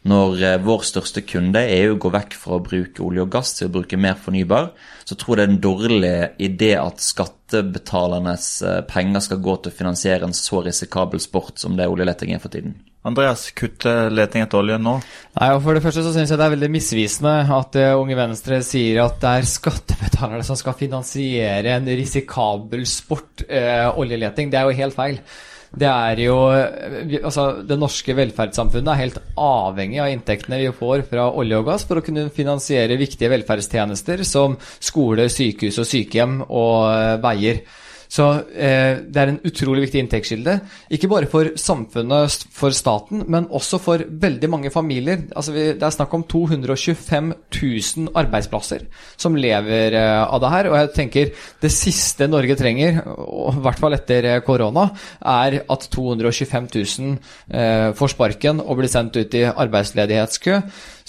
Når 0.09 0.43
eh, 0.43 0.59
vår 0.65 0.85
største 0.89 1.21
kunde, 1.29 1.61
EU, 1.61 1.97
går 2.01 2.15
vekk 2.15 2.37
fra 2.41 2.57
å 2.57 2.65
bruke 2.65 3.03
olje 3.05 3.25
og 3.25 3.33
gass 3.35 3.53
til 3.59 3.69
å 3.69 3.75
bruke 3.75 3.99
mer 4.01 4.17
fornybar, 4.17 4.71
så 5.05 5.17
tror 5.19 5.37
jeg 5.37 5.41
det 5.41 5.45
er 5.45 5.53
en 5.53 5.65
dårlig 5.67 6.13
idé 6.41 6.71
at 6.81 7.03
skattebetalernes 7.05 8.47
eh, 8.65 8.79
penger 8.89 9.27
skal 9.27 9.43
gå 9.45 9.57
til 9.61 9.73
å 9.73 9.77
finansiere 9.83 10.29
en 10.29 10.37
så 10.37 10.63
risikabel 10.65 11.21
sport 11.21 11.61
som 11.61 11.77
det 11.77 11.91
oljeleting 11.91 12.33
er 12.33 12.41
for 12.41 12.53
tiden. 12.53 12.79
Andreas, 13.05 13.47
kutte 13.57 13.93
leting 14.13 14.45
etter 14.45 14.61
olje 14.61 14.77
nå? 14.81 14.99
Nei, 15.37 15.51
og 15.57 15.63
For 15.65 15.77
det 15.77 15.85
første 15.85 16.03
så 16.05 16.13
syns 16.13 16.33
jeg 16.33 16.41
det 16.41 16.45
er 16.47 16.53
veldig 16.53 16.73
misvisende 16.73 17.37
at 17.57 17.79
Unge 17.97 18.17
Venstre 18.19 18.59
sier 18.65 19.01
at 19.07 19.17
det 19.23 19.37
er 19.39 19.49
skattebetalerne 19.49 20.45
som 20.45 20.59
skal 20.61 20.77
finansiere 20.77 21.79
en 21.79 21.89
risikabel 21.89 22.85
sport, 22.89 23.47
eh, 23.49 23.87
oljeleting. 23.89 24.53
Det 24.53 24.61
er 24.61 24.69
jo 24.69 24.81
helt 24.81 24.97
feil 24.97 25.23
det 25.71 25.87
er 25.87 26.19
jo 26.25 26.37
Altså, 26.51 27.63
det 27.63 27.79
norske 27.79 28.15
velferdssamfunnet 28.19 28.91
er 28.91 29.01
helt 29.05 29.21
avhengig 29.39 30.01
av 30.03 30.11
inntektene 30.11 30.59
vi 30.65 30.73
får 30.75 31.05
fra 31.11 31.29
olje 31.31 31.61
og 31.61 31.69
gass 31.69 31.87
for 31.87 32.01
å 32.01 32.05
kunne 32.05 32.27
finansiere 32.35 32.99
viktige 32.99 33.31
velferdstjenester 33.31 34.25
som 34.27 34.57
skole, 34.83 35.29
sykehus 35.31 35.79
og 35.79 35.87
sykehjem 35.87 36.41
og 36.49 36.75
eh, 36.91 37.15
veier. 37.23 37.63
Så 38.11 38.27
eh, 38.51 38.99
det 39.07 39.21
er 39.23 39.31
en 39.31 39.41
utrolig 39.47 39.85
viktig 39.85 40.01
inntektskilde. 40.03 40.57
Ikke 40.91 41.09
bare 41.13 41.29
for 41.31 41.53
samfunnet, 41.61 42.47
for 42.51 42.75
staten, 42.75 43.23
men 43.31 43.47
også 43.55 43.79
for 43.83 44.03
veldig 44.03 44.51
mange 44.51 44.73
familier. 44.75 45.23
Altså 45.31 45.55
vi, 45.55 45.67
det 45.79 45.87
er 45.87 45.95
snakk 45.95 46.17
om 46.19 46.25
225 46.27 47.31
000 47.55 48.11
arbeidsplasser 48.19 48.89
som 49.21 49.39
lever 49.39 49.95
eh, 49.95 50.23
av 50.25 50.43
det 50.43 50.53
her. 50.57 50.71
Og 50.73 50.79
jeg 50.81 50.93
tenker 50.97 51.33
det 51.63 51.73
siste 51.75 52.27
Norge 52.31 52.59
trenger, 52.59 52.99
i 52.99 53.63
hvert 53.63 53.83
fall 53.83 53.95
etter 53.95 54.31
eh, 54.33 54.41
korona, 54.47 54.89
er 55.23 55.61
at 55.63 55.91
225 55.95 56.71
000 56.75 57.15
eh, 57.15 57.91
får 57.95 58.15
sparken 58.17 58.65
og 58.65 58.83
blir 58.83 58.91
sendt 58.91 59.21
ut 59.23 59.39
i 59.39 59.47
arbeidsledighetskø. 59.51 60.59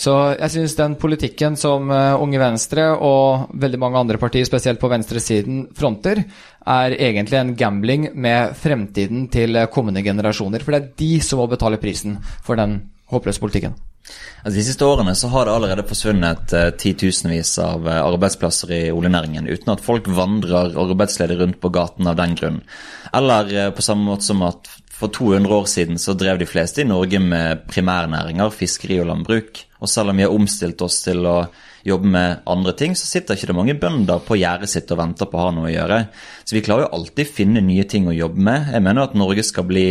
Så 0.02 0.14
jeg 0.34 0.54
syns 0.54 0.74
den 0.80 0.96
politikken 0.98 1.58
som 1.60 1.92
uh, 1.92 2.18
Unge 2.22 2.40
Venstre 2.42 2.88
og 3.06 3.52
veldig 3.62 3.80
mange 3.82 4.00
andre 4.02 4.18
partier, 4.22 4.48
spesielt 4.48 4.80
på 4.82 4.90
venstresiden, 4.90 5.68
fronter, 5.78 6.24
er 6.67 6.95
egentlig 6.97 7.39
en 7.39 7.56
gambling 7.58 8.10
med 8.13 8.56
fremtiden 8.58 9.28
til 9.34 9.58
kommende 9.74 10.04
generasjoner. 10.06 10.63
For 10.63 10.76
det 10.76 10.82
er 10.82 10.91
de 11.02 11.13
som 11.26 11.41
må 11.41 11.47
betale 11.52 11.82
prisen 11.82 12.19
for 12.45 12.60
den 12.60 12.80
håpløse 13.12 13.41
politikken. 13.41 13.74
Altså, 14.41 14.56
de 14.58 14.63
siste 14.65 14.86
årene 14.86 15.13
så 15.15 15.30
har 15.32 15.45
det 15.45 15.54
allerede 15.54 15.86
forsvunnet 15.88 16.54
uh, 16.58 16.69
titusenvis 16.82 17.54
av 17.62 17.86
uh, 17.86 18.00
arbeidsplasser 18.02 18.74
i 18.74 18.82
oljenæringen, 18.93 19.50
uten 19.52 19.74
at 19.76 19.84
folk 19.86 20.10
vandrer 20.10 20.74
arbeidsledige 20.82 21.43
rundt 21.43 21.60
på 21.62 21.71
gaten 21.74 22.10
av 22.10 22.17
den 22.19 22.34
grunn. 22.39 22.62
Eller 23.13 23.52
eh, 23.54 23.74
på 23.76 23.84
samme 23.84 24.08
måte 24.08 24.24
som 24.24 24.41
at 24.47 24.69
for 24.88 25.12
200 25.12 25.52
år 25.52 25.65
siden 25.67 25.97
så 26.00 26.13
drev 26.15 26.38
de 26.39 26.47
fleste 26.47 26.84
i 26.84 26.88
Norge 26.88 27.19
med 27.19 27.65
primærnæringer, 27.67 28.54
fiskeri 28.56 29.02
og 29.02 29.10
landbruk. 29.10 29.63
Og 29.82 29.89
selv 29.89 30.13
om 30.13 30.21
vi 30.21 30.24
har 30.24 30.34
omstilt 30.34 30.82
oss 30.86 31.02
til 31.04 31.26
å 31.28 31.36
jobbe 31.88 32.12
med 32.13 32.44
andre 32.50 32.74
ting, 32.78 32.96
så 32.98 33.08
sitter 33.08 33.38
ikke 33.38 33.50
det 33.52 33.56
mange 33.58 33.76
bønder 33.80 34.22
på 34.26 34.38
gjerdet 34.39 34.70
sitt 34.72 34.91
og 34.94 35.00
venter 35.02 35.30
på 35.30 35.39
å 35.39 35.46
ha 35.48 35.54
noe 35.56 35.70
å 35.70 35.74
gjøre. 35.74 36.00
Så 36.46 36.58
vi 36.58 36.63
klarer 36.65 36.86
jo 36.86 36.91
alltid 37.00 37.32
finne 37.32 37.63
nye 37.65 37.86
ting 37.89 38.10
å 38.10 38.15
jobbe 38.15 38.46
med. 38.48 38.70
Jeg 38.76 38.86
mener 38.86 39.08
at 39.08 39.17
Norge 39.17 39.46
skal 39.48 39.67
bli 39.70 39.86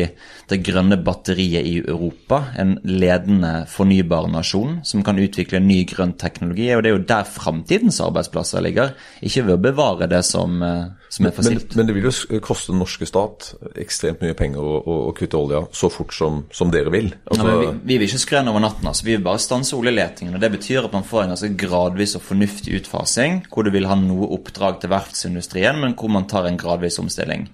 det 0.51 0.61
grønne 0.67 1.01
batteriet 1.05 1.67
i 1.67 1.77
Europa. 1.81 2.43
En 2.61 2.77
ledende 2.87 3.65
fornybar 3.71 4.31
nasjon 4.31 4.81
som 4.87 5.05
kan 5.07 5.21
utvikle 5.21 5.63
ny 5.65 5.83
grønn 5.91 6.17
teknologi. 6.21 6.71
Og 6.77 6.85
det 6.85 6.93
er 6.93 6.99
jo 6.99 7.07
der 7.11 7.29
framtidens 7.29 8.01
arbeidsplasser 8.05 8.65
ligger, 8.65 8.95
ikke 9.25 9.47
ved 9.49 9.59
å 9.59 9.65
bevare 9.71 10.11
det 10.11 10.23
som 10.27 10.61
eh, 10.67 11.00
som 11.11 11.27
er. 11.27 11.35
Men, 11.43 11.59
men, 11.75 11.89
det 11.89 11.95
vil 11.97 12.07
jo 12.07 12.41
koste 12.45 12.71
den 12.71 12.81
norske 12.83 13.07
stat 13.09 13.51
ekstremt 13.83 14.23
mye 14.23 14.37
penger 14.39 14.63
å, 14.63 14.77
å, 14.79 14.99
å 15.09 15.15
kutte 15.17 15.39
olja 15.41 15.65
så 15.75 15.91
fort 15.91 16.15
som, 16.15 16.45
som 16.55 16.71
dere 16.71 16.93
vil. 16.95 17.11
Altså, 17.27 17.49
ja, 17.49 17.57
vi, 17.65 17.73
vi, 17.83 17.97
vil 17.99 18.07
ikke 18.07 18.23
skrene 18.23 18.53
over 18.53 18.63
natten. 18.63 18.87
altså 18.87 19.09
Vi 19.09 19.17
vil 19.17 19.27
bare 19.27 19.43
stanse 19.43 19.75
oljeletingen. 19.79 20.37
og 20.39 20.45
Det 20.45 20.53
betyr 20.55 20.87
at 20.87 20.95
man 20.95 21.07
får 21.07 21.25
en 21.25 21.35
altså, 21.35 21.51
gradvis 21.65 22.15
og 22.19 22.25
fornuftig 22.29 22.79
utfasing, 22.79 23.43
hvor 23.51 23.67
du 23.67 23.75
vil 23.75 23.91
ha 23.91 23.99
noe 23.99 24.31
oppdrag 24.39 24.79
til 24.83 24.95
verftsindustrien, 24.95 25.83
men 25.83 25.99
hvor 25.99 26.15
man 26.15 26.31
tar 26.31 26.47
en 26.47 26.61
gradvis 26.61 27.01
omstilling. 27.03 27.49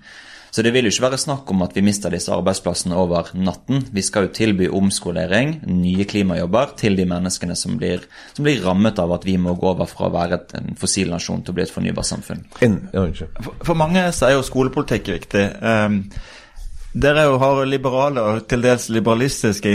Så 0.50 0.62
det 0.64 0.72
vil 0.74 0.87
jo 0.88 0.92
ikke 0.92 1.06
være 1.09 1.20
snakk 1.20 1.50
om 1.52 1.64
at 1.66 1.74
vi 1.76 1.85
mister 1.85 2.12
disse 2.12 2.32
arbeidsplassene 2.32 2.96
over 2.96 3.32
natten. 3.37 3.85
Vi 3.92 4.04
skal 4.04 4.28
jo 4.28 4.35
tilby 4.37 4.70
omskolering, 4.72 5.59
nye 5.68 6.06
klimajobber, 6.09 6.72
til 6.80 6.96
de 6.98 7.06
menneskene 7.09 7.56
som 7.59 7.76
blir, 7.80 8.06
som 8.37 8.46
blir 8.46 8.62
rammet 8.64 9.00
av 9.02 9.12
at 9.16 9.26
vi 9.28 9.37
må 9.40 9.56
gå 9.59 9.72
over 9.74 9.90
fra 9.90 10.09
å 10.09 10.14
være 10.14 10.40
en 10.59 10.72
fossil 10.80 11.12
nasjon 11.12 11.44
til 11.44 11.52
å 11.54 11.59
bli 11.59 11.66
et 11.66 11.74
fornybarsamfunn. 11.74 12.46
For, 13.42 13.61
for 13.70 13.78
mange 13.78 14.06
så 14.16 14.30
er 14.30 14.37
jo 14.37 14.46
skolepolitikk 14.46 15.12
viktig. 15.16 15.46
Um, 15.61 16.02
dere 16.96 17.26
jo 17.28 17.40
har 17.42 17.64
liberale 17.68 18.22
og 18.24 18.46
til 18.48 18.62
dels 18.64 18.88
liberalistiske 18.92 19.74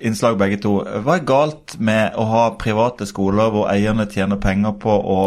innslag 0.00 0.38
begge 0.38 0.60
to. 0.62 0.74
Hva 1.04 1.18
er 1.18 1.26
galt 1.28 1.76
med 1.82 2.16
å 2.18 2.26
ha 2.30 2.44
private 2.60 3.06
skoler 3.08 3.50
hvor 3.54 3.68
eierne 3.72 4.06
tjener 4.10 4.40
penger 4.42 4.76
på 4.80 4.92
å 4.92 5.18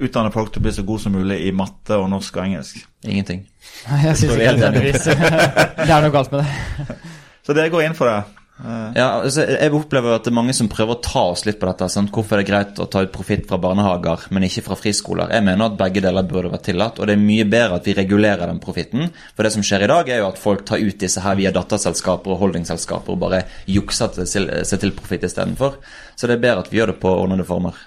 utdanne 0.00 0.32
folk 0.34 0.52
til 0.52 0.62
å 0.62 0.66
bli 0.66 0.74
så 0.74 0.84
gode 0.88 1.04
som 1.04 1.14
mulig 1.14 1.40
i 1.46 1.54
matte 1.56 1.98
og 2.00 2.08
norsk 2.12 2.40
og 2.40 2.44
engelsk? 2.46 2.82
Ingenting. 3.06 3.46
Jeg 3.86 4.16
syns 4.16 4.34
ikke 4.34 4.56
nødvendigvis 4.58 5.08
det 5.86 5.88
er 5.88 6.04
noe 6.04 6.14
galt 6.14 6.34
med 6.34 6.44
det. 6.44 7.00
Så 7.46 7.56
dere 7.56 7.72
går 7.72 7.88
inn 7.88 7.96
for 7.98 8.10
det? 8.10 8.39
Ja, 8.60 9.06
altså, 9.22 9.46
jeg 9.48 9.72
opplever 9.72 10.16
at 10.16 10.26
det 10.26 10.32
er 10.32 10.36
mange 10.36 10.54
som 10.56 10.68
prøver 10.68 10.98
å 10.98 11.02
ta 11.04 11.22
oss 11.32 11.46
litt 11.46 11.60
på 11.60 11.68
dette. 11.68 11.86
Sant? 11.92 12.10
Hvorfor 12.12 12.36
er 12.36 12.42
det 12.42 12.50
greit 12.50 12.80
å 12.82 12.86
ta 12.92 13.02
ut 13.06 13.12
profitt 13.14 13.46
fra 13.48 13.56
barnehager, 13.62 14.26
men 14.34 14.44
ikke 14.44 14.64
fra 14.66 14.76
friskoler? 14.76 15.32
Jeg 15.32 15.46
mener 15.46 15.70
at 15.70 15.78
begge 15.80 16.02
deler 16.04 16.26
burde 16.28 16.52
vært 16.52 16.66
tillatt, 16.68 17.00
og 17.00 17.08
det 17.08 17.16
er 17.16 17.22
mye 17.22 17.46
bedre 17.48 17.78
at 17.80 17.88
vi 17.88 17.94
regulerer 17.96 18.50
den 18.50 18.60
profitten. 18.62 19.08
For 19.36 19.46
det 19.46 19.54
som 19.54 19.64
skjer 19.64 19.86
i 19.86 19.90
dag, 19.92 20.10
er 20.12 20.20
jo 20.20 20.28
at 20.28 20.42
folk 20.42 20.66
tar 20.68 20.82
ut 20.82 20.98
disse 21.00 21.22
her 21.24 21.38
via 21.40 21.54
datterselskaper 21.56 22.34
og 22.34 22.42
holdingselskaper 22.42 23.16
og 23.16 23.22
bare 23.22 23.44
jukser 23.70 24.26
seg 24.28 24.74
til 24.82 24.92
profitt 24.98 25.24
istedenfor. 25.30 25.80
Så 26.16 26.28
det 26.28 26.36
er 26.36 26.44
bedre 26.44 26.66
at 26.66 26.72
vi 26.72 26.82
gjør 26.82 26.92
det 26.92 27.00
på 27.00 27.14
ordnede 27.14 27.48
former. 27.48 27.78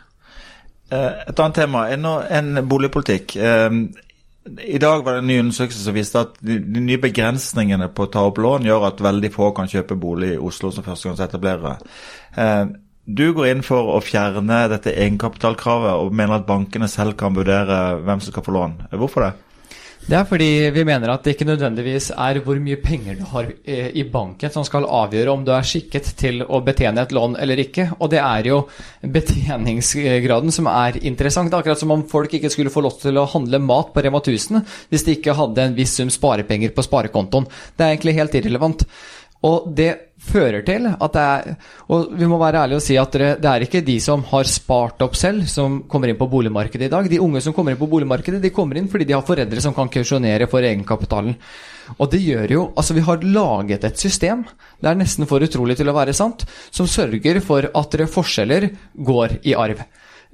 Eh, 0.89 1.11
Et 1.29 1.39
annet 1.39 1.55
tema 1.55 1.87
er 1.91 2.01
nå 2.01 2.17
en 2.29 2.63
boligpolitikk. 2.69 3.37
I 4.43 4.77
dag 4.77 5.03
var 5.05 5.15
det 5.15 5.21
en 5.23 5.27
ny 5.27 5.37
undersøkelse 5.39 5.85
som 5.85 5.95
viste 5.95 6.19
at 6.19 6.33
de, 6.43 6.57
de 6.59 6.81
nye 6.83 6.99
begrensningene 6.99 7.87
på 7.95 8.07
å 8.07 8.11
ta 8.11 8.25
opp 8.27 8.41
lån 8.43 8.65
gjør 8.67 8.89
at 8.89 9.03
veldig 9.03 9.31
få 9.31 9.51
kan 9.55 9.69
kjøpe 9.71 9.95
bolig 9.99 10.33
i 10.35 10.41
Oslo 10.41 10.71
som 10.75 10.83
førstegangsetablerere. 10.83 11.77
Eh, 12.35 12.65
Du 13.05 13.33
går 13.35 13.49
inn 13.49 13.63
for 13.67 13.89
å 13.91 13.99
fjerne 13.99 14.61
dette 14.71 14.93
egenkapitalkravet 14.95 15.99
og 15.99 16.13
mener 16.15 16.37
at 16.37 16.45
bankene 16.47 16.87
selv 16.87 17.17
kan 17.19 17.35
vurdere 17.35 17.97
hvem 17.99 18.21
som 18.23 18.31
skal 18.31 18.45
få 18.45 18.53
lån. 18.55 18.77
Hvorfor 18.95 19.25
det? 19.25 19.33
Det 20.03 20.17
er 20.17 20.25
fordi 20.27 20.47
vi 20.75 20.83
mener 20.83 21.13
at 21.13 21.23
det 21.23 21.31
ikke 21.37 21.45
nødvendigvis 21.47 22.09
er 22.11 22.41
hvor 22.43 22.57
mye 22.59 22.75
penger 22.83 23.15
du 23.15 23.23
har 23.29 23.47
eh, 23.63 23.87
i 23.95 24.03
banken 24.11 24.51
som 24.51 24.65
skal 24.67 24.83
avgjøre 24.83 25.31
om 25.31 25.45
du 25.47 25.53
er 25.55 25.63
skikket 25.63 26.09
til 26.19 26.43
å 26.43 26.59
betjene 26.65 27.05
et 27.05 27.15
lån 27.15 27.37
eller 27.39 27.61
ikke. 27.63 27.85
Og 28.03 28.11
det 28.11 28.19
er 28.19 28.49
jo 28.49 28.57
betjeningsgraden 29.15 30.51
som 30.51 30.67
er 30.67 30.99
interessant. 31.07 31.53
Er 31.53 31.63
akkurat 31.63 31.79
som 31.79 31.95
om 31.95 32.03
folk 32.11 32.35
ikke 32.35 32.51
skulle 32.51 32.73
få 32.73 32.83
lov 32.83 32.99
til 32.99 33.15
å 33.21 33.29
handle 33.31 33.63
mat 33.63 33.93
på 33.95 34.03
Rema 34.03 34.19
1000 34.19 34.59
hvis 34.91 35.07
de 35.07 35.15
ikke 35.15 35.37
hadde 35.39 35.69
en 35.69 35.77
viss 35.79 35.95
sum 35.95 36.11
sparepenger 36.11 36.75
på 36.75 36.83
sparekontoen. 36.83 37.47
Det 37.47 37.87
er 37.87 37.95
egentlig 37.95 38.17
helt 38.19 38.35
irrelevant. 38.41 38.83
Og 39.47 39.71
det 39.75 39.91
fører 40.23 40.63
til 40.65 40.87
at 40.87 41.15
det 41.15 41.23
er 41.23 41.55
Og 41.93 42.13
vi 42.17 42.27
må 42.29 42.39
være 42.41 42.63
ærlige 42.63 42.79
og 42.79 42.85
si 42.85 42.97
at 42.99 43.17
det, 43.17 43.49
er 43.49 43.65
ikke 43.65 43.83
de 43.85 43.99
som 44.03 44.23
har 44.31 44.47
spart 44.49 45.01
opp 45.05 45.17
selv, 45.19 45.45
som 45.51 45.81
kommer 45.89 46.09
inn 46.09 46.19
på 46.19 46.29
boligmarkedet 46.31 46.87
i 46.87 46.91
dag. 46.93 47.09
De 47.09 47.21
unge 47.21 47.41
som 47.43 47.53
kommer 47.53 47.73
inn 47.73 47.81
på 47.81 47.89
boligmarkedet, 47.91 48.41
de 48.41 48.53
kommer 48.55 48.79
inn 48.79 48.89
fordi 48.91 49.07
de 49.09 49.17
har 49.17 49.25
foreldre 49.27 49.61
som 49.61 49.75
kan 49.75 49.91
kausjonere 49.91 50.47
for 50.51 50.63
egenkapitalen. 50.63 51.35
Og 51.99 52.11
det 52.11 52.21
gjør 52.23 52.55
jo 52.55 52.61
Altså, 52.77 52.95
vi 52.95 53.03
har 53.03 53.25
laget 53.25 53.83
et 53.83 53.99
system, 53.99 54.45
det 54.79 54.89
er 54.89 54.99
nesten 54.99 55.27
for 55.27 55.43
utrolig 55.43 55.75
til 55.77 55.91
å 55.91 55.97
være 55.97 56.15
sant, 56.15 56.45
som 56.71 56.87
sørger 56.87 57.41
for 57.43 57.67
at 57.67 57.99
forskjeller 58.13 58.69
går 58.95 59.39
i 59.43 59.55
arv. 59.55 59.83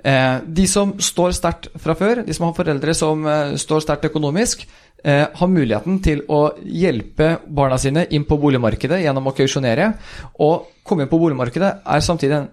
Eh, 0.03 0.37
de 0.47 0.65
som 0.67 0.93
står 0.95 1.33
sterkt 1.35 1.67
fra 1.81 1.95
før, 1.97 2.21
de 2.23 2.35
som 2.35 2.47
har 2.47 2.55
foreldre 2.55 2.93
som 2.95 3.25
eh, 3.27 3.55
står 3.59 3.83
sterkt 3.83 4.07
økonomisk, 4.07 4.63
har 4.99 5.47
muligheten 5.47 6.01
til 6.03 6.25
å 6.27 6.39
hjelpe 6.59 7.37
barna 7.47 7.77
sine 7.79 8.01
inn 8.11 8.25
på 8.27 8.35
boligmarkedet 8.41 8.97
gjennom 9.05 9.29
å 9.31 9.33
kausjonere. 9.37 9.93
Og 10.43 10.81
komme 10.83 11.05
inn 11.05 11.11
på 11.11 11.21
boligmarkedet 11.21 11.69
er 11.87 12.03
samtidig 12.03 12.33
den 12.35 12.49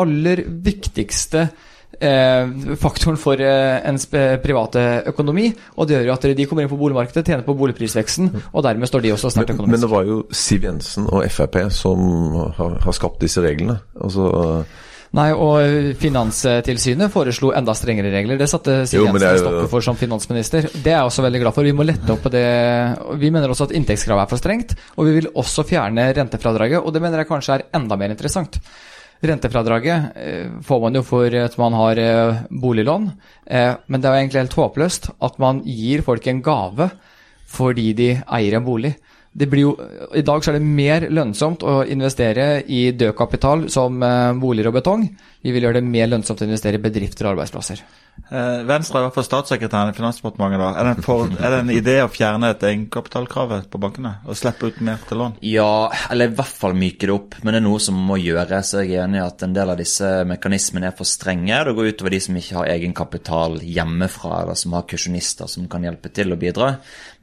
aller 0.00 0.44
viktigste 0.64 1.48
eh, 2.00 2.50
faktoren 2.80 3.18
for 3.20 3.40
eh, 3.42 3.78
ens 3.88 4.06
eh, 4.14 4.36
private 4.42 4.84
økonomi. 5.10 5.48
Og 5.76 5.88
det 5.88 5.98
gjør 5.98 6.10
jo 6.10 6.14
at 6.14 6.28
de 6.38 6.46
kommer 6.48 6.66
inn 6.66 6.72
på 6.72 6.78
boligmarkedet, 6.80 7.24
tjener 7.26 7.46
på 7.46 7.56
boligprisveksten, 7.58 8.30
og 8.52 8.66
dermed 8.66 8.90
står 8.90 9.04
de 9.04 9.14
også 9.16 9.32
sterkt 9.34 9.56
Men, 9.58 9.74
men 9.74 9.82
det 9.82 9.90
var 9.90 10.06
jo 10.08 10.22
Siv 10.30 10.66
Jensen 10.68 11.08
og 11.10 11.26
Frp 11.32 11.62
som 11.74 12.06
har, 12.58 12.78
har 12.84 12.96
skapt 12.96 13.22
disse 13.24 13.42
reglene. 13.44 13.80
Altså, 14.00 14.30
Nei, 15.18 15.30
og 15.34 15.96
Finanstilsynet 15.98 17.10
foreslo 17.10 17.50
enda 17.58 17.74
strengere 17.74 18.12
regler. 18.14 18.38
Det 18.38 18.46
satte 18.50 18.84
Siv 18.86 19.02
Jensen 19.02 19.26
en 19.26 19.40
stopper 19.42 19.70
for 19.72 19.82
som 19.82 19.98
finansminister. 19.98 20.68
Det 20.70 20.92
er 20.92 21.00
jeg 21.00 21.08
også 21.08 21.24
veldig 21.24 21.40
glad 21.42 21.56
for. 21.56 21.66
Vi 21.66 21.74
må 21.74 21.86
lette 21.86 22.14
opp 22.14 22.22
på 22.22 22.30
det. 22.30 22.44
Vi 23.18 23.32
mener 23.34 23.50
også 23.50 23.66
at 23.66 23.74
inntektskravet 23.74 24.22
er 24.22 24.30
for 24.30 24.38
strengt, 24.38 24.76
og 24.94 25.08
vi 25.08 25.16
vil 25.18 25.26
også 25.34 25.66
fjerne 25.66 26.06
rentefradraget, 26.14 26.78
og 26.78 26.94
det 26.94 27.02
mener 27.02 27.24
jeg 27.24 27.30
kanskje 27.32 27.58
er 27.58 27.66
enda 27.80 27.98
mer 27.98 28.14
interessant. 28.14 28.60
Rentefradraget 29.20 30.16
eh, 30.16 30.52
får 30.64 30.78
man 30.80 30.96
jo 30.96 31.02
for 31.04 31.34
at 31.42 31.58
man 31.60 31.74
har 31.76 31.98
eh, 32.00 32.38
boliglån, 32.62 33.10
eh, 33.50 33.74
men 33.90 34.00
det 34.00 34.08
er 34.08 34.14
jo 34.14 34.22
egentlig 34.22 34.44
helt 34.44 34.58
håpløst 34.62 35.10
at 35.26 35.42
man 35.42 35.60
gir 35.66 36.06
folk 36.06 36.30
en 36.30 36.40
gave 36.44 36.88
fordi 37.50 37.90
de 37.98 38.12
eier 38.30 38.56
en 38.56 38.64
bolig. 38.64 38.94
Det 39.32 39.46
blir 39.46 39.62
jo, 39.62 39.74
I 40.18 40.24
dag 40.26 40.42
så 40.42 40.50
er 40.50 40.58
det 40.58 40.66
mer 40.66 41.06
lønnsomt 41.14 41.62
å 41.62 41.80
investere 41.86 42.64
i 42.66 42.88
død 42.90 43.14
kapital 43.18 43.68
som 43.70 44.02
eh, 44.02 44.32
boliger 44.42 44.72
og 44.72 44.80
betong. 44.80 45.04
Vi 45.40 45.54
vil 45.54 45.64
gjøre 45.64 45.80
det 45.80 45.88
mer 45.88 46.10
lønnsomt 46.10 46.42
å 46.42 46.46
investere 46.46 46.76
i 46.76 46.82
bedrifter 46.84 47.24
og 47.24 47.34
arbeidsplasser. 47.34 47.80
Eh, 48.28 48.62
Venstre 48.68 48.98
er 48.98 49.02
i 49.02 49.06
hvert 49.06 49.16
fall 49.16 49.24
statssekretæren 49.24 49.90
i 49.90 49.96
Finansdepartementet. 49.96 50.60
da. 50.60 50.68
Er 50.76 50.86
det, 50.86 50.90
en 50.98 51.06
for, 51.06 51.30
er 51.44 51.54
det 51.54 51.60
en 51.62 51.72
idé 51.72 51.94
å 52.04 52.10
fjerne 52.12 52.50
et 52.52 52.66
egenkapitalkravet 52.68 53.70
på 53.72 53.80
bankene? 53.80 54.12
Og 54.28 54.36
slippe 54.36 54.68
ut 54.68 54.82
mer 54.84 55.00
til 55.08 55.22
lån? 55.22 55.38
Ja, 55.48 55.88
eller 56.12 56.28
i 56.28 56.36
hvert 56.36 56.60
fall 56.60 56.76
myke 56.76 57.08
det 57.08 57.14
opp, 57.14 57.38
men 57.40 57.56
det 57.56 57.62
er 57.62 57.66
noe 57.66 57.80
som 57.80 57.96
må 57.96 58.20
gjøres. 58.20 58.74
Jeg 58.76 58.92
er 58.92 59.06
enig 59.06 59.22
i 59.22 59.24
at 59.24 59.46
en 59.46 59.56
del 59.56 59.72
av 59.72 59.80
disse 59.80 60.12
mekanismene 60.28 60.90
er 60.90 60.96
for 61.00 61.08
strenge. 61.08 61.62
Det 61.70 61.76
går 61.78 61.90
utover 61.94 62.16
de 62.18 62.22
som 62.26 62.38
ikke 62.42 62.60
har 62.60 62.70
egenkapital 62.76 63.58
hjemmefra, 63.64 64.42
eller 64.44 64.60
som 64.60 64.76
har 64.76 64.86
kursjonister 64.92 65.50
som 65.50 65.72
kan 65.72 65.88
hjelpe 65.88 66.12
til 66.12 66.36
å 66.36 66.40
bidra. 66.40 66.74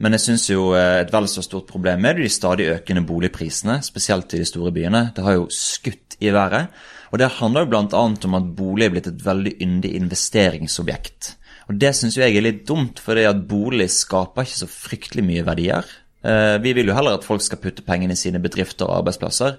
Men 0.01 0.17
jeg 0.17 0.25
syns 0.25 0.49
jo 0.49 0.71
eh, 0.73 1.03
et 1.03 1.13
vel 1.13 1.29
så 1.29 1.45
stort 1.45 1.69
problem 1.69 2.09
er 2.09 2.17
de 2.17 2.33
stadig 2.33 2.71
økende 2.73 3.05
boligprisene, 3.05 3.79
spesielt 3.85 4.33
i 4.33 4.41
de 4.41 4.49
store 4.49 4.73
byene. 4.73 5.11
Det 5.13 5.29
har 5.29 5.37
jo 5.37 5.51
skutt 5.53 6.17
i 6.17 6.33
været. 6.33 6.73
Og 7.11 7.19
det 7.21 7.33
handler 7.39 7.65
jo 7.65 7.71
bl.a. 7.71 8.03
om 8.29 8.39
at 8.39 8.49
bolig 8.57 8.87
er 8.87 8.95
blitt 8.95 9.11
et 9.11 9.23
veldig 9.25 9.53
yndig 9.63 9.93
investeringsobjekt. 10.01 11.35
Og 11.67 11.79
det 11.81 11.93
syns 11.95 12.15
jeg 12.19 12.35
er 12.35 12.43
litt 12.45 12.65
dumt, 12.67 12.99
for 13.03 13.19
bolig 13.47 13.89
skaper 13.91 14.47
ikke 14.47 14.61
så 14.63 14.69
fryktelig 14.71 15.25
mye 15.27 15.45
verdier. 15.47 15.87
Eh, 16.23 16.57
Vi 16.63 16.73
vil 16.73 16.87
jo 16.87 16.95
heller 16.95 17.17
at 17.17 17.27
folk 17.27 17.43
skal 17.43 17.59
putte 17.63 17.83
pengene 17.85 18.15
i 18.15 18.19
sine 18.19 18.39
bedrifter 18.43 18.87
og 18.87 19.01
arbeidsplasser. 19.01 19.57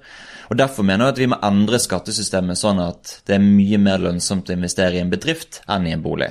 Og 0.48 0.56
Derfor 0.56 0.82
mener 0.84 1.06
jeg 1.06 1.12
at 1.12 1.22
vi 1.22 1.30
må 1.32 1.38
endre 1.44 1.78
skattesystemet 1.80 2.56
sånn 2.58 2.80
at 2.80 3.20
det 3.28 3.36
er 3.36 3.44
mye 3.44 3.78
mer 3.78 4.00
lønnsomt 4.00 4.48
å 4.48 4.56
investere 4.56 4.96
i 4.96 5.02
en 5.02 5.12
bedrift 5.12 5.60
enn 5.68 5.86
i 5.86 5.92
en 5.92 6.04
bolig. 6.04 6.30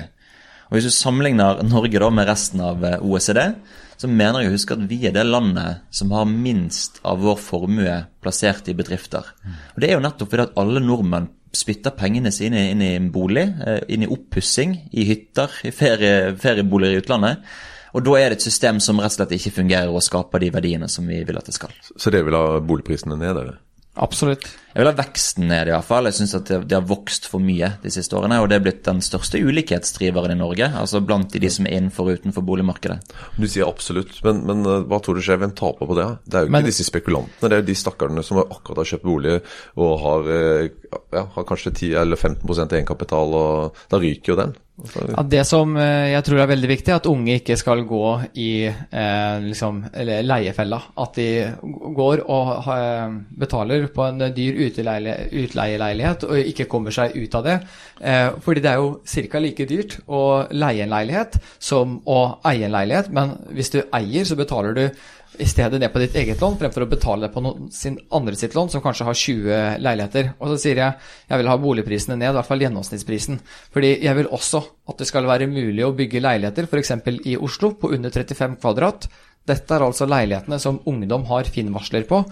Og 0.68 0.76
Hvis 0.76 0.90
du 0.90 0.94
sammenligner 0.94 1.62
Norge 1.64 1.98
da 1.98 2.10
med 2.10 2.28
resten 2.28 2.60
av 2.60 2.84
eh, 2.84 2.98
OECD, 2.98 3.54
så 3.98 4.08
mener 4.10 4.44
jeg 4.44 4.50
å 4.50 4.54
huske 4.54 4.76
at 4.76 4.84
vi 4.90 5.00
er 5.08 5.14
det 5.16 5.24
landet 5.26 5.82
som 5.94 6.12
har 6.14 6.28
minst 6.30 7.00
av 7.06 7.18
vår 7.24 7.40
formue 7.42 7.96
plassert 8.22 8.70
i 8.70 8.76
bedrifter. 8.78 9.26
Og 9.74 9.80
Det 9.82 9.90
er 9.90 9.98
jo 9.98 10.04
nettopp 10.04 10.30
fordi 10.30 10.46
at 10.46 10.60
alle 10.60 10.82
nordmenn 10.84 11.28
spytter 11.54 11.96
pengene 11.96 12.30
sine 12.34 12.68
inn 12.70 12.82
i 12.84 12.92
en 12.94 13.10
bolig, 13.10 13.46
eh, 13.64 13.80
inn 13.88 14.04
i 14.04 14.10
oppussing, 14.10 14.76
i 14.92 15.04
hytter, 15.08 15.50
i 15.64 15.72
ferie, 15.74 16.36
ferieboliger 16.36 16.94
i 16.94 17.02
utlandet. 17.02 17.38
Og 17.96 18.04
da 18.04 18.18
er 18.18 18.30
det 18.30 18.38
et 18.38 18.48
system 18.50 18.78
som 18.84 19.00
rett 19.00 19.14
og 19.14 19.16
slett 19.16 19.32
ikke 19.38 19.56
fungerer 19.62 19.88
og 19.88 20.04
skaper 20.04 20.42
de 20.44 20.50
verdiene 20.54 20.88
som 20.92 21.06
vi 21.08 21.22
vil 21.24 21.38
at 21.40 21.48
det 21.48 21.56
skal. 21.56 21.72
så 21.96 22.12
dere 22.12 22.28
vil 22.28 22.36
ha 22.36 22.60
boligprisene 22.60 23.16
ned, 23.16 23.34
dere? 23.34 23.56
Absolutt. 23.98 24.44
Jeg 24.74 24.84
vil 24.84 24.88
ha 24.92 24.98
veksten 25.00 25.48
ned, 25.50 25.66
i 25.66 25.72
hvert 25.74 25.86
fall. 25.88 26.06
Jeg 26.06 26.14
syns 26.20 26.34
at 26.38 26.46
det, 26.46 26.58
det 26.70 26.76
har 26.76 26.84
vokst 26.86 27.24
for 27.26 27.42
mye 27.42 27.72
de 27.82 27.90
siste 27.90 28.14
årene. 28.14 28.36
Og 28.38 28.46
det 28.50 28.58
er 28.58 28.62
blitt 28.62 28.84
den 28.86 29.00
største 29.02 29.40
ulikhetsdriveren 29.42 30.36
i 30.36 30.38
Norge, 30.38 30.68
altså 30.78 31.00
blant 31.02 31.34
de 31.34 31.50
som 31.50 31.66
er 31.66 31.74
innenfor 31.80 32.06
og 32.12 32.20
utenfor 32.20 32.46
boligmarkedet. 32.46 33.00
Du 33.40 33.48
sier 33.50 33.66
absolutt, 33.66 34.20
men, 34.26 34.44
men 34.46 34.62
eh, 34.62 34.84
hva 34.86 35.00
tror 35.02 35.18
du 35.18 35.24
skjer? 35.24 35.40
Hvem 35.42 35.56
taper 35.58 35.90
på 35.90 35.98
det? 35.98 36.06
Det 36.28 36.38
er 36.38 36.46
jo 36.46 36.50
ikke 36.52 36.56
Men- 36.60 36.70
disse 36.70 36.86
spekulantene, 36.86 37.48
det 37.50 37.58
er 37.58 37.64
jo 37.64 37.68
de 37.72 37.78
stakkarene 37.82 38.24
som 38.26 38.38
akkurat 38.44 38.84
har 38.84 38.90
kjøpt 38.92 39.08
bolig 39.08 39.34
og 39.82 39.92
har, 40.04 40.30
eh, 40.36 40.70
ja, 41.18 41.24
har 41.34 41.48
kanskje 41.48 41.74
10 41.74 41.92
eller 42.04 42.16
15% 42.20 42.78
egenkapital, 42.78 43.34
og 43.42 43.82
da 43.90 43.98
ryker 44.04 44.34
jo 44.34 44.40
den. 44.44 44.54
Ja, 44.78 45.22
det 45.26 45.40
som 45.48 45.72
eh, 45.76 46.12
jeg 46.12 46.24
tror 46.26 46.42
er 46.42 46.50
veldig 46.52 46.68
viktig, 46.70 46.92
er 46.92 47.00
at 47.00 47.08
unge 47.10 47.38
ikke 47.40 47.56
skal 47.58 47.82
gå 47.88 48.02
i 48.38 48.50
eh, 48.68 49.38
liksom, 49.42 49.80
leiefella. 50.22 50.78
At 51.02 51.18
de 51.18 51.28
går 51.96 52.22
og 52.30 52.52
ha, 52.68 52.78
betaler 53.42 53.88
på 53.94 54.06
en 54.06 54.28
dyr 54.36 54.60
utleieleilighet 54.68 56.28
og 56.28 56.50
ikke 56.52 56.68
kommer 56.70 56.94
seg 56.94 57.16
ut 57.18 57.34
av 57.40 57.46
det. 57.48 57.58
Eh, 57.98 58.30
fordi 58.44 58.62
det 58.62 58.72
er 58.72 58.82
jo 58.84 58.94
ca. 59.02 59.42
like 59.42 59.68
dyrt 59.68 59.98
å 60.06 60.22
leie 60.54 60.86
en 60.86 60.94
leilighet 60.94 61.40
som 61.58 61.98
å 62.06 62.20
eie 62.46 62.68
en 62.68 62.76
leilighet. 62.76 63.10
Men 63.10 63.34
hvis 63.50 63.74
du 63.74 63.80
eier, 63.82 64.28
så 64.28 64.38
betaler 64.38 64.78
du 64.78 64.84
i 65.38 65.46
stedet 65.46 65.80
ned 65.80 65.92
på 65.92 66.00
ditt 66.02 66.16
eget 66.18 66.40
lån, 66.42 66.56
fremfor 66.60 66.84
å 66.84 66.88
betale 66.90 67.26
det 67.26 67.34
på 67.34 67.42
noen 67.44 67.68
sin 67.74 67.98
andre 68.14 68.36
sitt 68.38 68.56
lån, 68.56 68.70
som 68.72 68.82
kanskje 68.84 69.06
har 69.06 69.18
20 69.20 69.78
leiligheter. 69.84 70.32
Og 70.38 70.52
så 70.52 70.58
sier 70.62 70.80
jeg 70.82 71.08
jeg 71.30 71.40
vil 71.40 71.50
ha 71.50 71.56
boligprisene 71.62 72.18
ned, 72.18 72.32
i 72.32 72.36
hvert 72.38 72.48
fall 72.48 72.64
gjennomsnittsprisen. 72.64 73.40
Fordi 73.74 73.92
jeg 74.04 74.18
vil 74.18 74.30
også 74.34 74.62
at 74.90 75.00
det 75.00 75.08
skal 75.10 75.28
være 75.28 75.50
mulig 75.50 75.84
å 75.86 75.94
bygge 75.96 76.22
leiligheter, 76.24 76.68
f.eks. 76.68 76.94
i 77.30 77.36
Oslo, 77.36 77.72
på 77.78 77.92
under 77.96 78.14
35 78.14 78.58
kvadrat. 78.62 79.08
Dette 79.48 79.76
er 79.76 79.86
altså 79.86 80.08
leilighetene 80.08 80.58
som 80.60 80.80
ungdom 80.90 81.24
har 81.30 81.48
Finn-varsler 81.48 82.04
på, 82.08 82.22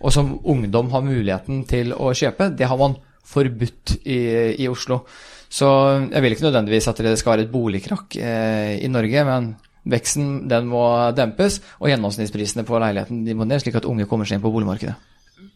og 0.00 0.12
som 0.12 0.34
ungdom 0.44 0.90
har 0.92 1.06
muligheten 1.06 1.64
til 1.70 1.94
å 1.96 2.12
kjøpe. 2.16 2.50
Det 2.56 2.68
har 2.68 2.80
man 2.80 2.98
forbudt 3.26 3.98
i, 4.04 4.20
i 4.62 4.68
Oslo. 4.70 5.02
Så 5.48 5.68
jeg 6.10 6.22
vil 6.22 6.34
ikke 6.34 6.48
nødvendigvis 6.48 6.88
at 6.90 7.00
det 7.04 7.14
skal 7.20 7.36
være 7.36 7.46
et 7.46 7.54
boligkrakk 7.54 8.18
eh, 8.18 8.74
i 8.82 8.90
Norge, 8.90 9.22
men 9.28 9.54
veksten 9.86 10.46
den 10.50 10.70
må 10.70 10.84
dempes, 11.16 11.60
og 11.80 11.90
gjennomsnittsprisene 11.90 12.66
på 12.66 12.80
leiligheten 12.82 13.24
de 13.26 13.36
må 13.38 13.46
ned, 13.48 13.62
slik 13.62 13.78
at 13.78 13.88
unge 13.88 14.08
kommer 14.10 14.28
seg 14.28 14.38
inn 14.38 14.46
på 14.46 14.52
boligmarkedet. 14.54 14.96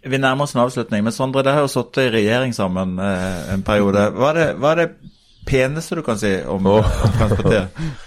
Vi 0.00 0.20
nærmer 0.20 0.46
oss 0.46 0.54
en 0.56 0.62
avslutning, 0.62 1.04
men 1.04 1.12
Sondre, 1.12 1.44
dere 1.44 1.58
har 1.58 1.66
jo 1.66 1.72
sittet 1.72 2.06
i 2.06 2.12
regjering 2.14 2.54
sammen 2.56 2.96
eh, 3.04 3.50
en 3.52 3.64
periode. 3.66 4.06
Hva 4.16 4.30
er, 4.32 4.38
det, 4.38 4.46
hva 4.60 4.72
er 4.72 4.80
det 4.80 4.88
peneste 5.48 5.98
du 5.98 6.04
kan 6.06 6.20
si 6.20 6.32
om, 6.48 6.70
om 6.78 6.86
Fremskrittspartiet? 7.18 7.74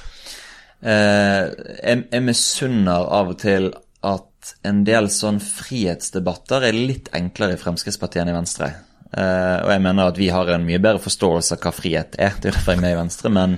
Eh, 0.84 1.46
jeg, 1.80 2.00
jeg 2.12 2.24
misunner 2.28 3.06
av 3.16 3.30
og 3.32 3.38
til 3.40 3.70
at 4.04 4.50
en 4.68 4.82
del 4.84 5.06
sånn 5.08 5.38
frihetsdebatter 5.40 6.66
er 6.68 6.76
litt 6.76 7.08
enklere 7.16 7.56
i 7.56 7.62
Fremskrittspartiet 7.62 8.26
enn 8.26 8.34
i 8.34 8.36
Venstre. 8.36 8.68
Eh, 9.14 9.58
og 9.64 9.72
jeg 9.72 9.84
mener 9.86 10.12
at 10.12 10.20
vi 10.20 10.28
har 10.34 10.52
en 10.52 10.66
mye 10.68 10.82
bedre 10.84 11.00
forståelse 11.00 11.56
av 11.56 11.64
hva 11.64 11.72
frihet 11.72 12.18
er. 12.20 12.36
Det 12.36 12.52
er 12.52 12.58
derfor 12.58 12.74
jeg 12.74 12.82
er 12.82 12.84
med 12.84 12.96
i 12.96 13.00
Venstre. 13.00 13.32
Men, 13.32 13.56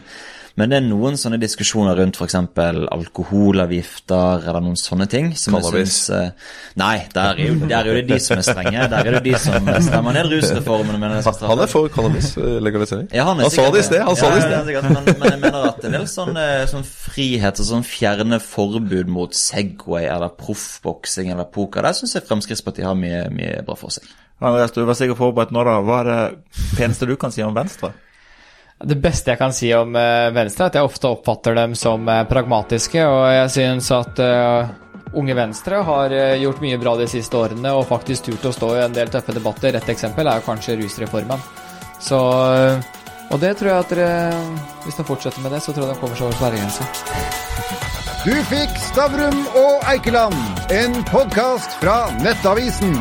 men 0.56 0.72
det 0.72 0.78
er 0.78 0.86
noen 0.86 1.18
sånne 1.20 1.36
diskusjoner 1.42 1.98
rundt 2.00 2.16
f.eks. 2.16 2.36
alkoholavgifter 2.96 4.46
eller 4.48 4.64
noen 4.64 4.78
sånne 4.80 5.08
ting. 5.12 5.34
Som 5.36 5.58
jeg 5.58 5.66
Cannabis. 5.66 5.96
synes, 5.98 6.10
eh, 6.16 6.54
nei, 6.80 6.94
der 7.12 7.34
er, 7.34 7.42
jo, 7.42 7.58
der 7.66 7.76
er 7.82 7.90
jo 7.90 7.96
det 7.98 8.06
de 8.14 8.20
som 8.24 8.40
er 8.40 8.46
strenge. 8.48 8.86
Der 8.94 9.10
er 9.10 9.18
det 9.18 9.24
de 9.26 9.34
som 9.44 9.68
stemmer 9.90 10.16
ned 10.16 10.32
rusreformen. 10.32 11.04
Han 11.04 11.64
er 11.66 11.72
for 11.72 11.92
cannabislegalisering. 11.92 13.10
Ja, 13.12 13.28
han, 13.28 13.44
er 13.44 13.52
sa 13.52 13.68
det 13.76 13.84
i 13.84 13.88
sted. 13.90 14.06
Han 14.08 14.16
sa 14.20 14.32
det 14.32 14.40
i 14.40 14.46
sted. 14.46 14.72
ja, 14.78 14.84
men, 14.86 15.12
men 15.12 15.28
jeg 15.34 15.42
mener 15.44 15.68
at 15.74 15.82
det 15.84 15.92
er 15.92 15.98
vel 15.98 16.08
sånn, 16.14 16.40
eh, 16.40 16.64
sånn 16.72 16.88
frihet 16.88 17.60
og 17.60 17.70
sånn 17.74 17.84
fjerne 17.88 18.40
forbud 18.44 19.12
mot 19.12 19.36
Segway 19.36 20.08
eller 20.08 20.32
proffboksing 20.40 21.36
eller 21.36 21.52
poker, 21.52 21.84
der 21.84 22.00
syns 22.00 22.16
jeg 22.16 22.24
Fremskrittspartiet 22.30 22.88
har 22.88 22.96
mye, 22.96 23.26
mye 23.36 23.60
bra 23.68 23.76
for 23.80 23.92
seg. 23.92 24.08
Andreas, 24.40 24.72
du 24.76 24.84
var 24.88 24.96
sikkert 25.00 25.20
forberedt 25.20 25.54
nå, 25.56 25.68
da. 25.68 25.78
Hva 25.84 26.02
er 26.02 26.10
det 26.10 26.66
peneste 26.80 27.08
du 27.08 27.16
kan 27.20 27.32
si 27.36 27.44
om 27.44 27.56
Venstre? 27.56 27.92
Det 28.84 28.98
beste 29.00 29.32
jeg 29.32 29.40
kan 29.40 29.54
si 29.56 29.70
om 29.74 29.96
eh, 29.96 30.30
Venstre, 30.36 30.66
er 30.66 30.74
at 30.74 30.78
jeg 30.80 30.88
ofte 30.88 31.08
oppfatter 31.08 31.56
dem 31.56 31.76
som 31.80 32.10
eh, 32.12 32.26
pragmatiske, 32.28 33.06
og 33.08 33.22
jeg 33.32 33.54
syns 33.54 33.88
at 33.96 34.20
eh, 34.20 34.74
Unge 35.16 35.36
Venstre 35.38 35.80
har 35.88 36.12
gjort 36.42 36.60
mye 36.60 36.80
bra 36.82 36.98
de 37.00 37.06
siste 37.08 37.40
årene 37.40 37.72
og 37.72 37.86
faktisk 37.88 38.26
turt 38.28 38.50
å 38.50 38.52
stå 38.52 38.74
i 38.76 38.82
en 38.84 38.98
del 38.98 39.08
tøffe 39.14 39.32
debatter. 39.32 39.78
Et 39.80 39.92
eksempel 39.94 40.28
er 40.28 40.42
jo 40.42 40.48
kanskje 40.50 40.76
rusreformen. 40.82 41.40
Så 42.04 42.20
Og 43.32 43.40
det 43.40 43.54
tror 43.56 43.70
jeg 43.72 43.80
at 43.80 43.94
dere 43.94 44.10
Hvis 44.84 44.98
de 45.00 45.06
fortsetter 45.08 45.42
med 45.42 45.56
det, 45.56 45.62
så 45.64 45.72
tror 45.72 45.88
jeg 45.88 45.96
de 45.96 46.00
kommer 46.02 46.20
seg 46.20 46.28
over 46.28 46.36
sperregrensa. 46.36 46.84
Du 48.26 48.36
fikk 48.52 48.76
Stavrum 48.90 49.40
og 49.56 49.88
Eikeland, 49.94 50.36
en 50.74 51.00
podkast 51.08 51.80
fra 51.80 52.10
Nettavisen. 52.20 53.00